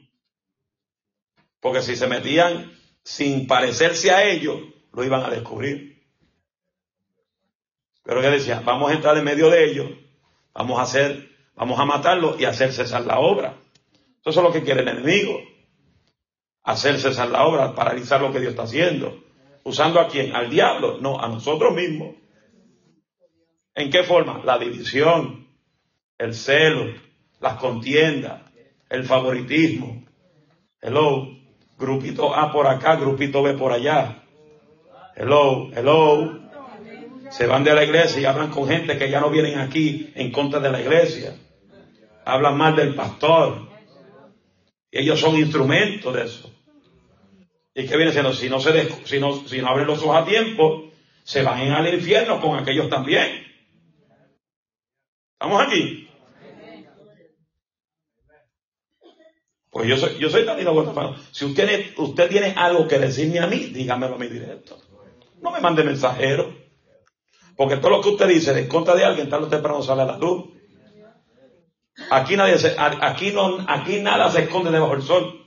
Porque 1.61 1.83
si 1.83 1.97
se 1.97 2.07
metían 2.07 2.73
sin 3.03 3.47
parecerse 3.47 4.11
a 4.11 4.25
ellos, 4.25 4.61
lo 4.93 5.05
iban 5.05 5.25
a 5.25 5.31
descubrir. 5.31 6.07
Pero 8.05 8.21
que 8.21 8.29
decía, 8.29 8.61
vamos 8.61 8.91
a 8.91 8.95
entrar 8.95 9.17
en 9.17 9.25
medio 9.25 9.49
de 9.49 9.65
ellos, 9.65 9.91
vamos 10.53 10.79
a 10.79 10.83
hacer, 10.83 11.31
vamos 11.55 11.79
a 11.79 11.85
matarlos 11.85 12.41
y 12.41 12.45
hacer 12.45 12.73
cesar 12.73 13.07
la 13.07 13.19
obra. 13.19 13.57
Eso 14.25 14.31
es 14.41 14.45
lo 14.45 14.53
que 14.53 14.63
quiere 14.63 14.83
el 14.83 14.89
enemigo. 14.89 15.41
Hacer 16.63 16.99
cesar 16.99 17.29
la 17.29 17.45
obra, 17.45 17.75
paralizar 17.75 18.21
lo 18.21 18.33
que 18.33 18.41
Dios 18.41 18.53
está 18.53 18.63
haciendo. 18.63 19.23
¿Usando 19.65 20.01
a 20.01 20.09
quién? 20.09 20.35
Al 20.35 20.51
diablo. 20.51 20.99
No, 21.01 21.21
a 21.21 21.29
nosotros 21.29 21.75
mismos. 21.75 22.15
¿En 23.75 23.91
qué 23.91 24.05
forma? 24.05 24.43
La 24.45 24.59
división, 24.59 25.49
el 26.19 26.35
celo, 26.35 26.95
las 27.41 27.57
contiendas, 27.57 28.43
el 28.91 29.05
favoritismo. 29.05 30.05
Hello, 30.81 31.29
grupito 31.79 32.35
A 32.35 32.53
por 32.53 32.67
acá, 32.67 32.97
grupito 32.97 33.43
B 33.43 33.55
por 33.55 33.73
allá. 33.73 34.23
Hello, 35.17 35.71
hello. 35.75 36.41
Se 37.31 37.47
van 37.47 37.65
de 37.65 37.75
la 37.75 37.85
iglesia 37.85 38.21
y 38.21 38.25
hablan 38.27 38.51
con 38.51 38.69
gente 38.69 38.99
que 38.99 39.11
ya 39.11 39.21
no 39.21 39.31
vienen 39.31 39.59
aquí 39.59 40.13
en 40.15 40.31
contra 40.31 40.61
de 40.61 40.71
la 40.71 40.81
iglesia. 40.81 41.35
Hablan 42.25 42.57
mal 42.57 42.77
del 42.77 42.95
pastor. 42.95 43.69
ellos 44.91 45.21
son 45.21 45.37
instrumentos 45.37 46.15
de 46.15 46.25
eso. 46.25 46.53
¿Y 47.75 47.87
qué 47.87 47.97
viene 47.97 48.13
siendo? 48.13 48.33
Si 48.33 48.49
no, 48.49 48.61
se 48.61 48.89
si, 49.07 49.19
no, 49.19 49.35
si 49.47 49.61
no 49.61 49.69
abren 49.69 49.87
los 49.87 50.03
ojos 50.03 50.17
a 50.17 50.25
tiempo, 50.25 50.91
se 51.25 51.43
van 51.43 51.71
al 51.71 51.93
infierno 51.93 52.41
con 52.41 52.59
aquellos 52.59 52.91
también. 52.91 53.47
¿Estamos 55.33 55.63
aquí? 55.67 56.09
Pues 59.71 59.89
yo 59.89 59.97
soy, 59.97 60.19
yo 60.19 60.29
soy 60.29 60.45
Danilo 60.45 61.17
Si 61.33 61.47
usted, 61.47 61.95
usted 61.97 62.29
tiene 62.29 62.53
algo 62.55 62.87
que 62.87 62.99
decirme 62.99 63.41
a 63.41 63.47
mí, 63.47 63.57
dígamelo 63.57 64.17
a 64.17 64.19
mí 64.19 64.29
directo. 64.29 64.79
No 65.41 65.51
me 65.51 65.61
mande 65.61 65.83
mensajero. 65.83 66.55
Porque 67.57 67.79
todo 67.79 67.91
lo 67.91 68.03
que 68.03 68.11
usted 68.11 68.29
dice 68.29 68.59
en 68.59 68.69
contra 68.69 68.95
de 68.95 69.05
alguien, 69.05 69.31
tarde 69.31 69.47
o 69.47 69.49
temprano 69.49 69.83
sale 69.83 70.03
a 70.03 70.07
la 70.07 70.19
luz. 70.19 70.51
Aquí 72.11 72.37
nadie 72.37 72.59
se, 72.59 72.75
aquí 72.79 73.33
no, 73.33 73.65
aquí 73.69 74.01
nada 74.01 74.31
se 74.31 74.43
esconde 74.43 74.71
debajo 74.71 74.93
del 74.93 75.03
sol. 75.03 75.47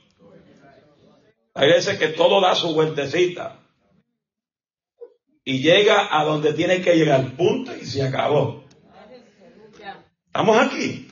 Hay 1.54 1.68
veces 1.68 1.98
que 1.98 2.08
todo 2.08 2.40
da 2.40 2.54
su 2.54 2.74
vueltecita. 2.74 3.60
Y 5.44 5.62
llega 5.62 6.08
a 6.18 6.24
donde 6.24 6.52
tiene 6.52 6.82
que 6.82 6.96
llegar, 6.96 7.36
punto, 7.36 7.74
y 7.74 7.84
se 7.84 8.02
acabó. 8.02 8.64
Estamos 10.26 10.58
aquí. 10.58 11.08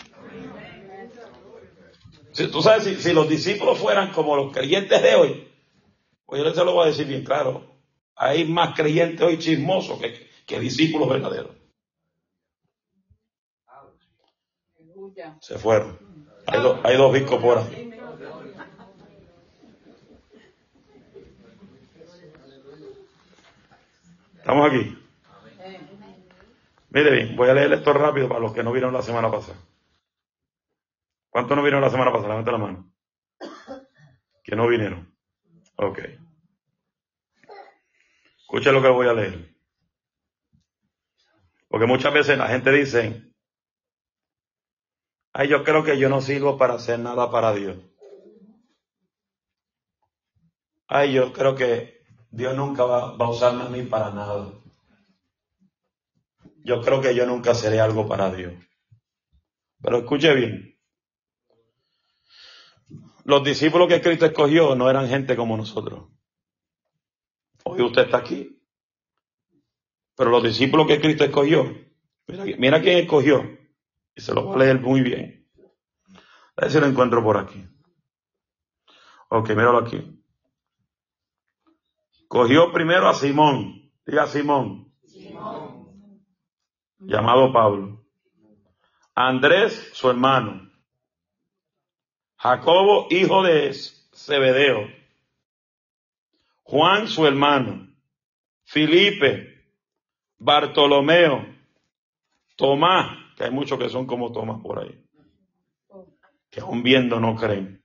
Si, 2.32 2.48
tú 2.48 2.60
sabes, 2.60 3.00
si, 3.00 3.12
los 3.12 3.28
discípulos 3.28 3.78
fueran 3.78 4.12
como 4.12 4.36
los 4.36 4.52
creyentes 4.52 5.00
de 5.02 5.14
hoy, 5.14 5.48
pues 6.26 6.42
yo 6.42 6.48
les 6.48 6.56
lo 6.56 6.72
voy 6.72 6.84
a 6.84 6.90
decir 6.90 7.06
bien 7.06 7.24
claro. 7.24 7.64
Hay 8.16 8.44
más 8.44 8.74
creyentes 8.74 9.22
hoy 9.22 9.38
chismosos 9.38 10.00
que, 10.00 10.28
que 10.46 10.60
discípulos 10.60 11.08
verdaderos. 11.08 11.63
Se 15.40 15.58
fueron. 15.58 15.98
Hay, 16.46 16.60
hay 16.84 16.96
dos 16.96 17.14
discos 17.14 17.40
por 17.40 17.58
ahí. 17.58 17.84
¿Estamos 24.36 24.70
aquí? 24.70 24.98
Mire 26.90 27.10
bien, 27.10 27.34
voy 27.34 27.48
a 27.48 27.54
leer 27.54 27.72
esto 27.72 27.92
rápido 27.92 28.28
para 28.28 28.40
los 28.40 28.52
que 28.52 28.62
no 28.62 28.70
vieron 28.70 28.92
la 28.92 29.02
semana 29.02 29.30
pasada. 29.30 29.58
¿Cuántos 31.30 31.56
no 31.56 31.62
vinieron 31.62 31.80
la 31.80 31.90
semana 31.90 32.12
pasada? 32.12 32.28
Levanta 32.28 32.52
la 32.52 32.58
mano. 32.58 32.92
¿Que 34.44 34.54
no 34.54 34.68
vinieron? 34.68 35.12
Ok. 35.76 35.98
Escucha 38.38 38.70
lo 38.70 38.82
que 38.82 38.88
voy 38.88 39.08
a 39.08 39.14
leer. 39.14 39.56
Porque 41.66 41.86
muchas 41.86 42.14
veces 42.14 42.38
la 42.38 42.46
gente 42.46 42.70
dice, 42.70 43.33
ay, 45.34 45.48
yo 45.48 45.62
creo 45.64 45.84
que 45.84 45.98
yo 45.98 46.08
no 46.08 46.22
sirvo 46.22 46.56
para 46.56 46.74
hacer 46.74 46.98
nada 46.98 47.30
para 47.30 47.52
Dios. 47.52 47.76
Ay, 50.86 51.12
yo 51.12 51.32
creo 51.32 51.54
que 51.54 52.02
Dios 52.30 52.56
nunca 52.56 52.84
va, 52.84 53.16
a 53.18 53.28
usarme 53.28 53.64
a 53.64 53.68
mí 53.68 53.82
para 53.82 54.10
nada. 54.10 54.52
Yo 56.64 56.80
creo 56.80 57.00
que 57.00 57.14
yo 57.14 57.26
nunca 57.26 57.54
seré 57.54 57.80
algo 57.80 58.08
para 58.08 58.32
Dios. 58.32 58.54
Pero 59.82 59.98
escuche 59.98 60.34
bien. 60.34 60.78
Los 63.24 63.42
discípulos 63.44 63.88
que 63.88 64.00
Cristo 64.00 64.26
escogió 64.26 64.74
no 64.74 64.88
eran 64.88 65.08
gente 65.08 65.36
como 65.36 65.56
nosotros. 65.56 66.08
Hoy 67.64 67.82
usted 67.82 68.02
está 68.02 68.18
aquí. 68.18 68.62
Pero 70.16 70.30
los 70.30 70.42
discípulos 70.42 70.86
que 70.86 71.00
Cristo 71.00 71.24
escogió, 71.24 71.64
mira, 72.58 72.80
quién 72.80 72.98
escogió. 72.98 73.63
Y 74.14 74.20
se 74.20 74.34
lo 74.34 74.44
voy 74.44 74.56
a 74.56 74.58
leer 74.58 74.80
muy 74.80 75.02
bien. 75.02 75.48
A 76.56 76.62
ver 76.62 76.70
si 76.70 76.80
lo 76.80 76.86
encuentro 76.86 77.22
por 77.22 77.36
aquí. 77.36 77.66
Ok, 79.28 79.50
míralo 79.50 79.78
aquí. 79.78 80.22
Cogió 82.28 82.72
primero 82.72 83.08
a 83.08 83.14
Simón. 83.14 83.90
Diga 84.06 84.26
Simón. 84.26 84.92
Simón. 85.04 86.24
Llamado 86.98 87.52
Pablo. 87.52 88.04
Andrés, 89.14 89.90
su 89.92 90.10
hermano. 90.10 90.70
Jacobo, 92.44 93.06
hijo 93.08 93.42
de 93.42 93.72
Zebedeo, 94.12 94.86
Juan, 96.62 97.08
su 97.08 97.26
hermano, 97.26 97.88
Felipe, 98.64 99.64
Bartolomeo, 100.36 101.46
Tomás, 102.56 103.16
que 103.36 103.44
hay 103.44 103.50
muchos 103.50 103.78
que 103.78 103.88
son 103.88 104.06
como 104.06 104.32
Tomás 104.32 104.60
por 104.60 104.78
ahí, 104.78 105.04
que 106.50 106.60
aún 106.60 106.82
viendo 106.82 107.18
no 107.20 107.34
creen, 107.34 107.82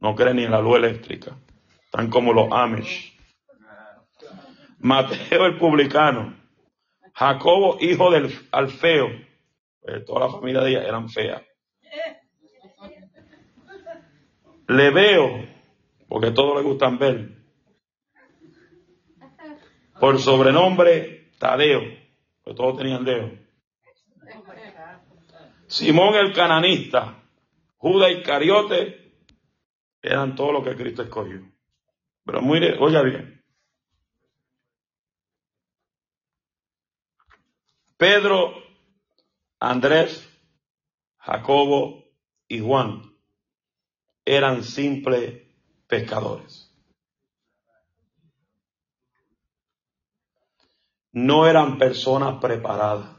no 0.00 0.14
creen 0.14 0.36
ni 0.36 0.44
en 0.44 0.50
la 0.50 0.60
luz 0.60 0.76
eléctrica, 0.76 1.36
están 1.84 2.08
como 2.10 2.32
los 2.32 2.48
Amish. 2.52 3.16
Mateo 4.80 5.46
el 5.46 5.58
publicano, 5.58 6.36
Jacobo, 7.12 7.78
hijo 7.80 8.10
del 8.12 8.32
Alfeo, 8.52 9.08
pues 9.80 10.04
toda 10.04 10.26
la 10.26 10.32
familia 10.32 10.60
de 10.60 10.70
ella 10.70 10.82
eran 10.84 11.08
feas. 11.08 11.42
Le 14.68 14.90
veo, 14.90 15.44
porque 16.08 16.30
todos 16.30 16.56
le 16.56 16.62
gustan 16.62 16.98
ver, 16.98 17.38
por 19.98 20.20
sobrenombre 20.20 21.32
Tadeo, 21.38 21.80
que 22.44 22.54
todos 22.54 22.76
tenían 22.76 23.04
dedo. 23.04 23.47
Simón 25.68 26.14
el 26.14 26.32
cananista, 26.32 27.22
Judas 27.76 28.10
Cariote, 28.24 29.12
eran 30.00 30.34
todos 30.34 30.52
los 30.54 30.64
que 30.64 30.74
Cristo 30.74 31.02
escogió. 31.02 31.42
Pero 32.24 32.40
muy, 32.40 32.58
oiga 32.80 33.02
bien. 33.02 33.44
Pedro, 37.98 38.54
Andrés, 39.60 40.26
Jacobo 41.18 42.04
y 42.48 42.60
Juan 42.60 43.02
eran 44.24 44.62
simples 44.62 45.42
pescadores. 45.86 46.72
No 51.12 51.46
eran 51.46 51.76
personas 51.76 52.40
preparadas 52.40 53.17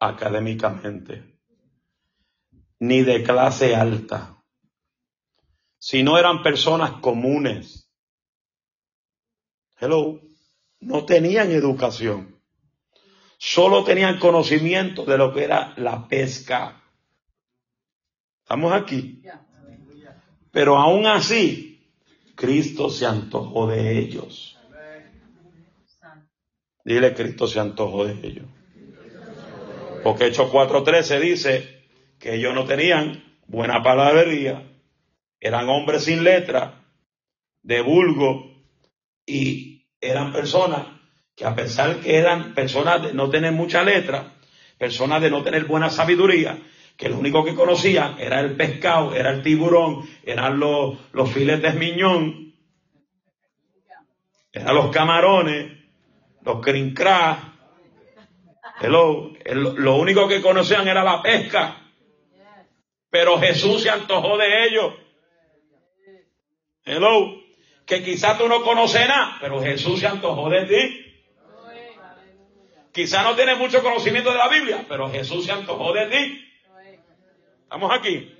académicamente, 0.00 1.38
ni 2.80 3.02
de 3.02 3.22
clase 3.22 3.76
alta, 3.76 4.42
sino 5.78 6.18
eran 6.18 6.42
personas 6.42 7.00
comunes. 7.00 7.92
Hello, 9.78 10.20
no 10.80 11.04
tenían 11.04 11.50
educación, 11.52 12.42
solo 13.38 13.84
tenían 13.84 14.18
conocimiento 14.18 15.04
de 15.04 15.18
lo 15.18 15.32
que 15.32 15.44
era 15.44 15.74
la 15.76 16.08
pesca. 16.08 16.82
¿Estamos 18.42 18.72
aquí? 18.72 19.22
Pero 20.50 20.76
aún 20.76 21.06
así, 21.06 21.94
Cristo 22.34 22.88
se 22.88 23.06
antojó 23.06 23.66
de 23.68 23.98
ellos. 23.98 24.58
Dile, 26.84 27.14
Cristo 27.14 27.46
se 27.46 27.60
antojó 27.60 28.06
de 28.06 28.26
ellos. 28.26 28.46
Porque 30.02 30.26
Hechos 30.26 30.50
4.13 30.50 31.20
dice 31.20 31.84
que 32.18 32.34
ellos 32.34 32.54
no 32.54 32.64
tenían 32.64 33.22
buena 33.46 33.82
palabrería, 33.82 34.62
eran 35.40 35.68
hombres 35.68 36.04
sin 36.04 36.24
letra, 36.24 36.84
de 37.62 37.80
vulgo, 37.82 38.50
y 39.26 39.86
eran 40.00 40.32
personas 40.32 40.86
que 41.36 41.44
a 41.44 41.54
pesar 41.54 42.00
que 42.00 42.16
eran 42.16 42.54
personas 42.54 43.02
de 43.02 43.14
no 43.14 43.30
tener 43.30 43.52
mucha 43.52 43.82
letra, 43.82 44.34
personas 44.78 45.22
de 45.22 45.30
no 45.30 45.42
tener 45.42 45.64
buena 45.64 45.90
sabiduría, 45.90 46.58
que 46.96 47.08
lo 47.08 47.18
único 47.18 47.44
que 47.44 47.54
conocían 47.54 48.18
era 48.18 48.40
el 48.40 48.56
pescado, 48.56 49.14
era 49.14 49.30
el 49.30 49.42
tiburón, 49.42 50.08
eran 50.22 50.60
los, 50.60 50.98
los 51.12 51.32
filetes 51.32 51.74
miñón, 51.74 52.54
eran 54.52 54.74
los 54.74 54.90
camarones, 54.90 55.78
los 56.44 56.60
crincrás. 56.60 57.38
Hello, 58.82 59.32
lo 59.54 59.96
único 59.96 60.28
que 60.28 60.40
conocían 60.40 60.86
era 60.86 61.02
la 61.02 61.22
pesca. 61.22 61.76
Pero 63.10 63.38
Jesús 63.38 63.82
se 63.82 63.90
antojó 63.90 64.36
de 64.36 64.66
ellos. 64.66 64.94
Hello, 66.84 67.40
que 67.84 68.02
quizás 68.02 68.38
tú 68.38 68.48
no 68.48 68.62
conoces 68.62 69.06
nada, 69.06 69.36
pero 69.40 69.60
Jesús 69.60 70.00
se 70.00 70.06
antojó 70.06 70.48
de 70.48 70.64
ti. 70.66 71.06
Quizás 72.92 73.24
no 73.24 73.36
tienes 73.36 73.58
mucho 73.58 73.82
conocimiento 73.82 74.30
de 74.30 74.38
la 74.38 74.48
Biblia, 74.48 74.84
pero 74.88 75.10
Jesús 75.10 75.44
se 75.44 75.52
antojó 75.52 75.92
de 75.92 76.06
ti. 76.06 76.44
¿Estamos 77.62 77.92
aquí? 77.92 78.36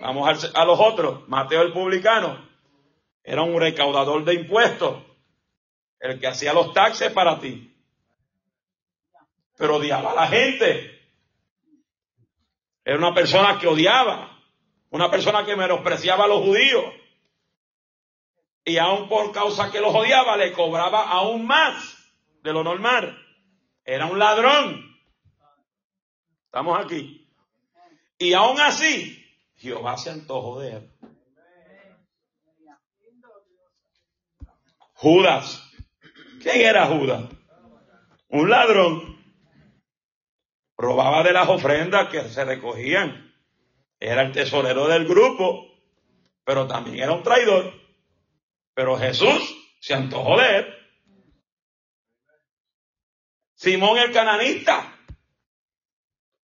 Vamos 0.00 0.52
a, 0.54 0.64
los 0.64 0.78
otros. 0.78 1.28
Mateo 1.28 1.62
el 1.62 1.72
publicano 1.72 2.48
era 3.22 3.42
un 3.42 3.58
recaudador 3.58 4.24
de 4.24 4.34
impuestos, 4.34 5.02
el 5.98 6.20
que 6.20 6.26
hacía 6.26 6.52
los 6.52 6.72
taxes 6.72 7.10
para 7.12 7.40
ti. 7.40 7.73
Pero 9.56 9.76
odiaba 9.76 10.12
a 10.12 10.14
la 10.14 10.26
gente. 10.28 10.90
Era 12.84 12.98
una 12.98 13.14
persona 13.14 13.58
que 13.58 13.66
odiaba, 13.66 14.38
una 14.90 15.10
persona 15.10 15.44
que 15.44 15.56
menospreciaba 15.56 16.24
a 16.24 16.28
los 16.28 16.42
judíos. 16.42 16.84
Y 18.64 18.78
aún 18.78 19.08
por 19.08 19.32
causa 19.32 19.70
que 19.70 19.80
los 19.80 19.94
odiaba, 19.94 20.36
le 20.36 20.52
cobraba 20.52 21.08
aún 21.08 21.46
más 21.46 21.96
de 22.42 22.52
lo 22.52 22.62
normal. 22.64 23.18
Era 23.84 24.06
un 24.06 24.18
ladrón. 24.18 24.96
Estamos 26.46 26.84
aquí. 26.84 27.28
Y 28.18 28.32
aún 28.32 28.60
así, 28.60 29.22
Jehová 29.56 29.96
se 29.96 30.10
antojó 30.10 30.60
de 30.60 30.72
él. 30.76 30.90
Judas. 34.94 35.70
¿Quién 36.42 36.60
era 36.60 36.86
Judas? 36.86 37.24
Un 38.28 38.48
ladrón. 38.48 39.23
Robaba 40.76 41.22
de 41.22 41.32
las 41.32 41.48
ofrendas 41.48 42.08
que 42.08 42.28
se 42.28 42.44
recogían. 42.44 43.32
Era 44.00 44.22
el 44.22 44.32
tesorero 44.32 44.88
del 44.88 45.06
grupo, 45.06 45.66
pero 46.44 46.66
también 46.66 47.04
era 47.04 47.12
un 47.12 47.22
traidor. 47.22 47.72
Pero 48.74 48.98
Jesús 48.98 49.56
se 49.80 49.94
antojó 49.94 50.38
de 50.38 50.56
él. 50.56 50.74
Simón 53.54 53.98
el 53.98 54.12
cananista. 54.12 54.98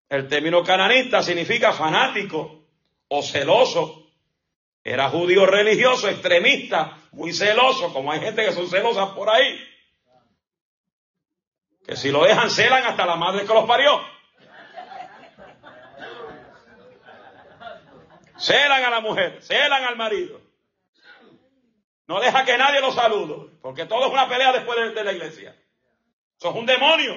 El 0.08 0.26
término 0.26 0.62
cananista 0.64 1.22
significa 1.22 1.72
fanático 1.72 2.64
o 3.08 3.22
celoso. 3.22 4.06
Era 4.82 5.10
judío 5.10 5.44
religioso, 5.44 6.08
extremista, 6.08 6.98
muy 7.12 7.32
celoso, 7.32 7.92
como 7.92 8.10
hay 8.10 8.20
gente 8.20 8.44
que 8.44 8.52
son 8.52 8.68
celosas 8.68 9.10
por 9.10 9.28
ahí. 9.28 9.58
Que 11.84 11.96
si 11.96 12.10
lo 12.10 12.24
dejan 12.24 12.50
celan 12.50 12.84
hasta 12.84 13.04
la 13.04 13.16
madre 13.16 13.46
que 13.46 13.52
los 13.52 13.66
parió. 13.66 14.00
Celan 18.40 18.84
a 18.84 18.90
la 18.90 19.00
mujer, 19.00 19.42
celan 19.42 19.84
al 19.84 19.96
marido. 19.96 20.40
No 22.06 22.20
deja 22.20 22.44
que 22.44 22.56
nadie 22.56 22.80
lo 22.80 22.92
salude, 22.92 23.58
porque 23.62 23.86
todo 23.86 24.06
es 24.06 24.12
una 24.12 24.28
pelea 24.28 24.52
después 24.52 24.78
de, 24.78 24.90
de 24.94 25.04
la 25.04 25.12
iglesia. 25.12 25.56
Eso 26.38 26.50
es 26.50 26.56
un 26.56 26.66
demonio. 26.66 27.14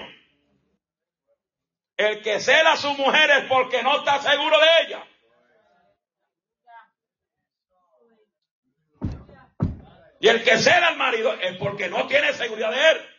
El 1.95 2.21
que 2.21 2.39
cela 2.39 2.73
a 2.73 2.77
su 2.77 2.93
mujer 2.95 3.29
es 3.29 3.45
porque 3.45 3.81
no 3.83 3.97
está 3.97 4.21
seguro 4.21 4.57
de 4.59 4.67
ella. 4.85 5.07
Y 10.19 10.27
el 10.27 10.43
que 10.43 10.57
cela 10.57 10.87
al 10.87 10.97
marido 10.97 11.33
es 11.33 11.57
porque 11.57 11.89
no 11.89 12.07
tiene 12.07 12.33
seguridad 12.33 12.71
de 12.71 12.91
él. 12.91 13.09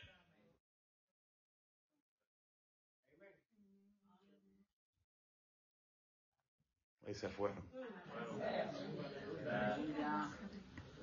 Ahí 7.07 7.14
se 7.14 7.29
fueron. 7.29 7.74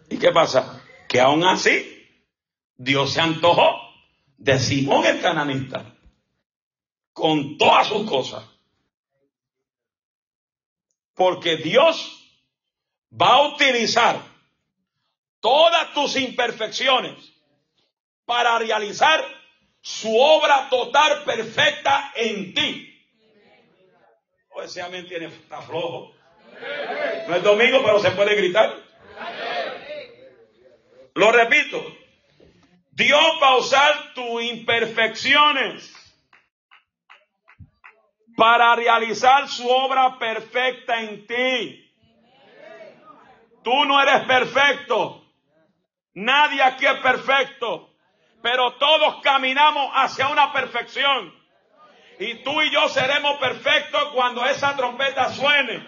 ¿Y 0.10 0.18
qué 0.18 0.32
pasa? 0.32 0.84
Que 1.08 1.22
aún 1.22 1.44
así, 1.44 2.08
Dios 2.76 3.14
se 3.14 3.22
antojó 3.22 3.80
de 4.38 4.60
Simón 4.60 5.06
el 5.06 5.22
cananista 5.22 5.96
con 7.14 7.58
todas 7.58 7.88
sus 7.88 8.10
cosas. 8.10 8.44
Porque 11.14 11.58
Dios 11.58 12.22
va 13.14 13.36
a 13.36 13.48
utilizar 13.50 14.22
todas 15.40 15.94
tus 15.94 16.16
imperfecciones 16.16 17.18
para 18.26 18.58
realizar 18.60 19.24
su 19.82 20.16
obra 20.18 20.70
total 20.70 21.24
perfecta 21.24 22.12
en 22.16 22.54
ti. 22.54 22.88
O 24.50 24.62
ese 24.62 24.82
amén 24.82 25.08
tiene, 25.08 25.26
está 25.28 25.62
flojo. 25.62 26.14
No 27.28 27.36
es 27.36 27.44
domingo, 27.44 27.82
pero 27.84 28.00
se 28.00 28.12
puede 28.12 28.36
gritar. 28.36 28.76
Lo 31.16 31.32
repito. 31.32 31.82
Dios 32.92 33.40
va 33.42 33.48
a 33.50 33.58
usar 33.58 34.14
tus 34.14 34.44
imperfecciones 34.44 35.96
para 38.36 38.76
realizar 38.76 39.48
su 39.48 39.70
obra 39.70 40.18
perfecta 40.20 41.00
en 41.02 41.26
ti. 41.28 41.94
Tú 43.64 43.86
no 43.86 44.02
eres 44.02 44.22
perfecto. 44.26 45.24
Nadie 46.14 46.62
aquí 46.62 46.86
es 46.86 47.00
perfecto. 47.00 47.90
Pero 48.42 48.74
todos 48.74 49.22
caminamos 49.22 49.92
hacia 49.94 50.28
una 50.30 50.52
perfección. 50.52 51.34
Y 52.20 52.44
tú 52.44 52.62
y 52.62 52.72
yo 52.72 52.90
seremos 52.90 53.38
perfectos 53.38 54.10
cuando 54.14 54.46
esa 54.46 54.76
trompeta 54.76 55.30
suene. 55.30 55.88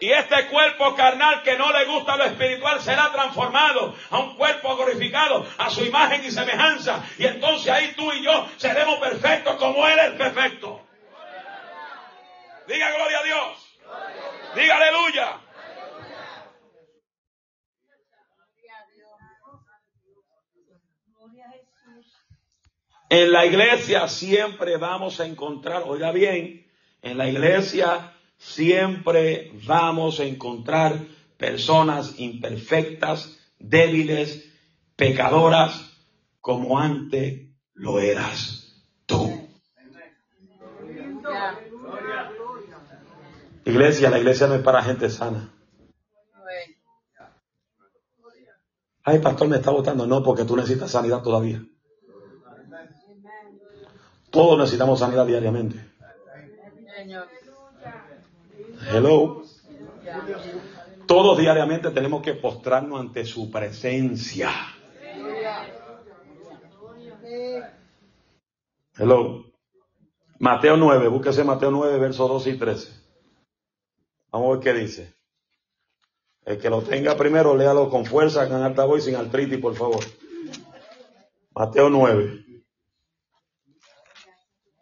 Y 0.00 0.12
este 0.12 0.46
cuerpo 0.46 0.94
carnal 0.94 1.42
que 1.42 1.56
no 1.56 1.72
le 1.72 1.84
gusta 1.86 2.16
lo 2.16 2.24
espiritual 2.24 2.80
será 2.80 3.10
transformado 3.10 3.96
a 4.10 4.18
un 4.18 4.36
cuerpo 4.36 4.76
glorificado, 4.76 5.44
a 5.58 5.70
su 5.70 5.84
imagen 5.84 6.24
y 6.24 6.30
semejanza. 6.30 7.04
Y 7.18 7.26
entonces 7.26 7.68
ahí 7.68 7.94
tú 7.96 8.12
y 8.12 8.22
yo 8.22 8.48
seremos 8.56 8.98
perfectos 9.00 9.56
como 9.56 9.86
Él 9.88 9.98
es 9.98 10.10
perfecto. 10.12 10.80
Diga 12.68 12.92
gloria 12.92 13.18
a 13.18 13.22
Dios. 13.22 13.78
Diga 14.54 14.76
aleluya. 14.76 15.40
En 23.10 23.32
la 23.32 23.46
iglesia 23.46 24.06
siempre 24.06 24.76
vamos 24.76 25.18
a 25.18 25.24
encontrar, 25.24 25.84
oiga 25.86 26.12
bien, 26.12 26.70
en 27.00 27.16
la 27.16 27.26
iglesia 27.26 28.12
siempre 28.38 29.52
vamos 29.66 30.20
a 30.20 30.24
encontrar 30.24 31.06
personas 31.36 32.18
imperfectas, 32.18 33.38
débiles, 33.58 34.50
pecadoras, 34.96 35.92
como 36.40 36.78
antes 36.78 37.50
lo 37.74 38.00
eras 38.00 38.74
tú. 39.06 39.48
Iglesia, 43.64 44.08
la 44.08 44.18
iglesia 44.18 44.46
no 44.46 44.54
es 44.54 44.62
para 44.62 44.82
gente 44.82 45.10
sana. 45.10 45.52
Ay, 49.04 49.20
pastor, 49.20 49.48
me 49.48 49.56
está 49.56 49.70
votando. 49.70 50.06
No, 50.06 50.22
porque 50.22 50.44
tú 50.44 50.56
necesitas 50.56 50.90
sanidad 50.90 51.22
todavía. 51.22 51.62
Todos 54.30 54.58
necesitamos 54.58 54.98
sanidad 54.98 55.26
diariamente. 55.26 55.78
Hello. 58.90 59.42
Todos 61.06 61.38
diariamente 61.38 61.90
tenemos 61.90 62.22
que 62.22 62.34
postrarnos 62.34 63.00
ante 63.00 63.24
su 63.24 63.50
presencia. 63.50 64.50
Hello. 68.96 69.44
Mateo 70.38 70.76
9, 70.76 71.08
búsquese 71.08 71.44
Mateo 71.44 71.70
9, 71.70 71.98
versos 71.98 72.28
2 72.28 72.46
y 72.46 72.58
13. 72.58 72.92
Vamos 74.30 74.48
a 74.48 74.52
ver 74.52 74.60
qué 74.60 74.80
dice. 74.80 75.14
El 76.44 76.58
que 76.58 76.70
lo 76.70 76.82
tenga 76.82 77.16
primero, 77.16 77.56
léalo 77.56 77.90
con 77.90 78.06
fuerza, 78.06 78.48
con 78.48 78.62
alta 78.62 78.84
voz 78.84 79.00
y 79.00 79.10
sin 79.10 79.16
artritis, 79.16 79.58
por 79.58 79.74
favor. 79.74 80.02
Mateo 81.54 81.90
9. 81.90 82.44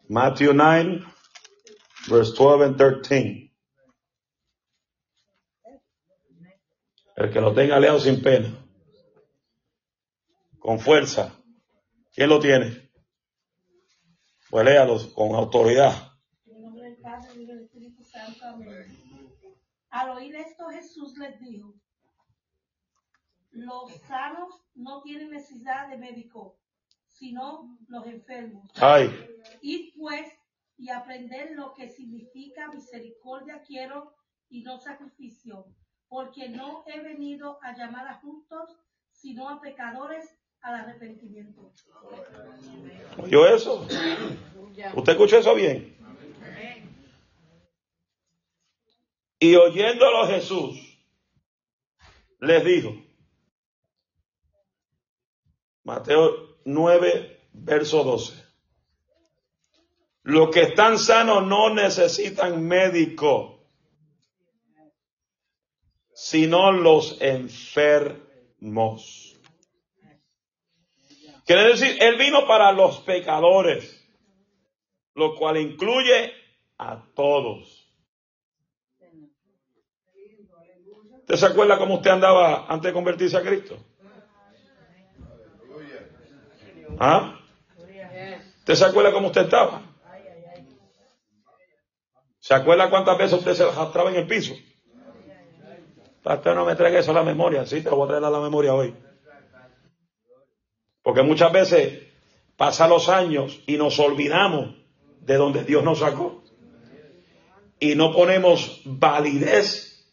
Matthew 0.09 0.53
9, 0.55 1.05
verse 2.09 2.33
12 2.37 2.65
and 2.65 2.77
13. 2.77 3.46
El 7.17 7.33
que 7.33 7.41
lo 7.41 7.55
tenga 7.55 7.81
leado 7.81 7.99
sin 7.99 8.23
pena. 8.23 8.55
Con 10.59 10.79
fuerza. 10.79 11.35
¿Quién 12.15 12.29
lo 12.29 12.39
tiene? 12.39 12.91
Pues 14.51 14.65
léalo 14.65 14.99
con 15.15 15.35
autoridad. 15.35 16.13
Y. 16.45 17.47
Al 19.91 20.11
oír 20.11 20.37
esto 20.37 20.69
Jesús 20.69 21.17
les 21.17 21.41
dijo, 21.41 21.75
los 23.51 23.93
sanos 24.07 24.63
no 24.75 25.01
tienen 25.03 25.31
necesidad 25.31 25.89
de 25.89 25.97
médico, 25.97 26.59
sino 27.07 27.79
los 27.89 28.07
enfermos. 28.07 28.71
Ay, 28.75 29.11
Id 29.63 29.95
pues 29.97 30.31
y 30.77 30.91
aprender 30.91 31.53
lo 31.53 31.73
que 31.73 31.89
significa 31.89 32.69
misericordia 32.71 33.63
quiero 33.67 34.15
y 34.51 34.63
no 34.63 34.79
sacrificio, 34.79 35.67
porque 36.09 36.49
no 36.49 36.85
he 36.87 37.01
venido 37.01 37.59
a 37.63 37.77
llamar 37.77 38.09
a 38.09 38.15
justos, 38.21 38.77
sino 39.11 39.49
a 39.49 39.61
pecadores 39.61 40.25
al 40.61 40.75
arrepentimiento. 40.75 41.73
¿oyó 43.23 43.47
eso? 43.47 43.87
¿Usted 44.95 45.13
escuchó 45.13 45.39
eso 45.39 45.55
bien? 45.55 45.97
Y 49.39 49.55
oyéndolo 49.55 50.27
Jesús, 50.29 50.81
les 52.41 52.65
dijo, 52.65 52.95
Mateo 55.85 56.57
9, 56.65 57.49
verso 57.53 58.03
12, 58.03 58.45
los 60.23 60.51
que 60.51 60.63
están 60.63 60.99
sanos 60.99 61.47
no 61.47 61.73
necesitan 61.75 62.67
médico, 62.67 63.56
sino 66.17 66.73
los 66.73 67.21
enfermos. 67.21 68.23
Quiere 71.45 71.69
decir, 71.69 72.03
Él 72.03 72.17
vino 72.17 72.47
para 72.47 72.73
los 72.73 73.01
pecadores, 73.01 74.03
lo 75.15 75.35
cual 75.35 75.59
incluye 75.59 76.33
a 76.79 77.05
todos. 77.15 77.87
¿Usted 81.19 81.37
se 81.37 81.47
acuerda 81.47 81.77
cómo 81.77 81.97
usted 81.97 82.11
andaba 82.11 82.67
antes 82.67 82.89
de 82.89 82.95
convertirse 82.95 83.37
a 83.37 83.43
Cristo? 83.43 83.77
¿Ah? 86.99 87.39
¿Usted 88.61 88.75
se 88.75 88.85
acuerda 88.87 89.13
cómo 89.13 89.27
usted 89.27 89.43
estaba? 89.43 89.83
¿Se 92.39 92.55
acuerda 92.55 92.89
cuántas 92.89 93.19
veces 93.19 93.39
usted 93.39 93.53
se 93.53 93.65
arrastraba 93.65 94.09
en 94.11 94.17
el 94.17 94.27
piso? 94.27 94.55
Pastor, 96.27 96.57
no 96.57 96.65
me 96.65 96.75
traiga 96.75 96.99
eso 96.99 97.13
a 97.13 97.15
la 97.15 97.23
memoria. 97.23 97.65
Sí, 97.67 97.83
te 97.83 97.89
lo 97.89 97.99
voy 97.99 98.07
a 98.07 98.09
traer 98.09 98.25
a 98.25 98.31
la 98.31 98.41
memoria 98.41 98.75
hoy. 98.75 98.93
Porque 101.01 101.23
muchas 101.23 101.53
veces 101.53 102.03
pasan 102.57 102.91
los 102.91 103.09
años 103.09 103.61
y 103.69 103.77
nos 103.77 103.97
olvidamos 104.01 104.75
de 105.21 105.37
donde 105.37 105.63
Dios 105.63 105.85
nos 105.85 106.01
sacó. 106.01 106.43
Y 107.79 107.95
no 107.95 108.13
ponemos 108.13 108.81
validez 108.85 110.05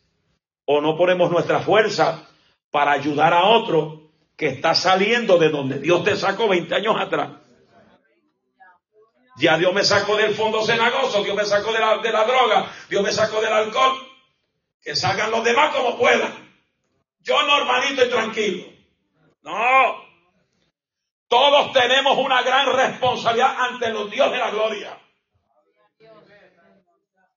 o 0.66 0.82
no 0.82 0.95
ponemos 0.97 1.32
nuestra 1.32 1.61
fuerza 1.61 2.30
para 2.70 2.91
ayudar 2.91 3.34
a 3.34 3.45
otro 3.45 4.11
que 4.38 4.49
está 4.49 4.76
saliendo 4.76 5.39
de 5.39 5.49
donde 5.49 5.80
Dios 5.80 6.03
te 6.03 6.16
sacó 6.16 6.47
20 6.47 6.76
años 6.76 6.95
atrás. 6.95 7.32
Ya 9.38 9.57
Dios 9.57 9.74
me 9.74 9.84
sacó 9.84 10.16
del 10.16 10.36
fondo 10.36 10.61
cenagoso, 10.61 11.24
Dios 11.24 11.36
me 11.36 11.45
sacó 11.45 11.74
de 11.74 11.80
la, 11.80 11.97
de 11.97 12.11
la 12.11 12.24
droga, 12.24 12.72
Dios 12.88 13.01
me 13.01 13.11
sacó 13.11 13.41
del 13.41 13.51
alcohol. 13.51 14.12
Que 14.84 14.96
salgan 14.96 15.32
los 15.32 15.44
demás 15.44 15.74
como 15.74 15.98
puedan. 15.98 16.44
Yo 17.22 17.42
normalito 17.44 18.06
y 18.06 18.10
tranquilo. 18.10 18.66
No. 19.42 20.04
Todos 21.28 21.74
tenemos 21.74 22.18
una 22.18 22.44
gran 22.44 22.72
responsabilidad 22.76 23.56
ante 23.58 23.90
los 23.90 24.12
Dios 24.12 24.32
de 24.32 24.38
la 24.38 24.52
gloria. 24.52 25.00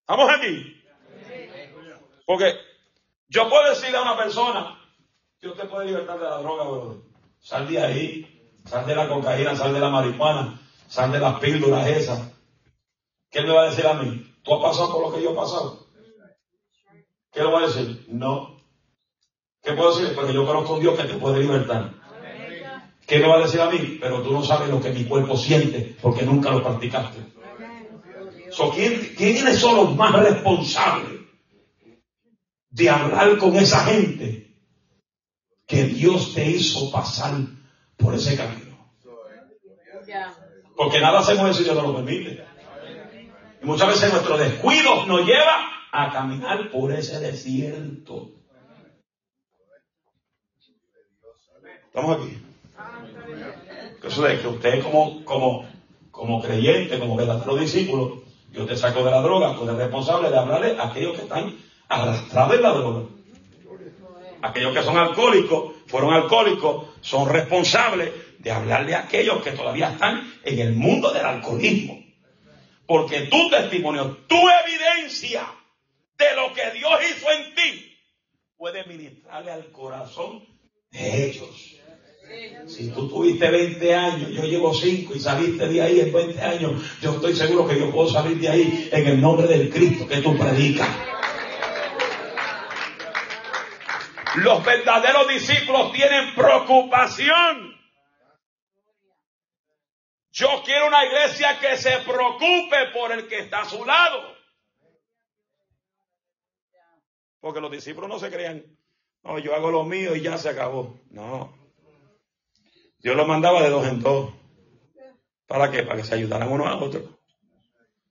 ¿Estamos 0.00 0.30
aquí? 0.30 0.82
Porque 2.26 2.54
yo 3.28 3.48
puedo 3.48 3.70
decirle 3.70 3.98
a 3.98 4.02
una 4.02 4.16
persona 4.16 4.78
que 5.40 5.48
usted 5.48 5.68
puede 5.68 5.86
libertar 5.86 6.18
de 6.18 6.24
la 6.24 6.38
droga, 6.38 6.64
brother. 6.64 7.02
Sal 7.40 7.68
de 7.68 7.80
ahí, 7.80 8.52
sal 8.64 8.86
de 8.86 8.96
la 8.96 9.08
cocaína, 9.08 9.56
sal 9.56 9.72
de 9.72 9.80
la 9.80 9.88
marihuana, 9.88 10.60
sal 10.88 11.12
de 11.12 11.20
las 11.20 11.38
píldoras 11.38 11.86
esas. 11.86 12.32
¿Qué 13.30 13.42
me 13.42 13.52
va 13.52 13.62
a 13.62 13.70
decir 13.70 13.86
a 13.86 13.94
mí? 13.94 14.34
¿Tú 14.42 14.54
has 14.54 14.62
pasado 14.62 14.92
por 14.92 15.02
lo 15.02 15.16
que 15.16 15.22
yo 15.22 15.30
he 15.30 15.34
pasado? 15.34 15.85
¿Qué 17.36 17.42
le 17.42 17.50
voy 17.50 17.64
a 17.64 17.66
decir? 17.66 18.06
No. 18.08 18.56
¿Qué 19.62 19.72
puedo 19.74 19.94
decir? 19.94 20.14
Porque 20.14 20.32
yo 20.32 20.46
conozco 20.46 20.72
a 20.72 20.76
un 20.76 20.80
Dios 20.80 20.98
que 20.98 21.06
te 21.06 21.18
puede 21.18 21.40
libertar. 21.40 21.92
¿Qué 23.06 23.18
me 23.18 23.28
va 23.28 23.36
a 23.36 23.42
decir 23.42 23.60
a 23.60 23.68
mí? 23.68 23.98
Pero 24.00 24.22
tú 24.22 24.32
no 24.32 24.42
sabes 24.42 24.70
lo 24.70 24.80
que 24.80 24.88
mi 24.88 25.04
cuerpo 25.04 25.36
siente 25.36 25.96
porque 26.00 26.24
nunca 26.24 26.50
lo 26.50 26.62
practicaste. 26.62 27.18
So, 28.50 28.70
¿quién, 28.70 29.12
¿Quiénes 29.18 29.58
son 29.58 29.76
los 29.76 29.94
más 29.94 30.14
responsables 30.14 31.20
de 32.70 32.88
hablar 32.88 33.36
con 33.36 33.54
esa 33.56 33.84
gente 33.84 34.56
que 35.66 35.84
Dios 35.84 36.32
te 36.32 36.48
hizo 36.48 36.90
pasar 36.90 37.34
por 37.98 38.14
ese 38.14 38.34
camino? 38.34 38.78
Porque 40.74 41.00
nada 41.02 41.18
hacemos 41.18 41.50
eso 41.50 41.60
y 41.60 41.64
Dios 41.64 41.76
no 41.76 41.82
lo 41.82 41.96
permite. 41.96 42.46
Y 43.62 43.66
muchas 43.66 43.88
veces 43.88 44.10
nuestro 44.10 44.38
descuido 44.38 45.04
nos 45.04 45.26
lleva 45.26 45.75
a 45.96 46.12
caminar 46.12 46.70
por 46.70 46.92
ese 46.92 47.18
desierto. 47.20 48.30
Estamos 51.86 52.18
aquí. 52.18 52.38
Eso 54.04 54.22
de 54.22 54.38
que 54.38 54.46
usted 54.46 54.82
como, 54.82 55.24
como, 55.24 55.66
como 56.10 56.42
creyente, 56.42 56.98
como 56.98 57.16
verdadero 57.16 57.56
discípulo, 57.56 58.22
Dios 58.50 58.66
te 58.66 58.76
sacó 58.76 59.02
de 59.04 59.10
la 59.10 59.22
droga, 59.22 59.56
tú 59.56 59.64
eres 59.64 59.76
responsable 59.76 60.28
de 60.28 60.38
hablarle 60.38 60.78
a 60.78 60.88
aquellos 60.88 61.16
que 61.16 61.22
están 61.22 61.56
arrastrados 61.88 62.56
en 62.56 62.62
la 62.62 62.72
droga. 62.72 63.08
Aquellos 64.42 64.74
que 64.74 64.82
son 64.82 64.98
alcohólicos, 64.98 65.76
fueron 65.86 66.12
alcohólicos, 66.12 66.88
son 67.00 67.30
responsables 67.30 68.12
de 68.38 68.50
hablarle 68.50 68.94
a 68.94 69.00
aquellos 69.00 69.42
que 69.42 69.52
todavía 69.52 69.92
están 69.92 70.30
en 70.44 70.58
el 70.58 70.74
mundo 70.74 71.10
del 71.10 71.24
alcoholismo. 71.24 71.98
Porque 72.86 73.22
tu 73.22 73.48
testimonio, 73.48 74.18
tu 74.28 74.36
evidencia 74.36 75.48
de 76.18 76.34
lo 76.34 76.52
que 76.54 76.70
Dios 76.72 76.92
hizo 77.10 77.30
en 77.30 77.54
ti, 77.54 77.98
puede 78.56 78.84
ministrarle 78.84 79.50
al 79.50 79.70
corazón 79.70 80.44
de 80.90 81.26
ellos. 81.26 81.76
Si 82.66 82.90
tú 82.90 83.08
tuviste 83.08 83.48
20 83.48 83.94
años, 83.94 84.30
yo 84.30 84.42
llevo 84.42 84.74
5 84.74 85.14
y 85.14 85.20
saliste 85.20 85.68
de 85.68 85.82
ahí 85.82 86.00
en 86.00 86.12
20 86.12 86.40
años, 86.40 87.00
yo 87.00 87.14
estoy 87.14 87.36
seguro 87.36 87.68
que 87.68 87.78
yo 87.78 87.92
puedo 87.92 88.08
salir 88.08 88.38
de 88.40 88.48
ahí 88.48 88.88
en 88.90 89.06
el 89.06 89.20
nombre 89.20 89.46
del 89.46 89.70
Cristo 89.70 90.08
que 90.08 90.18
tú 90.18 90.36
predicas. 90.36 90.88
Los 94.36 94.64
verdaderos 94.64 95.28
discípulos 95.28 95.92
tienen 95.92 96.34
preocupación. 96.34 97.74
Yo 100.32 100.62
quiero 100.64 100.88
una 100.88 101.06
iglesia 101.06 101.58
que 101.60 101.78
se 101.78 101.96
preocupe 102.00 102.90
por 102.92 103.12
el 103.12 103.28
que 103.28 103.38
está 103.38 103.60
a 103.60 103.64
su 103.64 103.82
lado. 103.84 104.35
Porque 107.40 107.60
los 107.60 107.70
discípulos 107.70 108.08
no 108.08 108.18
se 108.18 108.30
crean 108.30 108.64
No, 109.22 109.38
yo 109.38 109.54
hago 109.54 109.70
lo 109.70 109.84
mío 109.84 110.14
y 110.16 110.22
ya 110.22 110.38
se 110.38 110.48
acabó. 110.48 110.98
No. 111.10 111.52
Dios 112.98 113.16
lo 113.16 113.26
mandaba 113.26 113.62
de 113.62 113.70
dos 113.70 113.86
en 113.86 114.00
dos. 114.00 114.32
¿Para 115.46 115.70
qué? 115.70 115.82
Para 115.82 115.96
que 115.96 116.04
se 116.04 116.14
ayudaran 116.14 116.50
unos 116.50 116.66
a 116.66 116.76
otros. 116.76 117.04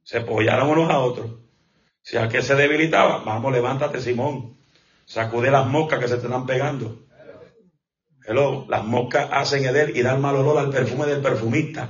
Se 0.03 0.19
apoyaran 0.19 0.69
unos 0.69 0.89
a 0.89 0.99
otros. 0.99 1.31
Si 2.01 2.17
aquel 2.17 2.43
se 2.43 2.55
debilitaba, 2.55 3.23
vamos, 3.25 3.51
levántate, 3.51 3.99
Simón. 3.99 4.57
Sacude 5.05 5.51
las 5.51 5.67
moscas 5.67 5.99
que 5.99 6.07
se 6.07 6.17
te 6.17 6.25
están 6.25 6.45
pegando. 6.45 7.05
Hello, 8.27 8.65
las 8.69 8.83
moscas 8.83 9.29
hacen 9.31 9.65
edel 9.65 9.95
y 9.95 10.01
dan 10.01 10.21
mal 10.21 10.35
olor 10.35 10.57
al 10.57 10.71
perfume 10.71 11.05
del 11.05 11.21
perfumista. 11.21 11.89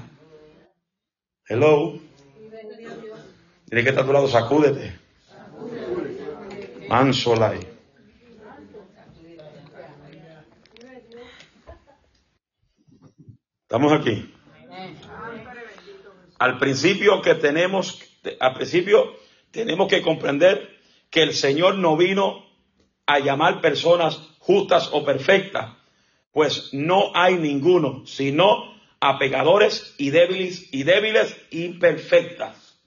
Hello. 1.48 2.00
Tiene 3.70 3.84
que 3.84 3.90
estar 3.90 4.04
a 4.04 4.08
tu 4.08 4.14
lado, 4.14 4.28
sacúdete. 4.28 5.05
Mansolay. 6.90 7.60
Estamos 13.64 13.94
aquí. 13.94 14.32
Al 16.38 16.60
principio 16.60 17.22
que 17.22 17.36
tenemos, 17.36 18.00
al 18.40 18.54
principio 18.54 19.16
tenemos 19.52 19.90
que 19.90 20.02
comprender 20.02 20.70
que 21.10 21.24
el 21.24 21.34
Señor 21.34 21.76
no 21.76 21.98
vino 21.98 22.46
a 23.06 23.20
llamar 23.20 23.62
personas 23.62 24.20
justas 24.40 24.90
o 24.92 25.04
perfectas, 25.04 25.76
pues 26.32 26.74
no 26.74 27.12
hay 27.16 27.36
ninguno, 27.36 28.06
sino 28.06 28.76
a 29.00 29.18
pecadores 29.18 29.96
y 29.98 30.10
débiles 30.10 30.72
y 30.72 30.84
débiles 30.84 31.36
imperfectas. 31.52 32.80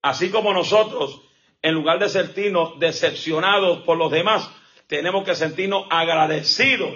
Así 0.00 0.30
como 0.30 0.52
nosotros, 0.52 1.20
en 1.62 1.74
lugar 1.74 1.98
de 2.00 2.08
sentirnos 2.08 2.78
decepcionados 2.78 3.82
por 3.84 3.96
los 3.96 4.10
demás, 4.10 4.50
tenemos 4.88 5.24
que 5.24 5.34
sentirnos 5.34 5.86
agradecidos 5.90 6.92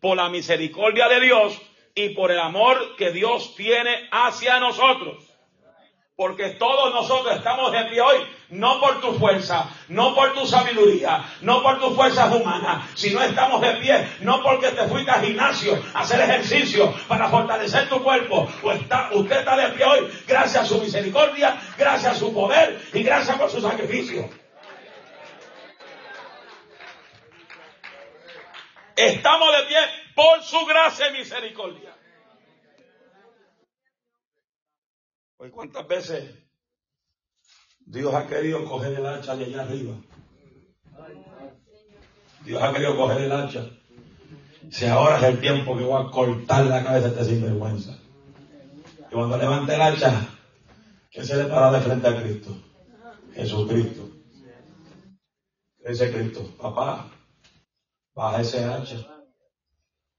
por 0.00 0.16
la 0.16 0.28
misericordia 0.28 1.08
de 1.08 1.20
Dios 1.20 1.60
y 1.94 2.10
por 2.10 2.30
el 2.30 2.38
amor 2.38 2.96
que 2.96 3.10
Dios 3.10 3.54
tiene 3.56 4.08
hacia 4.12 4.60
nosotros. 4.60 5.24
Porque 6.14 6.50
todos 6.50 6.92
nosotros 6.92 7.34
estamos 7.34 7.72
de 7.72 7.82
pie 7.86 8.02
hoy, 8.02 8.18
no 8.50 8.78
por 8.78 9.00
tu 9.00 9.14
fuerza, 9.14 9.70
no 9.88 10.14
por 10.14 10.34
tu 10.34 10.46
sabiduría, 10.46 11.24
no 11.40 11.62
por 11.62 11.80
tus 11.80 11.96
fuerzas 11.96 12.30
humanas, 12.34 12.90
sino 12.94 13.22
estamos 13.22 13.62
de 13.62 13.72
pie, 13.76 14.06
no 14.20 14.42
porque 14.42 14.68
te 14.68 14.86
fuiste 14.86 15.10
al 15.10 15.24
gimnasio 15.24 15.82
a 15.94 16.00
hacer 16.00 16.20
ejercicio 16.20 16.92
para 17.08 17.30
fortalecer 17.30 17.88
tu 17.88 18.02
cuerpo. 18.02 18.46
Está, 18.74 19.08
usted 19.14 19.38
está 19.38 19.56
de 19.56 19.68
pie 19.70 19.84
hoy 19.86 20.08
gracias 20.28 20.64
a 20.64 20.66
su 20.66 20.78
misericordia, 20.78 21.58
gracias 21.78 22.16
a 22.16 22.18
su 22.18 22.34
poder 22.34 22.69
gracias 23.02 23.38
por 23.38 23.50
su 23.50 23.60
sacrificio. 23.60 24.28
Estamos 28.96 29.48
de 29.56 29.66
pie 29.68 29.78
por 30.14 30.42
su 30.42 30.66
gracia 30.66 31.08
y 31.08 31.12
misericordia. 31.18 31.96
Hoy 35.38 35.50
cuántas 35.50 35.88
veces 35.88 36.34
Dios 37.78 38.12
ha 38.14 38.26
querido 38.26 38.64
coger 38.66 38.92
el 38.92 39.06
hacha 39.06 39.34
de 39.36 39.46
allá 39.46 39.62
arriba. 39.62 39.94
Dios 42.44 42.62
ha 42.62 42.72
querido 42.72 42.96
coger 42.96 43.22
el 43.22 43.32
hacha. 43.32 43.70
Si 44.70 44.86
ahora 44.86 45.16
es 45.16 45.24
el 45.24 45.40
tiempo 45.40 45.76
que 45.76 45.84
voy 45.84 46.00
a 46.00 46.10
cortar 46.10 46.66
la 46.66 46.84
cabeza 46.84 47.08
de 47.08 47.20
este 47.20 47.34
sinvergüenza. 47.34 47.98
Y 49.10 49.14
cuando 49.14 49.36
levante 49.38 49.74
el 49.74 49.82
hacha, 49.82 50.28
que 51.10 51.24
se 51.24 51.36
le 51.36 51.44
para 51.44 51.72
de 51.72 51.80
frente 51.80 52.06
a 52.06 52.22
Cristo. 52.22 52.69
Jesucristo. 53.34 54.08
Ese 55.84 56.12
Cristo. 56.12 56.48
Papá, 56.60 57.10
baja 58.14 58.40
ese 58.40 58.64
hacha. 58.64 58.96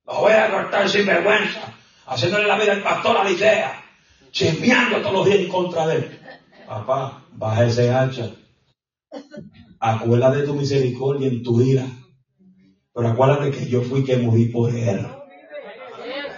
Lo 0.05 0.21
voy 0.21 0.33
a 0.33 0.51
cortar 0.51 0.89
sin 0.89 1.05
vergüenza, 1.05 1.73
haciéndole 2.07 2.47
la 2.47 2.57
vida 2.57 2.73
al 2.73 2.83
pastor 2.83 3.17
a 3.17 3.23
la 3.23 3.31
idea, 3.31 3.83
chismeando 4.31 4.99
todos 5.01 5.13
los 5.13 5.25
días 5.25 5.39
en 5.39 5.47
contra 5.49 5.87
de 5.87 5.97
él. 5.97 6.19
Papá, 6.67 7.23
baja 7.31 7.65
ese 7.65 7.91
hacha. 7.91 8.31
Acuérdate 9.79 10.37
de 10.37 10.47
tu 10.47 10.55
misericordia 10.55 11.27
en 11.27 11.43
tu 11.43 11.61
ira. 11.61 11.85
Pero 12.93 13.07
acuérdate 13.07 13.51
que 13.51 13.67
yo 13.67 13.81
fui 13.81 14.03
que 14.03 14.17
morí 14.17 14.45
por 14.45 14.75
él. 14.75 15.07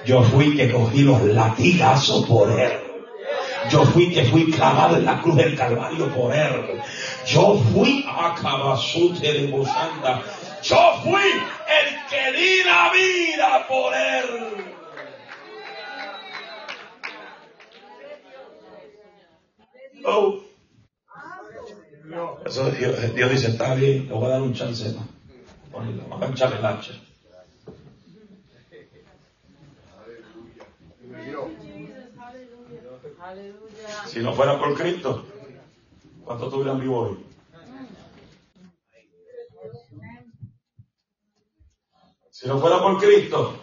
Yo 0.06 0.22
fui 0.22 0.56
que 0.56 0.72
cogí 0.72 1.02
los 1.02 1.24
latigazos 1.24 2.26
por 2.26 2.52
él. 2.52 2.83
Yo 3.70 3.86
fui 3.86 4.12
que 4.14 4.26
fui 4.26 4.52
clavado 4.52 4.98
en 4.98 5.06
la 5.06 5.22
cruz 5.22 5.36
del 5.38 5.56
Calvario 5.56 6.08
por 6.10 6.34
él. 6.36 6.82
Yo 7.26 7.58
fui 7.72 8.06
a 8.08 8.36
Cabazute 8.36 9.34
de 9.34 9.48
Bosanda 9.48 10.24
yo 10.64 10.94
fui 11.04 11.22
el 11.22 11.88
que 12.10 12.32
di 12.32 12.64
la 12.64 12.90
vida 12.94 13.68
por 13.68 13.94
él. 13.94 14.66
Oh. 20.06 20.40
Eso 22.46 22.72
Dios, 22.72 23.16
Dios, 23.16 23.32
dice, 23.32 23.48
está 23.48 23.76
bien, 23.76 24.08
le 24.08 24.14
voy 24.14 24.26
a 24.26 24.30
dar 24.30 24.42
un 24.42 24.54
chance 24.54 24.94
más. 24.94 25.06
Vamos 25.72 26.30
a 26.30 26.32
echarle 26.32 26.58
el 26.58 26.80
Si 34.08 34.20
no 34.20 34.34
fuera 34.34 34.60
por 34.60 34.74
Cristo, 34.76 35.26
¿cuántos 36.24 36.48
estuvieran 36.48 36.80
vivos 36.80 37.12
hoy? 37.12 37.26
Si 42.30 42.48
no 42.48 42.60
fuera 42.60 42.82
por 42.82 43.00
Cristo, 43.00 43.56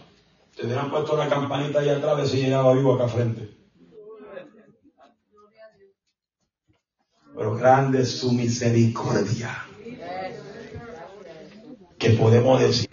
te 0.56 0.66
puesto 0.66 1.14
una 1.14 1.28
campanita 1.28 1.80
allá 1.80 1.96
atrás 1.96 2.18
de 2.18 2.26
si 2.26 2.42
llegaba 2.42 2.72
vivo 2.74 2.94
acá 2.94 3.08
frente. 3.08 3.50
Pero 7.36 7.54
grande 7.56 8.02
es 8.02 8.18
su 8.18 8.32
misericordia. 8.32 9.66
Que 11.98 12.10
podemos 12.10 12.60
decir. 12.60 12.90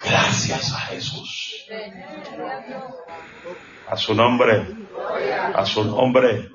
Gracias 0.00 0.72
a 0.72 0.78
Jesús. 0.80 1.66
A 3.88 3.96
su 3.96 4.14
nombre. 4.14 4.66
A 5.54 5.64
su 5.64 5.84
nombre. 5.84 6.50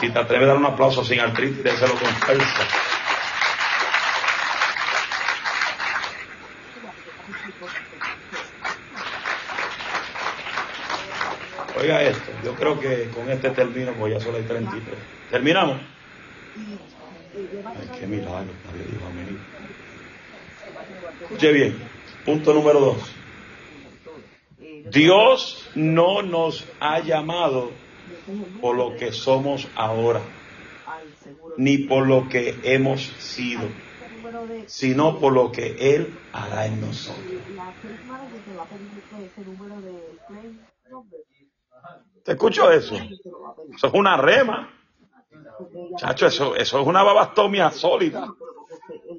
Si 0.00 0.10
te 0.10 0.18
atreves 0.18 0.44
a 0.44 0.48
dar 0.48 0.56
un 0.56 0.66
aplauso 0.66 1.04
sin 1.04 1.20
artritis, 1.20 1.62
déselo 1.62 1.94
con 1.94 2.08
fuerza. 2.08 2.62
Oiga 11.82 12.02
esto, 12.02 12.30
yo 12.44 12.54
creo 12.54 12.78
que 12.78 13.08
con 13.08 13.28
este 13.28 13.50
término, 13.50 13.92
pues 13.94 14.14
ya 14.14 14.20
solo 14.20 14.36
hay 14.36 14.44
33. 14.44 14.96
¿Terminamos? 15.30 15.80
Ay, 16.54 17.98
qué 17.98 18.06
milagro, 18.06 18.52
Escuche 21.22 21.52
bien, 21.52 21.78
punto 22.24 22.52
número 22.52 22.80
dos. 22.80 23.14
Dios 24.90 25.70
no 25.74 26.22
nos 26.22 26.66
ha 26.80 27.00
llamado 27.00 27.70
por 28.60 28.76
lo 28.76 28.96
que 28.96 29.12
somos 29.12 29.68
ahora, 29.74 30.20
ni 31.56 31.78
por 31.78 32.06
lo 32.06 32.28
que 32.28 32.58
hemos 32.62 33.02
sido, 33.02 33.62
sino 34.66 35.18
por 35.18 35.32
lo 35.32 35.50
que 35.52 35.94
Él 35.94 36.18
hará 36.32 36.66
en 36.66 36.80
nosotros. 36.80 37.24
¿Te 42.24 42.32
escucho 42.32 42.70
eso? 42.70 42.94
Eso 42.94 43.86
es 43.86 43.94
una 43.94 44.16
rema. 44.16 44.72
Chacho, 45.96 46.26
eso, 46.26 46.56
eso 46.56 46.80
es 46.80 46.86
una 46.86 47.02
babastomia 47.02 47.70
sólida. 47.70 48.28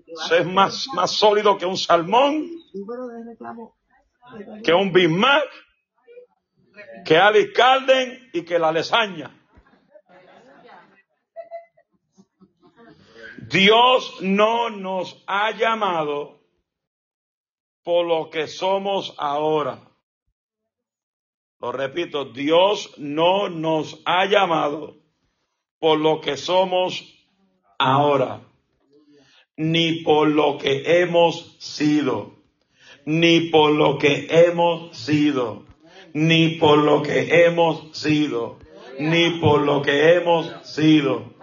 Eso 0.08 0.36
es 0.36 0.46
más, 0.46 0.88
más 0.94 1.12
sólido 1.12 1.58
que 1.58 1.66
un 1.66 1.78
salmón, 1.78 2.50
que 4.64 4.74
un 4.74 4.92
Big 4.92 5.10
que 7.06 7.18
Alice 7.18 7.52
Calden 7.52 8.30
y 8.34 8.44
que 8.44 8.60
la 8.60 8.72
lesaña. 8.72 9.40
Dios 13.50 14.22
no 14.22 14.70
nos 14.70 15.24
ha 15.28 15.52
llamado 15.52 16.40
por 17.84 18.06
lo 18.06 18.30
que 18.30 18.48
somos 18.48 19.14
ahora. 19.18 19.80
Lo 21.60 21.72
repito, 21.72 22.26
Dios 22.26 22.94
no 22.98 23.50
nos 23.50 24.02
ha 24.06 24.26
llamado 24.26 24.98
por 25.80 26.00
lo 26.00 26.22
que 26.22 26.38
somos 26.38 27.04
ahora, 27.78 28.42
ni 29.58 30.02
por 30.02 30.30
lo 30.30 30.58
que 30.58 31.02
hemos 31.02 31.56
sido, 31.60 32.34
ni 33.06 33.50
por 33.52 33.72
lo 33.72 33.98
que 33.98 34.28
hemos 34.30 34.96
sido, 34.98 35.64
ni 36.14 36.50
por 36.56 36.80
lo 36.80 37.02
que 37.04 37.46
hemos 37.46 37.96
sido, 37.98 38.58
ni 39.00 39.32
por 39.40 39.62
lo 39.62 39.82
que 39.82 40.14
hemos 40.14 40.52
sido, 40.64 41.34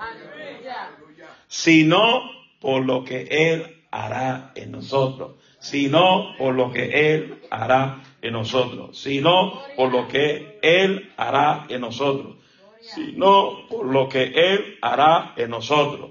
sino 1.49 2.23
por 2.61 2.85
lo 2.85 3.05
que 3.05 3.27
Él 3.31 3.85
hará 3.91 4.53
en 4.55 4.73
nosotros, 4.73 5.37
sino 5.59 6.37
por 6.39 6.55
lo 6.55 6.73
que 6.73 7.15
Él 7.15 7.43
hará 7.51 8.03
en 8.23 8.33
nosotros, 8.33 8.99
sino 8.99 9.61
por 9.77 9.93
lo 9.93 10.09
que 10.09 10.59
Él 10.63 11.13
hará 11.17 11.67
en 11.69 11.81
nosotros, 11.81 12.37
sino 12.81 13.69
por 13.69 13.87
lo 13.87 14.09
que 14.09 14.25
Él 14.25 14.79
hará 14.81 15.35
en 15.37 15.51
nosotros. 15.51 16.11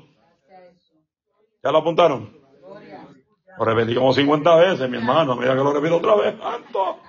¿Ya 1.64 1.72
lo 1.72 1.80
apuntaron? 1.80 2.39
Lo 3.57 3.66
repetí 3.66 3.93
como 3.93 4.14
50 4.14 4.55
veces, 4.55 4.89
mi 4.89 4.97
hermano. 4.97 5.36
Mira 5.36 5.53
que 5.53 5.57
lo 5.57 5.74
repito 5.74 5.97
otra 5.97 6.16
vez. 6.16 6.39
¡Tanto! 6.39 6.99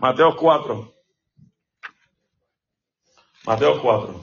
Mateo 0.00 0.34
4. 0.36 0.94
Mateo 3.44 3.82
4. 3.82 4.20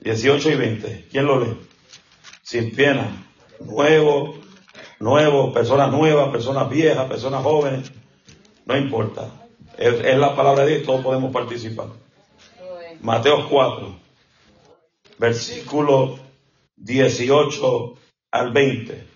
18 0.00 0.50
y 0.50 0.56
20. 0.56 1.08
¿Quién 1.10 1.26
lo 1.26 1.40
lee? 1.40 1.68
Sin 2.42 2.74
pena. 2.74 3.26
Nuevo, 3.60 4.34
nuevo, 4.98 5.52
personas 5.52 5.90
nuevas, 5.92 6.30
personas 6.30 6.70
viejas, 6.70 7.06
personas 7.06 7.42
jóvenes. 7.42 7.92
No 8.64 8.76
importa. 8.78 9.30
Es, 9.76 9.94
es 10.02 10.16
la 10.16 10.34
palabra 10.34 10.64
de 10.64 10.76
Dios, 10.76 10.86
todos 10.86 11.02
podemos 11.02 11.32
participar. 11.32 11.88
Mateo 13.00 13.48
4, 13.48 13.96
versículo 15.18 16.18
18 16.76 17.94
al 18.32 18.52
20. 18.52 19.06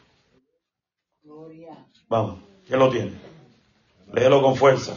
Vamos, 2.08 2.40
¿quién 2.66 2.78
lo 2.78 2.90
tiene? 2.90 3.12
Léelo 4.12 4.42
con 4.42 4.56
fuerza. 4.56 4.96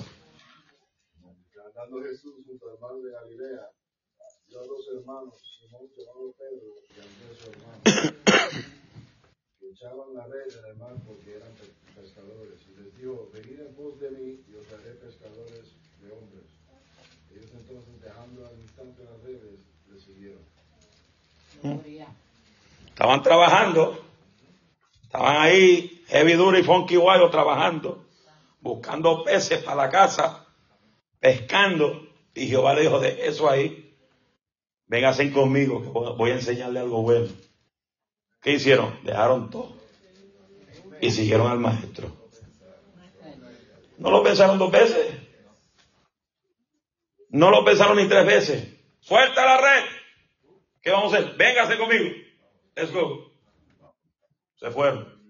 Jesús 2.03 2.36
junto 2.45 2.69
al 2.69 2.79
mar 2.79 2.95
de 3.01 3.11
Galilea, 3.11 3.69
vio 4.47 4.59
a 4.59 4.63
dos 4.65 4.88
hermanos, 4.95 5.36
Simón 5.59 5.88
llamado 5.97 6.33
Pedro 6.38 6.73
y 6.89 6.99
Andrés 6.99 7.38
su 7.39 7.49
hermano, 7.51 7.81
que 9.59 9.69
echaban 9.69 10.13
la 10.13 10.25
red 10.27 10.47
en 10.59 10.65
el 10.71 10.75
mar 10.77 10.95
porque 11.05 11.36
eran 11.36 11.51
pe- 11.53 12.01
pescadores. 12.01 12.59
Y 12.67 12.81
les 12.81 12.97
dijo, 12.97 13.29
venid 13.33 13.59
en 13.61 13.75
pos 13.75 13.99
de 13.99 14.11
mí 14.11 14.43
y 14.47 14.55
os 14.55 14.67
haré 14.73 14.91
pescadores 14.95 15.73
de 16.01 16.11
hombres. 16.11 16.45
Ellos 17.45 17.61
entonces, 17.61 18.01
dejando 18.01 18.47
al 18.47 18.59
instante 18.59 19.03
las 19.03 19.21
redes, 19.21 19.59
le 19.87 19.99
siguieron. 19.99 20.41
Estaban 22.87 23.21
trabajando, 23.21 24.03
estaban 25.03 25.41
ahí, 25.41 26.03
heavy 26.07 26.33
duro 26.33 26.57
y 26.57 26.63
funky 26.63 26.95
guayo 26.95 27.29
trabajando, 27.29 28.05
buscando 28.61 29.23
peces 29.23 29.61
para 29.63 29.83
la 29.83 29.89
casa, 29.89 30.47
pescando. 31.19 32.07
Y 32.33 32.47
Jehová 32.47 32.73
le 32.73 32.81
dijo, 32.81 32.99
de 32.99 33.27
eso 33.27 33.49
ahí, 33.49 33.95
vénganse 34.87 35.31
conmigo, 35.31 35.81
que 35.81 35.89
voy 35.89 36.15
voy 36.17 36.31
a 36.31 36.35
enseñarle 36.35 36.79
algo 36.79 37.01
bueno. 37.03 37.27
¿Qué 38.41 38.53
hicieron? 38.53 38.99
Dejaron 39.03 39.49
todo 39.49 39.75
y 40.99 41.11
siguieron 41.11 41.47
al 41.47 41.59
maestro. 41.59 42.11
No 43.97 44.11
lo 44.11 44.23
pensaron 44.23 44.57
dos 44.57 44.71
veces. 44.71 45.24
No 47.36 47.51
lo 47.51 47.65
pensaron 47.65 47.97
ni 47.97 48.07
tres 48.07 48.25
veces. 48.25 48.79
Suelta 49.01 49.43
la 49.43 49.57
red. 49.57 49.89
¿Qué 50.81 50.89
vamos 50.89 51.13
a 51.13 51.17
hacer? 51.17 51.36
Véngase 51.36 51.77
conmigo. 51.77 52.15
Let's 52.77 52.93
go. 52.93 53.29
Se 54.55 54.71
fueron. 54.71 55.21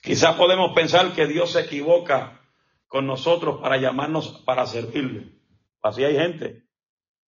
Quizás 0.00 0.36
podemos 0.36 0.72
pensar 0.72 1.14
que 1.14 1.26
Dios 1.26 1.52
se 1.52 1.60
equivoca 1.60 2.40
con 2.86 3.06
nosotros 3.06 3.60
para 3.60 3.76
llamarnos 3.76 4.42
para 4.46 4.66
servirle. 4.66 5.38
Así 5.82 6.02
hay 6.02 6.16
gente 6.16 6.64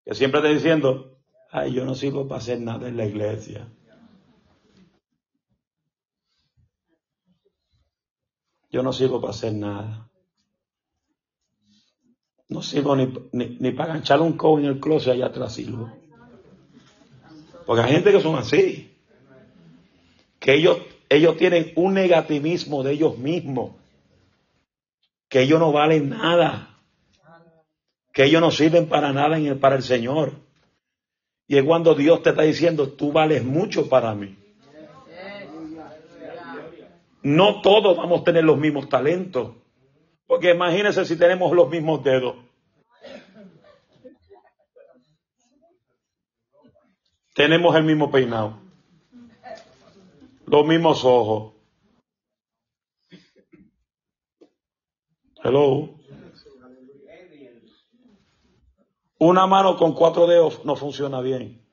que 0.05 0.15
siempre 0.15 0.39
está 0.39 0.49
diciendo, 0.49 1.19
ay, 1.51 1.75
yo 1.75 1.85
no 1.85 1.97
sirvo 1.97 2.29
para 2.29 2.39
hacer 2.39 2.61
nada 2.61 2.87
en 2.87 2.97
la 2.97 3.05
iglesia. 3.05 3.69
Yo 8.71 8.85
no 8.85 8.93
sirvo 8.93 9.21
para 9.21 9.33
hacer 9.33 9.55
nada. 9.55 10.13
No 12.55 12.63
sirvo 12.63 12.95
ni, 12.95 13.13
ni, 13.33 13.57
ni 13.59 13.73
para 13.73 13.95
ganchar 13.95 14.21
un 14.21 14.35
codo 14.35 14.61
en 14.61 14.67
el 14.67 14.79
closet 14.79 15.15
allá 15.15 15.27
atrás 15.27 15.55
sirvo. 15.55 15.91
Porque 17.67 17.83
hay 17.83 17.93
gente 17.95 18.13
que 18.13 18.21
son 18.21 18.37
así. 18.37 18.97
Que 20.39 20.55
ellos, 20.55 20.79
ellos 21.09 21.37
tienen 21.37 21.73
un 21.75 21.95
negativismo 21.95 22.85
de 22.85 22.93
ellos 22.93 23.19
mismos. 23.19 23.73
Que 25.29 25.43
ellos 25.43 25.59
no 25.59 25.73
valen 25.73 26.11
nada. 26.11 26.79
Que 28.13 28.27
ellos 28.27 28.41
no 28.41 28.53
sirven 28.53 28.87
para 28.87 29.13
nada 29.13 29.37
en 29.37 29.47
el- 29.47 29.59
para 29.59 29.75
el 29.75 29.83
Señor. 29.83 30.35
Y 31.49 31.57
es 31.57 31.65
cuando 31.65 31.97
Dios 31.97 32.23
te 32.23 32.31
está 32.31 32.43
diciendo, 32.43 32.91
tú 32.91 33.11
vales 33.11 33.43
mucho 33.43 33.89
para 33.89 34.15
mí. 34.15 34.39
No 37.25 37.63
todos 37.63 37.97
vamos 37.97 38.21
a 38.21 38.25
tener 38.25 38.45
los 38.45 38.59
mismos 38.59 38.89
talentos. 38.89 39.57
Porque 40.27 40.51
imagínense 40.53 41.05
si 41.05 41.17
tenemos 41.17 41.53
los 41.53 41.69
mismos 41.69 42.03
dedos. 42.03 42.37
Tenemos 47.35 47.75
el 47.75 47.85
mismo 47.85 48.11
peinado. 48.11 48.61
Los 50.47 50.67
mismos 50.67 51.05
ojos. 51.05 51.55
Hello. 55.43 55.99
Una 59.19 59.47
mano 59.47 59.77
con 59.77 59.95
cuatro 59.95 60.27
dedos 60.27 60.65
no 60.65 60.77
funciona 60.77 61.21
bien. 61.21 61.67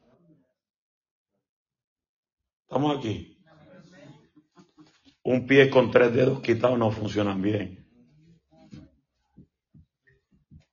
Estamos 2.64 2.97
aquí. 2.97 3.38
Un 5.24 5.45
pie 5.45 5.70
con 5.70 5.91
tres 5.91 6.14
dedos 6.14 6.41
quitados 6.41 6.80
no 6.80 6.91
funcionan 6.91 7.41
bien. 7.41 7.80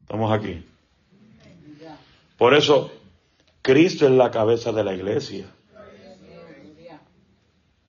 Estamos 0.08 0.32
aquí. 0.32 0.64
Por 2.38 2.54
eso, 2.54 2.90
Cristo 3.60 4.06
es 4.06 4.12
la 4.12 4.30
cabeza 4.30 4.72
de 4.72 4.82
la 4.82 4.94
iglesia. 4.94 5.54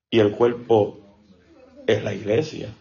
Y 0.09 0.20
el 0.20 0.36
cuerpo 0.36 0.99
es 1.88 2.03
la 2.03 2.13
iglesia. 2.13 2.76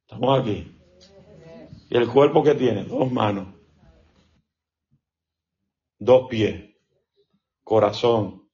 Estamos 0.00 0.40
aquí. 0.40 0.74
Y 1.90 1.96
el 1.98 2.08
cuerpo 2.08 2.42
que 2.42 2.54
tiene 2.54 2.84
dos 2.84 3.12
manos, 3.12 3.48
dos 5.98 6.28
pies, 6.30 6.74
corazón, 7.62 8.48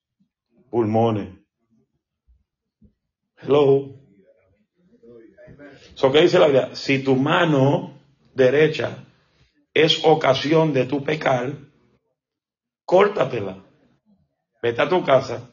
pulmones. 0.70 1.28
Hello. 3.36 3.94
So, 5.94 6.10
¿qué 6.10 6.22
dice 6.22 6.40
la 6.40 6.46
Biblia? 6.46 6.74
Si 6.74 7.04
tu 7.04 7.14
mano 7.14 8.01
derecha 8.34 9.04
es 9.74 10.04
ocasión 10.04 10.72
de 10.72 10.84
tu 10.86 11.02
pecar, 11.02 11.52
córtatela. 12.84 13.58
Vete 14.62 14.82
a 14.82 14.88
tu 14.88 15.04
casa. 15.04 15.50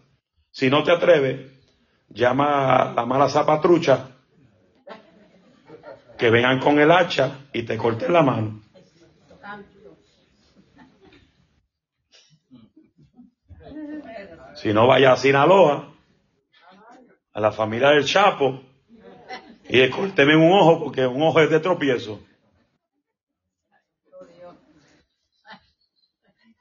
Si 0.51 0.69
no 0.69 0.83
te 0.83 0.91
atreves, 0.91 1.51
llama 2.09 2.75
a 2.75 2.93
la 2.93 3.05
mala 3.05 3.29
zapatrucha 3.29 4.09
que 6.17 6.29
vengan 6.29 6.59
con 6.59 6.79
el 6.79 6.91
hacha 6.91 7.47
y 7.53 7.63
te 7.63 7.77
corten 7.77 8.11
la 8.11 8.21
mano. 8.21 8.61
Si 14.55 14.73
no, 14.73 14.87
vaya 14.87 15.13
a 15.13 15.17
Sinaloa, 15.17 15.93
a 17.31 17.39
la 17.39 17.51
familia 17.53 17.91
del 17.91 18.05
Chapo, 18.05 18.61
y 19.69 19.89
corteme 19.89 20.35
un 20.35 20.51
ojo 20.51 20.83
porque 20.83 21.07
un 21.07 21.21
ojo 21.21 21.39
es 21.39 21.49
de 21.49 21.61
tropiezo. 21.61 22.19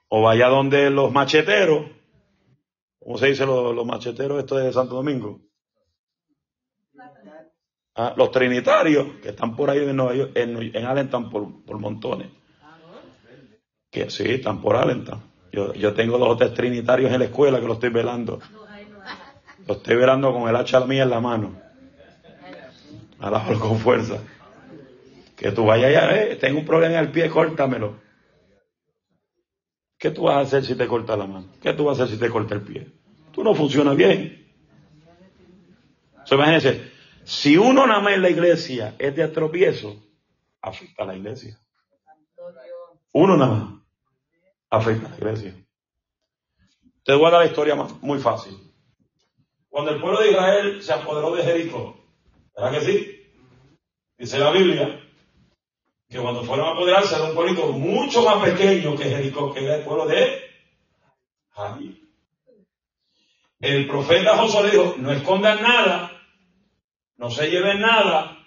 O 0.08 0.22
vaya 0.22 0.48
donde 0.48 0.90
los 0.90 1.12
macheteros, 1.12 1.86
¿cómo 2.98 3.18
se 3.18 3.26
dice 3.26 3.44
los, 3.44 3.74
los 3.74 3.86
macheteros 3.86 4.38
estos 4.38 4.62
de 4.62 4.72
Santo 4.72 4.94
Domingo? 4.94 5.40
Ah, 7.94 8.14
los 8.16 8.30
trinitarios 8.30 9.16
que 9.20 9.30
están 9.30 9.56
por 9.56 9.70
ahí 9.70 9.78
en, 9.78 9.96
Nueva 9.96 10.14
York, 10.14 10.30
en, 10.36 11.30
por, 11.30 11.64
por 11.64 11.78
montones. 11.80 12.28
Que 13.90 14.08
sí, 14.08 14.24
están 14.34 14.60
por 14.60 14.76
Allentown. 14.76 15.20
Yo, 15.50 15.74
yo 15.74 15.94
tengo 15.94 16.16
dos 16.16 16.28
o 16.28 16.36
tres 16.36 16.54
trinitarios 16.54 17.10
en 17.10 17.18
la 17.18 17.24
escuela 17.24 17.60
que 17.60 17.66
lo 17.66 17.72
estoy 17.72 17.90
velando. 17.90 18.38
Lo 19.66 19.74
estoy 19.74 19.96
velando 19.96 20.32
con 20.32 20.48
el 20.48 20.54
hacha 20.54 20.78
mía 20.86 21.02
en 21.02 21.10
la 21.10 21.20
mano. 21.20 21.60
Alábalo 23.18 23.58
con 23.58 23.78
fuerza. 23.78 24.18
Que 25.36 25.50
tú 25.50 25.66
vayas 25.66 25.88
allá, 25.88 26.22
eh, 26.22 26.36
tengo 26.36 26.60
un 26.60 26.66
problema 26.66 26.94
en 26.94 27.00
el 27.00 27.10
pie, 27.10 27.28
córtamelo. 27.28 27.96
¿Qué 29.98 30.10
tú 30.10 30.22
vas 30.22 30.36
a 30.36 30.40
hacer 30.40 30.64
si 30.64 30.76
te 30.76 30.86
corta 30.86 31.16
la 31.16 31.26
mano? 31.26 31.48
¿Qué 31.60 31.72
tú 31.72 31.84
vas 31.84 31.98
a 31.98 32.04
hacer 32.04 32.14
si 32.14 32.20
te 32.20 32.30
corta 32.30 32.54
el 32.54 32.62
pie? 32.62 32.92
Tú 33.32 33.42
no 33.42 33.54
funciona 33.54 33.94
bien. 33.94 34.46
So, 36.24 36.36
imagínense, 36.36 36.92
si 37.24 37.56
uno 37.56 37.86
nada 37.86 38.00
más 38.00 38.14
en 38.14 38.22
la 38.22 38.30
iglesia 38.30 38.94
es 38.98 39.16
de 39.16 39.26
tropiezo, 39.28 39.96
afecta 40.62 41.02
a 41.02 41.06
la 41.06 41.16
iglesia. 41.16 41.58
Uno 43.12 43.36
nada 43.36 43.54
más 43.54 43.82
afecta 44.70 45.08
a 45.08 45.10
la 45.10 45.16
iglesia. 45.16 45.54
Te 47.02 47.14
voy 47.14 47.26
a 47.26 47.30
dar 47.30 47.40
la 47.40 47.46
historia 47.46 47.74
muy 47.74 48.18
fácil. 48.18 48.56
Cuando 49.68 49.90
el 49.90 50.00
pueblo 50.00 50.20
de 50.20 50.30
Israel 50.30 50.82
se 50.82 50.92
apoderó 50.92 51.34
de 51.34 51.42
Jericó, 51.42 51.96
¿verdad 52.56 52.78
que 52.78 52.84
sí? 52.84 53.32
Dice 54.16 54.38
la 54.38 54.52
Biblia 54.52 55.07
que 56.08 56.18
cuando 56.18 56.42
fueron 56.42 56.68
a 56.68 56.72
apoderarse 56.72 57.16
de 57.16 57.22
un 57.22 57.34
pueblito 57.34 57.70
mucho 57.72 58.22
más 58.22 58.42
pequeño 58.42 58.96
que 58.96 59.04
Jericó, 59.04 59.52
que 59.52 59.64
era 59.64 59.76
el 59.76 59.84
pueblo 59.84 60.06
de 60.06 60.40
Jair. 61.50 62.00
El 63.60 63.86
profeta 63.88 64.36
José 64.38 64.62
le 64.62 64.70
dijo, 64.70 64.94
no 64.98 65.12
escondan 65.12 65.60
nada, 65.60 66.12
no 67.16 67.30
se 67.30 67.50
lleven 67.50 67.80
nada. 67.80 68.38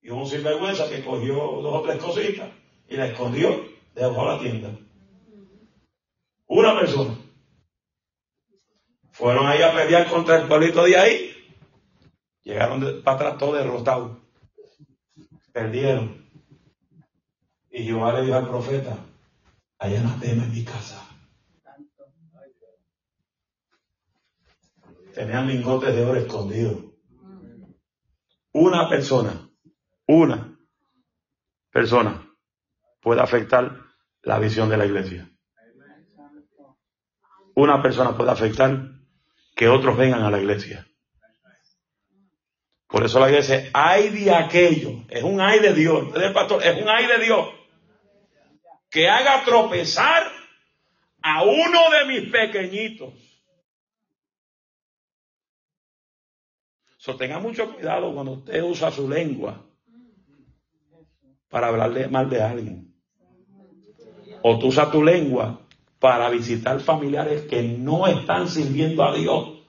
Y 0.00 0.10
un 0.10 0.26
sinvergüenza 0.26 0.88
que 0.88 1.04
cogió 1.04 1.34
dos 1.34 1.74
o 1.74 1.82
tres 1.82 2.02
cositas 2.02 2.50
y 2.88 2.96
la 2.96 3.06
escondió 3.06 3.64
debajo 3.94 4.24
de 4.24 4.32
la 4.32 4.38
tienda. 4.40 4.70
Una 6.46 6.78
persona. 6.78 7.18
Fueron 9.12 9.46
ahí 9.46 9.62
a 9.62 9.74
pelear 9.74 10.08
contra 10.08 10.40
el 10.40 10.48
pueblito 10.48 10.84
de 10.84 10.96
ahí. 10.96 11.32
Llegaron 12.42 13.02
para 13.02 13.16
atrás 13.16 13.38
todos 13.38 13.56
derrotados. 13.56 14.18
Perdieron. 15.52 16.25
Y 17.76 17.84
Jehová 17.84 18.14
le 18.14 18.22
dijo 18.22 18.36
al 18.36 18.48
profeta, 18.48 18.96
allá 19.78 20.00
no 20.00 20.18
en 20.22 20.50
mi 20.50 20.64
casa. 20.64 21.06
Tenían 25.12 25.46
lingotes 25.46 25.94
de 25.94 26.02
oro 26.02 26.18
escondidos. 26.18 26.84
Una 28.52 28.88
persona, 28.88 29.50
una 30.06 30.58
persona 31.70 32.26
puede 33.02 33.20
afectar 33.20 33.78
la 34.22 34.38
visión 34.38 34.70
de 34.70 34.78
la 34.78 34.86
iglesia. 34.86 35.30
Una 37.56 37.82
persona 37.82 38.16
puede 38.16 38.30
afectar 38.30 38.88
que 39.54 39.68
otros 39.68 39.98
vengan 39.98 40.22
a 40.22 40.30
la 40.30 40.40
iglesia. 40.40 40.86
Por 42.86 43.04
eso 43.04 43.20
la 43.20 43.28
iglesia, 43.28 43.68
hay 43.74 44.08
de 44.08 44.34
aquello, 44.34 45.04
es 45.10 45.22
un 45.22 45.42
ay 45.42 45.58
de 45.58 45.74
Dios, 45.74 46.08
pastor, 46.32 46.62
es 46.62 46.80
un 46.80 46.88
ay 46.88 47.06
de 47.06 47.18
Dios 47.22 47.65
que 48.90 49.08
haga 49.08 49.44
tropezar 49.44 50.30
a 51.22 51.42
uno 51.42 51.90
de 51.90 52.04
mis 52.06 52.30
pequeñitos. 52.30 53.14
So, 56.98 57.16
tenga 57.16 57.38
mucho 57.38 57.72
cuidado 57.72 58.12
cuando 58.12 58.32
usted 58.32 58.62
usa 58.62 58.90
su 58.90 59.08
lengua 59.08 59.64
para 61.48 61.68
hablarle 61.68 62.08
mal 62.08 62.28
de 62.28 62.42
alguien. 62.42 62.94
O 64.42 64.58
tú 64.58 64.68
usas 64.68 64.90
tu 64.90 65.02
lengua 65.02 65.60
para 65.98 66.28
visitar 66.30 66.80
familiares 66.80 67.42
que 67.42 67.62
no 67.62 68.06
están 68.06 68.48
sirviendo 68.48 69.04
a 69.04 69.14
Dios. 69.14 69.60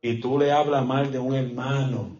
Y 0.00 0.20
tú 0.20 0.38
le 0.38 0.52
hablas 0.52 0.84
mal 0.84 1.10
de 1.10 1.18
un 1.18 1.34
hermano. 1.34 2.16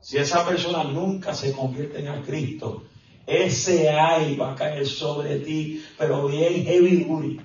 Si 0.00 0.18
esa 0.18 0.46
persona 0.46 0.84
nunca 0.84 1.34
se 1.34 1.52
convierte 1.52 2.04
en 2.04 2.22
Cristo, 2.22 2.89
ese 3.30 3.88
ay 3.88 4.36
va 4.36 4.52
a 4.52 4.56
caer 4.56 4.86
sobre 4.86 5.38
ti, 5.38 5.84
pero 5.96 6.26
bien 6.26 6.64
heavy 6.64 7.40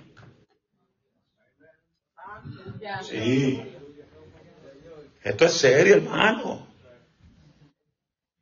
Sí. 3.03 3.61
Esto 5.23 5.45
es 5.45 5.53
serio, 5.53 5.95
hermano. 5.95 6.67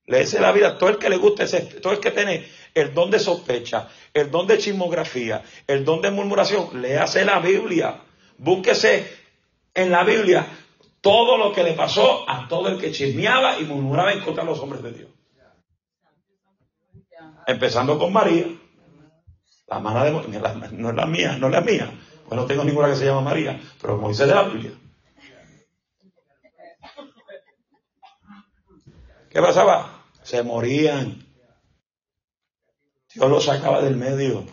Léese 0.06 0.42
la 0.42 0.52
vida. 0.52 0.78
Todo 0.78 0.90
el 0.90 0.98
que 0.98 1.10
le 1.10 1.18
guste, 1.18 1.46
todo 1.82 1.94
el 1.94 2.00
que 2.00 2.12
tiene 2.12 2.46
el 2.74 2.94
don 2.94 3.10
de 3.10 3.20
sospecha, 3.20 3.88
el 4.14 4.30
don 4.32 4.48
de 4.48 4.58
chismografía, 4.58 5.44
el 5.66 5.86
don 5.86 6.02
de 6.02 6.12
murmuración, 6.12 6.82
léase 6.82 7.24
la 7.24 7.40
Biblia. 7.40 8.02
Búsquese 8.38 9.08
en 9.74 9.92
la 9.92 10.04
Biblia 10.04 10.46
todo 11.00 11.38
lo 11.38 11.54
que 11.54 11.64
le 11.64 11.74
pasó 11.74 12.30
a 12.30 12.48
todo 12.48 12.70
el 12.70 12.80
que 12.80 12.92
chismeaba 12.92 13.60
y 13.60 13.64
murmuraba 13.64 14.14
en 14.14 14.22
contra 14.22 14.44
de 14.44 14.50
los 14.50 14.60
hombres 14.60 14.84
de 14.84 14.92
Dios. 14.92 15.10
Empezando 17.48 18.00
con 18.00 18.14
María, 18.14 18.48
la 19.68 19.78
hermana 19.78 20.04
de 20.04 20.12
no 20.12 20.90
es 20.90 20.96
la 20.96 21.06
mía, 21.06 21.38
no 21.38 21.48
es 21.48 21.54
la 21.54 21.62
mía. 21.62 21.92
Pues 22.28 22.40
no 22.40 22.46
tengo 22.46 22.64
ninguna 22.64 22.90
que 22.90 22.96
se 22.96 23.06
llama 23.06 23.22
María, 23.22 23.60
pero 23.82 23.98
Moisés 23.98 24.28
de 24.28 24.36
la 24.36 24.44
Biblia. 24.44 24.72
¿Qué 29.30 29.42
pasaba? 29.42 30.06
Se 30.22 30.44
morían. 30.44 31.26
Dios 33.14 33.30
los 33.30 33.44
sacaba 33.44 33.82
del 33.82 33.98
medio. 33.98 34.46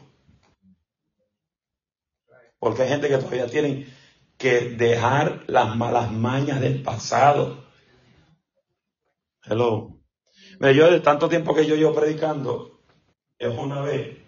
Porque 2.59 2.82
hay 2.82 2.88
gente 2.88 3.09
que 3.09 3.18
todavía 3.18 3.47
tienen 3.47 3.95
que 4.36 4.70
dejar 4.70 5.45
las 5.49 5.76
malas 5.76 6.11
mañas 6.11 6.61
del 6.61 6.82
pasado. 6.82 7.64
Hello. 9.43 10.01
Mira, 10.59 10.72
yo 10.72 10.91
de 10.91 11.01
tanto 11.01 11.28
tiempo 11.28 11.55
que 11.55 11.66
yo 11.66 11.74
llevo 11.74 11.95
predicando, 11.95 12.80
es 13.41 13.59
una 13.59 13.80
vez, 13.80 14.18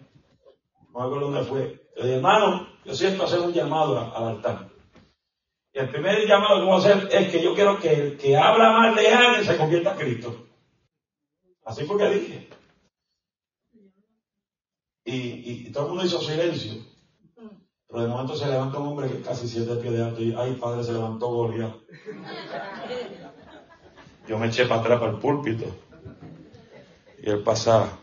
no 0.90 1.00
me 1.00 1.06
acuerdo 1.06 1.30
dónde 1.30 1.44
fue, 1.44 1.60
le 1.96 2.02
dije, 2.02 2.16
hermano, 2.16 2.66
yo 2.82 2.94
siento 2.94 3.24
hacer 3.24 3.40
un 3.40 3.52
llamado 3.52 3.98
al 4.16 4.24
altar. 4.36 4.70
Y 5.74 5.78
el 5.78 5.90
primer 5.90 6.26
llamado 6.26 6.60
que 6.60 6.66
voy 6.66 6.74
a 6.74 6.78
hacer 6.78 7.08
es 7.12 7.30
que 7.30 7.42
yo 7.42 7.54
quiero 7.54 7.78
que 7.78 7.92
el 7.92 8.16
que 8.16 8.36
habla 8.36 8.72
mal 8.72 8.94
de 8.94 9.08
alguien 9.08 9.44
se 9.44 9.56
convierta 9.58 9.92
a 9.92 9.96
Cristo. 9.96 10.46
Así 11.64 11.84
fue 11.84 11.98
que 11.98 12.10
dije. 12.10 12.48
Y, 15.04 15.66
y, 15.66 15.72
todo 15.72 15.84
el 15.84 15.88
mundo 15.90 16.06
hizo 16.06 16.20
silencio. 16.20 16.82
Pero 17.88 18.02
de 18.02 18.08
momento 18.08 18.34
se 18.34 18.46
levanta 18.46 18.78
un 18.78 18.88
hombre 18.88 19.08
que 19.08 19.20
casi 19.20 19.46
siete 19.46 19.76
pies 19.76 19.92
de 19.92 20.02
alto 20.02 20.22
y, 20.22 20.34
ay, 20.34 20.54
padre, 20.54 20.84
se 20.84 20.92
levantó 20.92 21.28
Goliat. 21.28 21.74
Yo 24.26 24.38
me 24.38 24.46
eché 24.46 24.64
para 24.66 24.80
atrás 24.80 25.00
para 25.00 25.12
el 25.12 25.18
púlpito. 25.18 25.66
Y 27.18 27.28
él 27.28 27.42
pasaba. 27.42 28.01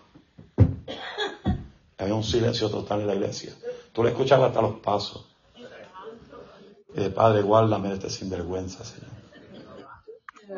Había 2.00 2.16
un 2.16 2.24
silencio 2.24 2.70
total 2.70 3.02
en 3.02 3.08
la 3.08 3.16
iglesia. 3.16 3.54
Tú 3.91 4.04
le 4.04 4.12
escuchabas 4.12 4.47
hasta 4.47 4.62
los 4.62 4.80
pasos. 4.80 5.26
Y 6.95 7.02
de 7.02 7.10
Padre, 7.10 7.41
guárdame 7.41 7.89
de 7.89 7.95
este 7.95 8.10
sinvergüenza, 8.10 8.86
Señor. 8.86 9.12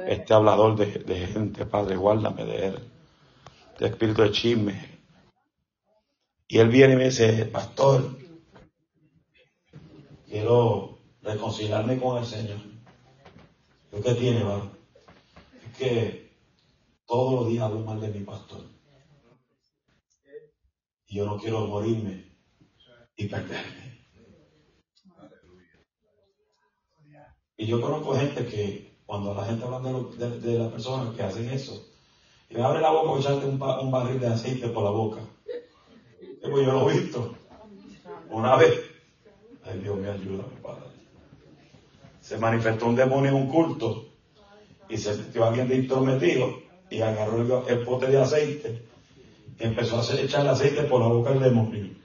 Este 0.07 0.33
hablador 0.35 0.75
de, 0.75 1.27
gente, 1.27 1.65
Padre, 1.65 1.95
guárdame 1.95 2.45
de 2.45 2.67
él. 2.67 2.79
De 3.79 3.87
espíritu 3.87 4.21
de 4.21 4.31
chisme. 4.31 4.99
Y 6.47 6.59
él 6.59 6.69
viene 6.69 6.93
y 6.93 6.97
me 6.97 7.05
dice, 7.05 7.45
pastor, 7.45 8.15
quiero 10.27 10.99
reconciliarme 11.23 11.99
con 11.99 12.19
el 12.19 12.25
Señor. 12.25 12.59
¿Lo 13.91 14.01
que 14.01 14.13
tiene, 14.13 14.43
va? 14.43 14.61
Es 15.65 15.77
que 15.77 16.31
todos 17.07 17.33
los 17.33 17.49
días 17.49 17.63
hablo 17.63 17.79
mal 17.79 17.99
de 17.99 18.09
mi 18.09 18.19
pastor. 18.19 18.70
Y 21.11 21.15
yo 21.15 21.25
no 21.25 21.37
quiero 21.37 21.67
morirme 21.67 22.23
y 23.17 23.25
perderme. 23.25 24.05
Y 27.57 27.65
yo 27.67 27.81
conozco 27.81 28.15
gente 28.15 28.45
que 28.45 29.01
cuando 29.05 29.33
la 29.33 29.43
gente 29.43 29.65
habla 29.65 29.79
de, 29.79 30.39
de, 30.39 30.57
las 30.57 30.71
personas 30.71 31.13
que 31.13 31.21
hacen 31.21 31.49
eso, 31.49 31.85
y 32.49 32.55
me 32.55 32.63
abre 32.63 32.79
la 32.79 32.91
boca 32.91 33.17
y 33.17 33.19
echarte 33.19 33.45
un, 33.45 33.61
un 33.61 33.91
barril 33.91 34.21
de 34.21 34.27
aceite 34.27 34.69
por 34.69 34.85
la 34.85 34.89
boca. 34.91 35.19
Pues 36.41 36.65
yo 36.65 36.71
lo 36.71 36.89
he 36.89 36.97
visto. 36.97 37.35
Una 38.29 38.55
vez. 38.55 38.79
Ay, 39.63 39.79
Dios 39.79 39.97
me 39.97 40.09
ayuda, 40.09 40.45
mi 40.47 40.61
padre. 40.61 40.91
Se 42.21 42.37
manifestó 42.37 42.87
un 42.87 42.95
demonio 42.95 43.31
en 43.31 43.35
un 43.35 43.49
culto 43.49 44.05
y 44.87 44.95
se 44.95 45.13
metió 45.15 45.43
alguien 45.43 45.67
de 45.67 45.75
intrometido 45.75 46.57
y 46.89 47.01
agarró 47.01 47.67
el, 47.67 47.83
pote 47.83 48.07
de 48.07 48.21
aceite 48.21 48.90
empezó 49.65 49.99
a 49.99 50.21
echar 50.21 50.41
el 50.41 50.49
aceite 50.49 50.83
por 50.83 51.01
la 51.01 51.07
boca 51.07 51.31
del 51.31 51.41
demonio. 51.41 51.95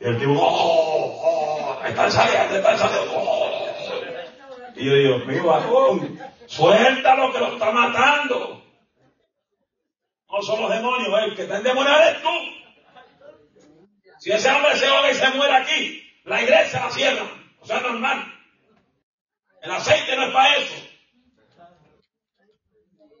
Y 0.00 0.04
el 0.04 0.18
tipo, 0.18 0.32
¡oh! 0.32 1.76
oh 1.78 1.84
¡Están 1.84 2.10
saliendo, 2.10 2.56
están 2.56 2.78
saliendo! 2.78 3.12
Oh". 3.16 3.60
Y 4.76 4.84
yo 4.86 4.94
digo, 4.94 5.18
mi 5.26 5.38
varón, 5.40 6.18
suéltalo 6.46 7.32
que 7.32 7.38
lo 7.38 7.52
está 7.54 7.70
matando. 7.70 8.62
No 10.30 10.42
son 10.42 10.62
los 10.62 10.70
demonios, 10.70 11.22
el 11.24 11.36
que 11.36 11.42
está 11.42 11.58
endemoniado 11.58 12.02
es 12.02 12.22
tú. 12.22 12.28
Si 14.20 14.30
ese 14.32 14.50
hombre 14.50 14.76
se 14.76 14.86
ahoga 14.86 15.10
y 15.10 15.14
se 15.14 15.30
muere 15.30 15.54
aquí, 15.54 16.02
la 16.24 16.42
iglesia 16.42 16.80
la 16.80 16.90
cierra. 16.90 17.26
O 17.60 17.66
sea, 17.66 17.80
normal. 17.80 18.32
El 19.62 19.70
aceite 19.70 20.16
no 20.16 20.26
es 20.26 20.32
para 20.32 20.56
eso. 20.56 20.74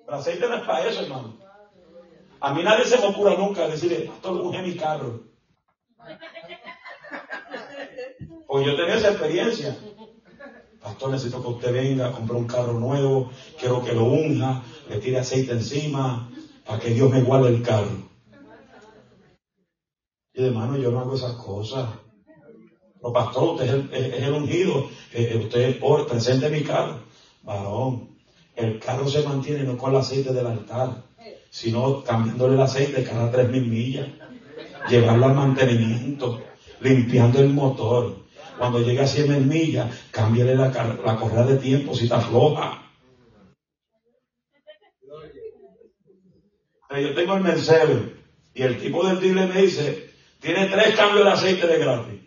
El 0.08 0.14
aceite 0.14 0.48
no 0.48 0.56
es 0.56 0.62
para 0.62 0.86
eso, 0.86 1.02
hermano. 1.02 1.49
A 2.40 2.54
mí 2.54 2.62
nadie 2.62 2.84
se 2.86 2.98
me 2.98 3.06
ocurre 3.08 3.36
nunca 3.36 3.68
decirle, 3.68 4.06
pastor, 4.06 4.40
un 4.40 4.62
mi 4.62 4.74
carro. 4.74 5.20
Porque 8.46 8.66
yo 8.66 8.76
tenía 8.76 8.94
esa 8.94 9.10
experiencia. 9.10 9.76
Pastor, 10.80 11.10
necesito 11.10 11.42
que 11.42 11.48
usted 11.48 11.72
venga 11.72 12.08
a 12.08 12.12
comprar 12.12 12.38
un 12.38 12.46
carro 12.46 12.72
nuevo, 12.72 13.30
quiero 13.58 13.84
que 13.84 13.92
lo 13.92 14.04
unja, 14.04 14.62
le 14.88 14.96
tire 14.98 15.18
aceite 15.18 15.52
encima, 15.52 16.30
para 16.64 16.80
que 16.80 16.90
Dios 16.90 17.10
me 17.10 17.20
guarde 17.20 17.48
el 17.50 17.62
carro. 17.62 18.08
Y 20.32 20.42
hermano, 20.42 20.76
yo 20.76 20.90
no 20.90 21.00
hago 21.00 21.14
esas 21.14 21.34
cosas. 21.34 21.90
Pero 22.94 23.12
pastor, 23.12 23.54
usted 23.54 23.92
es 23.92 24.22
el, 24.22 24.32
ungido. 24.32 24.88
Eh, 25.12 25.32
eh, 25.32 25.36
usted 25.36 25.78
por, 25.78 26.06
presente 26.06 26.48
mi 26.48 26.62
carro. 26.62 27.00
Varón, 27.42 28.16
el 28.56 28.78
carro 28.78 29.08
se 29.08 29.22
mantiene 29.22 29.64
no 29.64 29.76
con 29.76 29.90
el 29.90 30.00
aceite 30.00 30.32
del 30.32 30.46
altar, 30.46 31.04
sino 31.50 32.04
cambiándole 32.04 32.54
el 32.54 32.60
aceite 32.62 33.04
cada 33.04 33.30
tres 33.30 33.48
mil 33.50 33.66
millas. 33.66 34.08
Llevarlo 34.88 35.26
al 35.26 35.34
mantenimiento, 35.34 36.42
limpiando 36.80 37.40
el 37.40 37.50
motor. 37.50 38.16
Cuando 38.56 38.80
llegue 38.80 39.00
a 39.00 39.06
100 39.06 39.28
mil 39.28 39.46
millas, 39.46 39.90
cámbiale 40.10 40.54
la, 40.54 40.70
correa 41.18 41.44
de 41.44 41.56
tiempo 41.56 41.94
si 41.94 42.04
está 42.04 42.20
floja. 42.20 42.82
Yo 46.90 47.14
tengo 47.14 47.34
el 47.34 47.42
Mercedes 47.42 48.12
y 48.52 48.62
el 48.62 48.78
tipo 48.78 49.06
del 49.06 49.20
dealer 49.20 49.48
me 49.48 49.62
dice, 49.62 50.10
tiene 50.40 50.66
tres 50.66 50.94
cambios 50.96 51.24
de 51.24 51.32
aceite 51.32 51.66
de 51.66 51.78
gratis. 51.78 52.20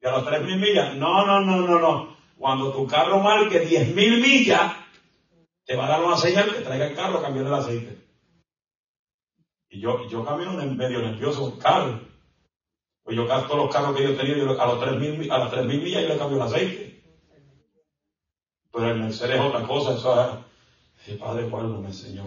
Y 0.00 0.06
a 0.06 0.10
los 0.12 0.26
tres 0.26 0.42
mil 0.42 0.58
millas, 0.58 0.96
no, 0.96 1.26
no, 1.26 1.40
no, 1.40 1.60
no, 1.66 1.78
no. 1.78 2.16
Cuando 2.36 2.72
tu 2.72 2.86
carro 2.86 3.20
marque 3.20 3.60
diez 3.60 3.94
mil 3.94 4.20
millas, 4.20 4.72
te 5.64 5.76
va 5.76 5.86
a 5.86 5.90
dar 5.90 6.04
una 6.04 6.16
señal 6.16 6.52
que 6.52 6.62
traiga 6.62 6.88
el 6.88 6.96
carro 6.96 7.18
a 7.18 7.22
cambiar 7.22 7.46
el 7.46 7.54
aceite. 7.54 8.03
Y 9.74 9.80
yo, 9.80 10.08
yo 10.08 10.24
camino 10.24 10.52
medio 10.52 11.00
nervioso 11.00 11.46
un 11.46 11.58
carro. 11.58 12.00
Pues 13.02 13.16
yo 13.16 13.26
todos 13.26 13.56
los 13.56 13.74
carros 13.74 13.96
que 13.96 14.04
yo 14.04 14.16
tenía, 14.16 14.36
yo, 14.36 14.62
a, 14.62 14.66
los 14.66 14.80
tres 14.80 15.00
mil, 15.00 15.32
a 15.32 15.38
las 15.38 15.50
tres 15.50 15.66
mil 15.66 15.82
millas 15.82 16.02
yo 16.02 16.08
le 16.10 16.16
cambio 16.16 16.36
el 16.36 16.44
aceite. 16.44 17.02
Pero 18.72 18.90
el 18.92 19.00
Mercedes 19.00 19.34
es 19.34 19.40
otra 19.44 19.66
cosa, 19.66 19.94
eso 19.94 20.44
es, 21.08 21.16
Padre 21.16 21.50
cuál 21.50 21.66
me 21.80 21.88
enseñó. 21.88 22.24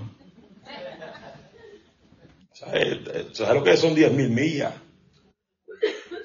¿Sabes 2.52 3.39
lo 3.39 3.64
que 3.64 3.78
son 3.78 3.95
diez 3.95 4.12
mil 4.12 4.30
millas? 4.30 4.74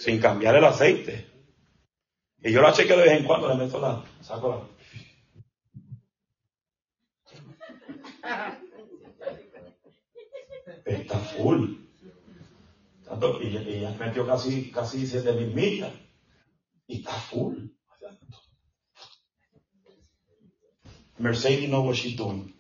Sin 0.01 0.19
cambiar 0.19 0.57
el 0.57 0.65
aceite. 0.65 1.31
Y 2.43 2.51
yo 2.51 2.61
la 2.63 2.73
chequeo 2.73 2.99
de 2.99 3.05
vez 3.05 3.21
en 3.21 3.27
cuando, 3.27 3.49
le 3.49 3.55
meto 3.55 3.79
la, 3.79 4.03
saco 4.23 4.69
la. 8.23 8.63
Está 10.85 11.19
full. 11.19 11.77
Tanto, 13.05 13.43
y, 13.43 13.81
ya 13.81 13.91
metió 13.99 14.27
casi, 14.27 14.71
casi 14.71 15.07
7 15.07 15.33
mil 15.33 15.55
millas. 15.55 15.93
Y 16.87 16.99
está 16.99 17.13
full. 17.13 17.69
Mercedes 21.19 21.69
knows 21.69 21.87
what 21.87 21.95
she's 21.95 22.17
doing. 22.17 22.53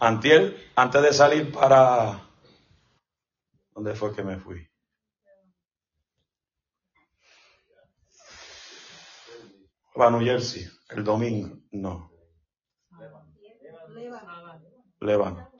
Antiel, 0.00 0.56
antes 0.74 1.02
de 1.02 1.12
salir 1.12 1.52
para... 1.52 2.26
¿Dónde 3.74 3.94
fue 3.94 4.14
que 4.14 4.22
me 4.22 4.38
fui? 4.38 4.66
Para 9.94 10.10
New 10.10 10.24
Jersey, 10.24 10.66
el 10.88 11.04
domingo, 11.04 11.58
no. 11.72 12.09
Levano. 15.00 15.50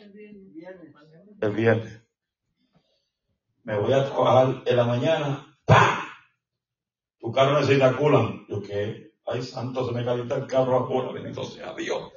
El 1.40 1.52
viernes. 1.52 2.02
Me 3.64 3.78
voy 3.78 3.92
a 3.92 4.04
trabajar 4.04 4.62
en 4.66 4.76
la 4.76 4.84
mañana. 4.84 5.58
¡Pam! 5.64 6.00
Tu 7.18 7.32
carro 7.32 7.60
necesita 7.60 7.96
culan. 7.96 8.46
Yo 8.48 8.62
qué. 8.62 9.12
Ay, 9.26 9.42
santo, 9.42 9.86
se 9.86 9.92
me 9.92 10.04
calienta 10.04 10.36
el 10.36 10.46
carro 10.46 10.78
a 10.78 10.86
culan. 10.86 11.14
Bendito 11.14 11.44
sea 11.44 11.74
Dios. 11.74 12.12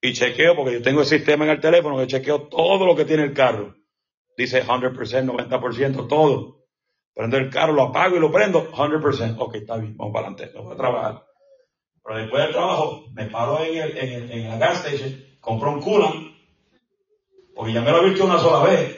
Y 0.00 0.12
chequeo, 0.12 0.54
porque 0.54 0.74
yo 0.74 0.82
tengo 0.82 1.00
el 1.00 1.06
sistema 1.06 1.44
en 1.44 1.52
el 1.52 1.60
teléfono 1.60 1.96
que 1.96 2.06
chequeo 2.06 2.48
todo 2.48 2.84
lo 2.84 2.94
que 2.94 3.04
tiene 3.04 3.22
el 3.22 3.32
carro. 3.32 3.74
Dice 4.36 4.64
100%, 4.64 4.92
90%, 4.94 6.08
todo. 6.08 6.64
Prendo 7.14 7.36
el 7.36 7.48
carro, 7.48 7.72
lo 7.72 7.84
apago 7.84 8.16
y 8.16 8.20
lo 8.20 8.30
prendo, 8.30 8.70
100%. 8.72 9.36
Ok, 9.38 9.54
está 9.54 9.76
bien, 9.76 9.96
vamos 9.96 10.12
para 10.12 10.26
adelante, 10.26 10.52
no 10.54 10.64
voy 10.64 10.74
a 10.74 10.76
trabajar. 10.76 11.26
Pero 12.02 12.18
después 12.18 12.42
del 12.42 12.52
trabajo, 12.52 13.04
me 13.14 13.26
paro 13.26 13.64
en, 13.64 13.78
el, 13.78 13.96
en, 13.96 14.12
el, 14.12 14.30
en 14.30 14.48
la 14.48 14.58
gas 14.58 14.84
station, 14.84 15.24
compro 15.44 15.72
un 15.72 15.82
coolant, 15.82 16.34
porque 17.54 17.74
ya 17.74 17.82
me 17.82 17.90
lo 17.90 18.02
he 18.02 18.10
visto 18.10 18.24
una 18.24 18.38
sola 18.38 18.64
vez. 18.64 18.96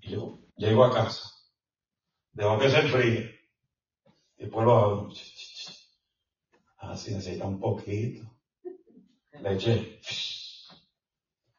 Y 0.00 0.10
yo 0.10 0.38
llego 0.56 0.84
a 0.84 0.92
casa, 0.92 1.30
dejo 2.32 2.58
que 2.58 2.70
se 2.70 2.80
enfríe, 2.80 3.40
después 4.36 4.66
lo 4.66 4.76
hago. 4.76 5.08
Así 6.78 7.12
ah, 7.12 7.16
necesita 7.16 7.46
un 7.46 7.60
poquito. 7.60 8.30
Le 9.40 9.54
eché. 9.54 10.00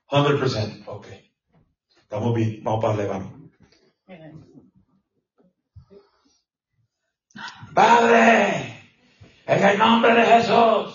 100%, 0.09 0.83
ok. 0.87 1.07
Estamos 1.97 2.35
bien, 2.35 2.63
vamos 2.63 2.81
para 2.81 3.03
el 3.03 3.45
Padre, 7.73 8.79
en 9.45 9.63
el 9.63 9.77
nombre 9.77 10.13
de 10.13 10.25
Jesús, 10.25 10.94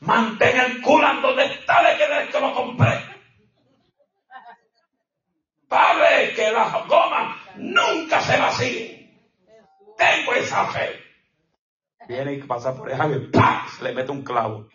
mantén 0.00 0.60
el 0.60 0.82
culan 0.82 1.22
donde 1.22 1.44
está 1.44 1.82
de 1.82 1.96
que, 1.96 2.32
que 2.32 2.40
lo 2.40 2.54
compré. 2.54 3.04
Padre, 5.68 6.32
que 6.34 6.52
las 6.52 6.86
gomas 6.86 7.36
nunca 7.56 8.20
se 8.20 8.38
vacíen. 8.38 8.96
Tengo 9.96 10.32
esa 10.34 10.66
fe. 10.66 11.02
Viene 12.08 12.34
y 12.34 12.42
pasa 12.42 12.74
por 12.76 12.90
el 12.90 12.96
y 12.96 13.26
¡pam! 13.30 13.66
le 13.82 13.92
mete 13.92 14.12
un 14.12 14.22
clavo. 14.22 14.68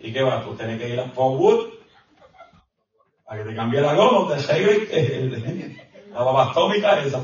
¿Y 0.00 0.12
qué 0.12 0.22
va? 0.22 0.42
Tú 0.44 0.54
tienes 0.54 0.78
que 0.78 0.88
ir 0.90 1.00
a 1.00 1.08
Forward 1.08 1.74
para 3.24 3.42
que 3.42 3.48
te 3.48 3.56
cambie 3.56 3.80
la 3.80 3.94
goma, 3.94 4.34
te 4.34 4.40
sirve 4.42 5.76
la 6.12 6.22
babastómica 6.22 7.00
esa. 7.00 7.20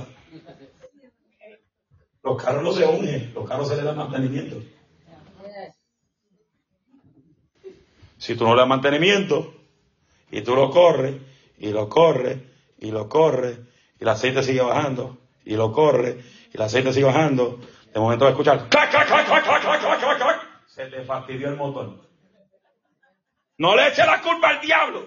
Los 2.22 2.42
carros 2.42 2.62
no 2.62 2.72
se 2.72 2.84
unen, 2.84 3.32
los 3.34 3.48
carros 3.48 3.68
se 3.68 3.76
le 3.76 3.82
dan 3.82 3.96
mantenimiento. 3.96 4.62
Si 8.18 8.36
tú 8.36 8.44
no 8.44 8.54
le 8.54 8.60
das 8.60 8.68
mantenimiento 8.68 9.54
y 10.30 10.42
tú 10.42 10.54
lo 10.54 10.70
corres 10.70 11.14
y 11.58 11.70
lo 11.70 11.88
corres 11.88 12.38
y 12.78 12.90
lo 12.90 13.08
corres 13.08 13.58
y 13.98 14.02
el 14.02 14.08
aceite 14.08 14.42
sigue 14.42 14.60
bajando 14.60 15.16
y 15.44 15.56
lo 15.56 15.72
corres 15.72 16.16
y 16.52 16.56
el 16.56 16.62
aceite 16.62 16.92
sigue 16.92 17.06
bajando, 17.06 17.58
de 17.92 17.98
momento 17.98 18.26
a 18.26 18.30
escuchar 18.30 18.68
¡clac, 18.68 18.90
clac, 18.90 19.06
clac, 19.06 19.26
clac, 19.26 19.44
clac, 19.44 19.62
clac, 19.62 20.00
clac, 20.00 20.18
clac! 20.18 20.40
Se 20.66 20.88
le 20.88 21.04
fastidió 21.04 21.48
el 21.48 21.56
motor. 21.56 21.98
No 23.56 23.74
le 23.74 23.88
eche 23.88 24.04
la 24.04 24.20
culpa 24.20 24.50
al 24.50 24.60
diablo. 24.60 25.06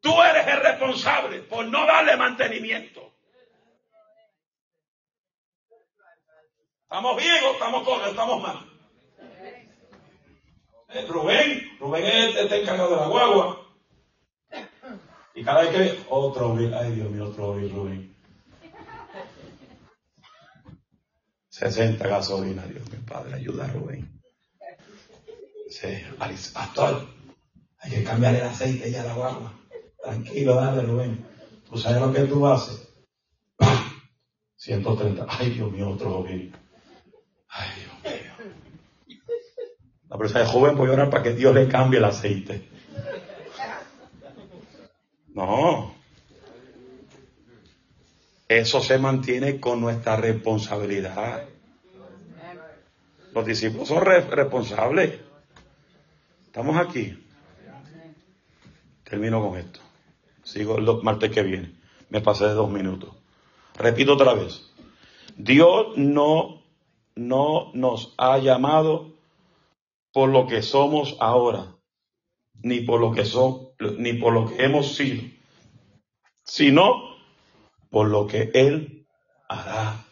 Tú 0.00 0.22
eres 0.22 0.46
el 0.46 0.60
responsable 0.60 1.40
por 1.40 1.64
no 1.66 1.86
darle 1.86 2.16
mantenimiento. 2.16 3.07
¿Estamos 6.90 7.16
bien 7.18 7.44
o 7.44 7.52
estamos 7.52 7.84
todos, 7.84 8.08
estamos 8.08 8.40
mal? 8.40 8.66
Eh, 10.88 11.06
Rubén, 11.06 11.76
Rubén 11.78 12.34
está 12.34 12.56
encargado 12.56 12.92
de 12.92 12.96
la 12.96 13.08
guagua. 13.08 13.60
Y 15.34 15.44
cada 15.44 15.64
vez 15.64 15.70
que 15.70 16.06
otro, 16.08 16.56
ay 16.56 16.92
Dios 16.92 17.10
mío, 17.10 17.26
otro 17.26 17.58
Rubén. 17.58 18.16
60 21.50 22.08
gasolina, 22.08 22.64
Dios 22.64 22.90
mi 22.90 22.96
Padre, 23.00 23.34
ayuda 23.34 23.66
a 23.66 23.68
Rubén. 23.68 24.22
Sí, 25.68 25.88
pastor, 26.54 27.06
hay 27.80 27.90
que 27.90 28.02
cambiar 28.02 28.34
el 28.34 28.44
aceite 28.44 28.90
ya 28.90 29.02
a 29.02 29.08
la 29.08 29.14
guagua. 29.14 29.52
Tranquilo, 30.02 30.54
dale, 30.54 30.80
Rubén. 30.80 31.26
¿Tú 31.68 31.76
sabes 31.76 32.00
lo 32.00 32.10
que 32.14 32.20
tú 32.20 32.46
haces? 32.46 32.88
¡Pam! 33.56 33.76
130. 34.56 35.26
Ay, 35.28 35.50
Dios 35.50 35.70
mío, 35.70 35.90
otro 35.90 36.10
joven. 36.12 36.57
Ay, 37.48 37.70
Dios 37.76 38.14
mío. 38.14 39.18
La 40.08 40.16
persona 40.16 40.44
es 40.44 40.50
joven 40.50 40.76
voy 40.76 40.88
a 40.90 40.92
orar 40.92 41.10
para 41.10 41.22
que 41.22 41.34
Dios 41.34 41.54
le 41.54 41.68
cambie 41.68 41.98
el 41.98 42.04
aceite. 42.04 42.68
No. 45.34 45.94
Eso 48.48 48.80
se 48.80 48.98
mantiene 48.98 49.60
con 49.60 49.80
nuestra 49.80 50.16
responsabilidad. 50.16 51.44
Los 53.34 53.46
discípulos 53.46 53.88
son 53.88 54.04
responsables. 54.04 55.20
Estamos 56.46 56.76
aquí. 56.78 57.24
Termino 59.04 59.46
con 59.46 59.58
esto. 59.58 59.80
Sigo 60.42 60.78
el 60.78 60.86
martes 61.02 61.30
que 61.30 61.42
viene. 61.42 61.74
Me 62.08 62.22
pasé 62.22 62.46
de 62.46 62.54
dos 62.54 62.70
minutos. 62.70 63.14
Repito 63.76 64.14
otra 64.14 64.34
vez. 64.34 64.72
Dios 65.36 65.96
no, 65.96 66.57
no 67.18 67.72
nos 67.74 68.14
ha 68.16 68.38
llamado 68.38 69.12
por 70.12 70.28
lo 70.28 70.46
que 70.46 70.62
somos 70.62 71.16
ahora, 71.18 71.74
ni 72.62 72.80
por 72.80 73.00
lo 73.00 73.12
que 73.12 73.24
son, 73.24 73.70
ni 73.98 74.12
por 74.12 74.32
lo 74.32 74.46
que 74.46 74.64
hemos 74.64 74.94
sido, 74.94 75.24
sino 76.44 77.16
por 77.90 78.06
lo 78.08 78.28
que 78.28 78.52
Él 78.54 79.04
hará 79.48 80.04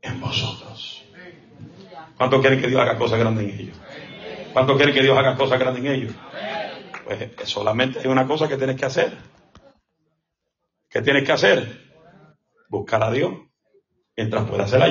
en 0.00 0.20
vosotros. 0.22 1.04
¿Cuánto 2.16 2.40
quieren 2.40 2.62
que 2.62 2.68
Dios 2.68 2.80
haga 2.80 2.96
cosas 2.96 3.18
grandes 3.18 3.44
en 3.44 3.60
ellos? 3.60 3.76
¿Cuánto 4.54 4.76
quiere 4.76 4.94
que 4.94 5.02
Dios 5.02 5.18
haga 5.18 5.36
cosas 5.36 5.58
grandes 5.58 5.84
en 5.84 5.92
ellos? 5.92 6.14
Pues 7.04 7.28
solamente 7.44 7.98
hay 8.00 8.06
una 8.06 8.26
cosa 8.26 8.48
que 8.48 8.56
tienes 8.56 8.76
que 8.76 8.86
hacer. 8.86 9.18
¿Qué 10.88 11.02
tienes 11.02 11.24
que 11.24 11.32
hacer? 11.32 11.92
Buscar 12.70 13.02
a 13.02 13.10
Dios 13.10 13.34
mientras 14.16 14.48
puedas 14.48 14.68
hacer 14.68 14.80
la 14.80 14.88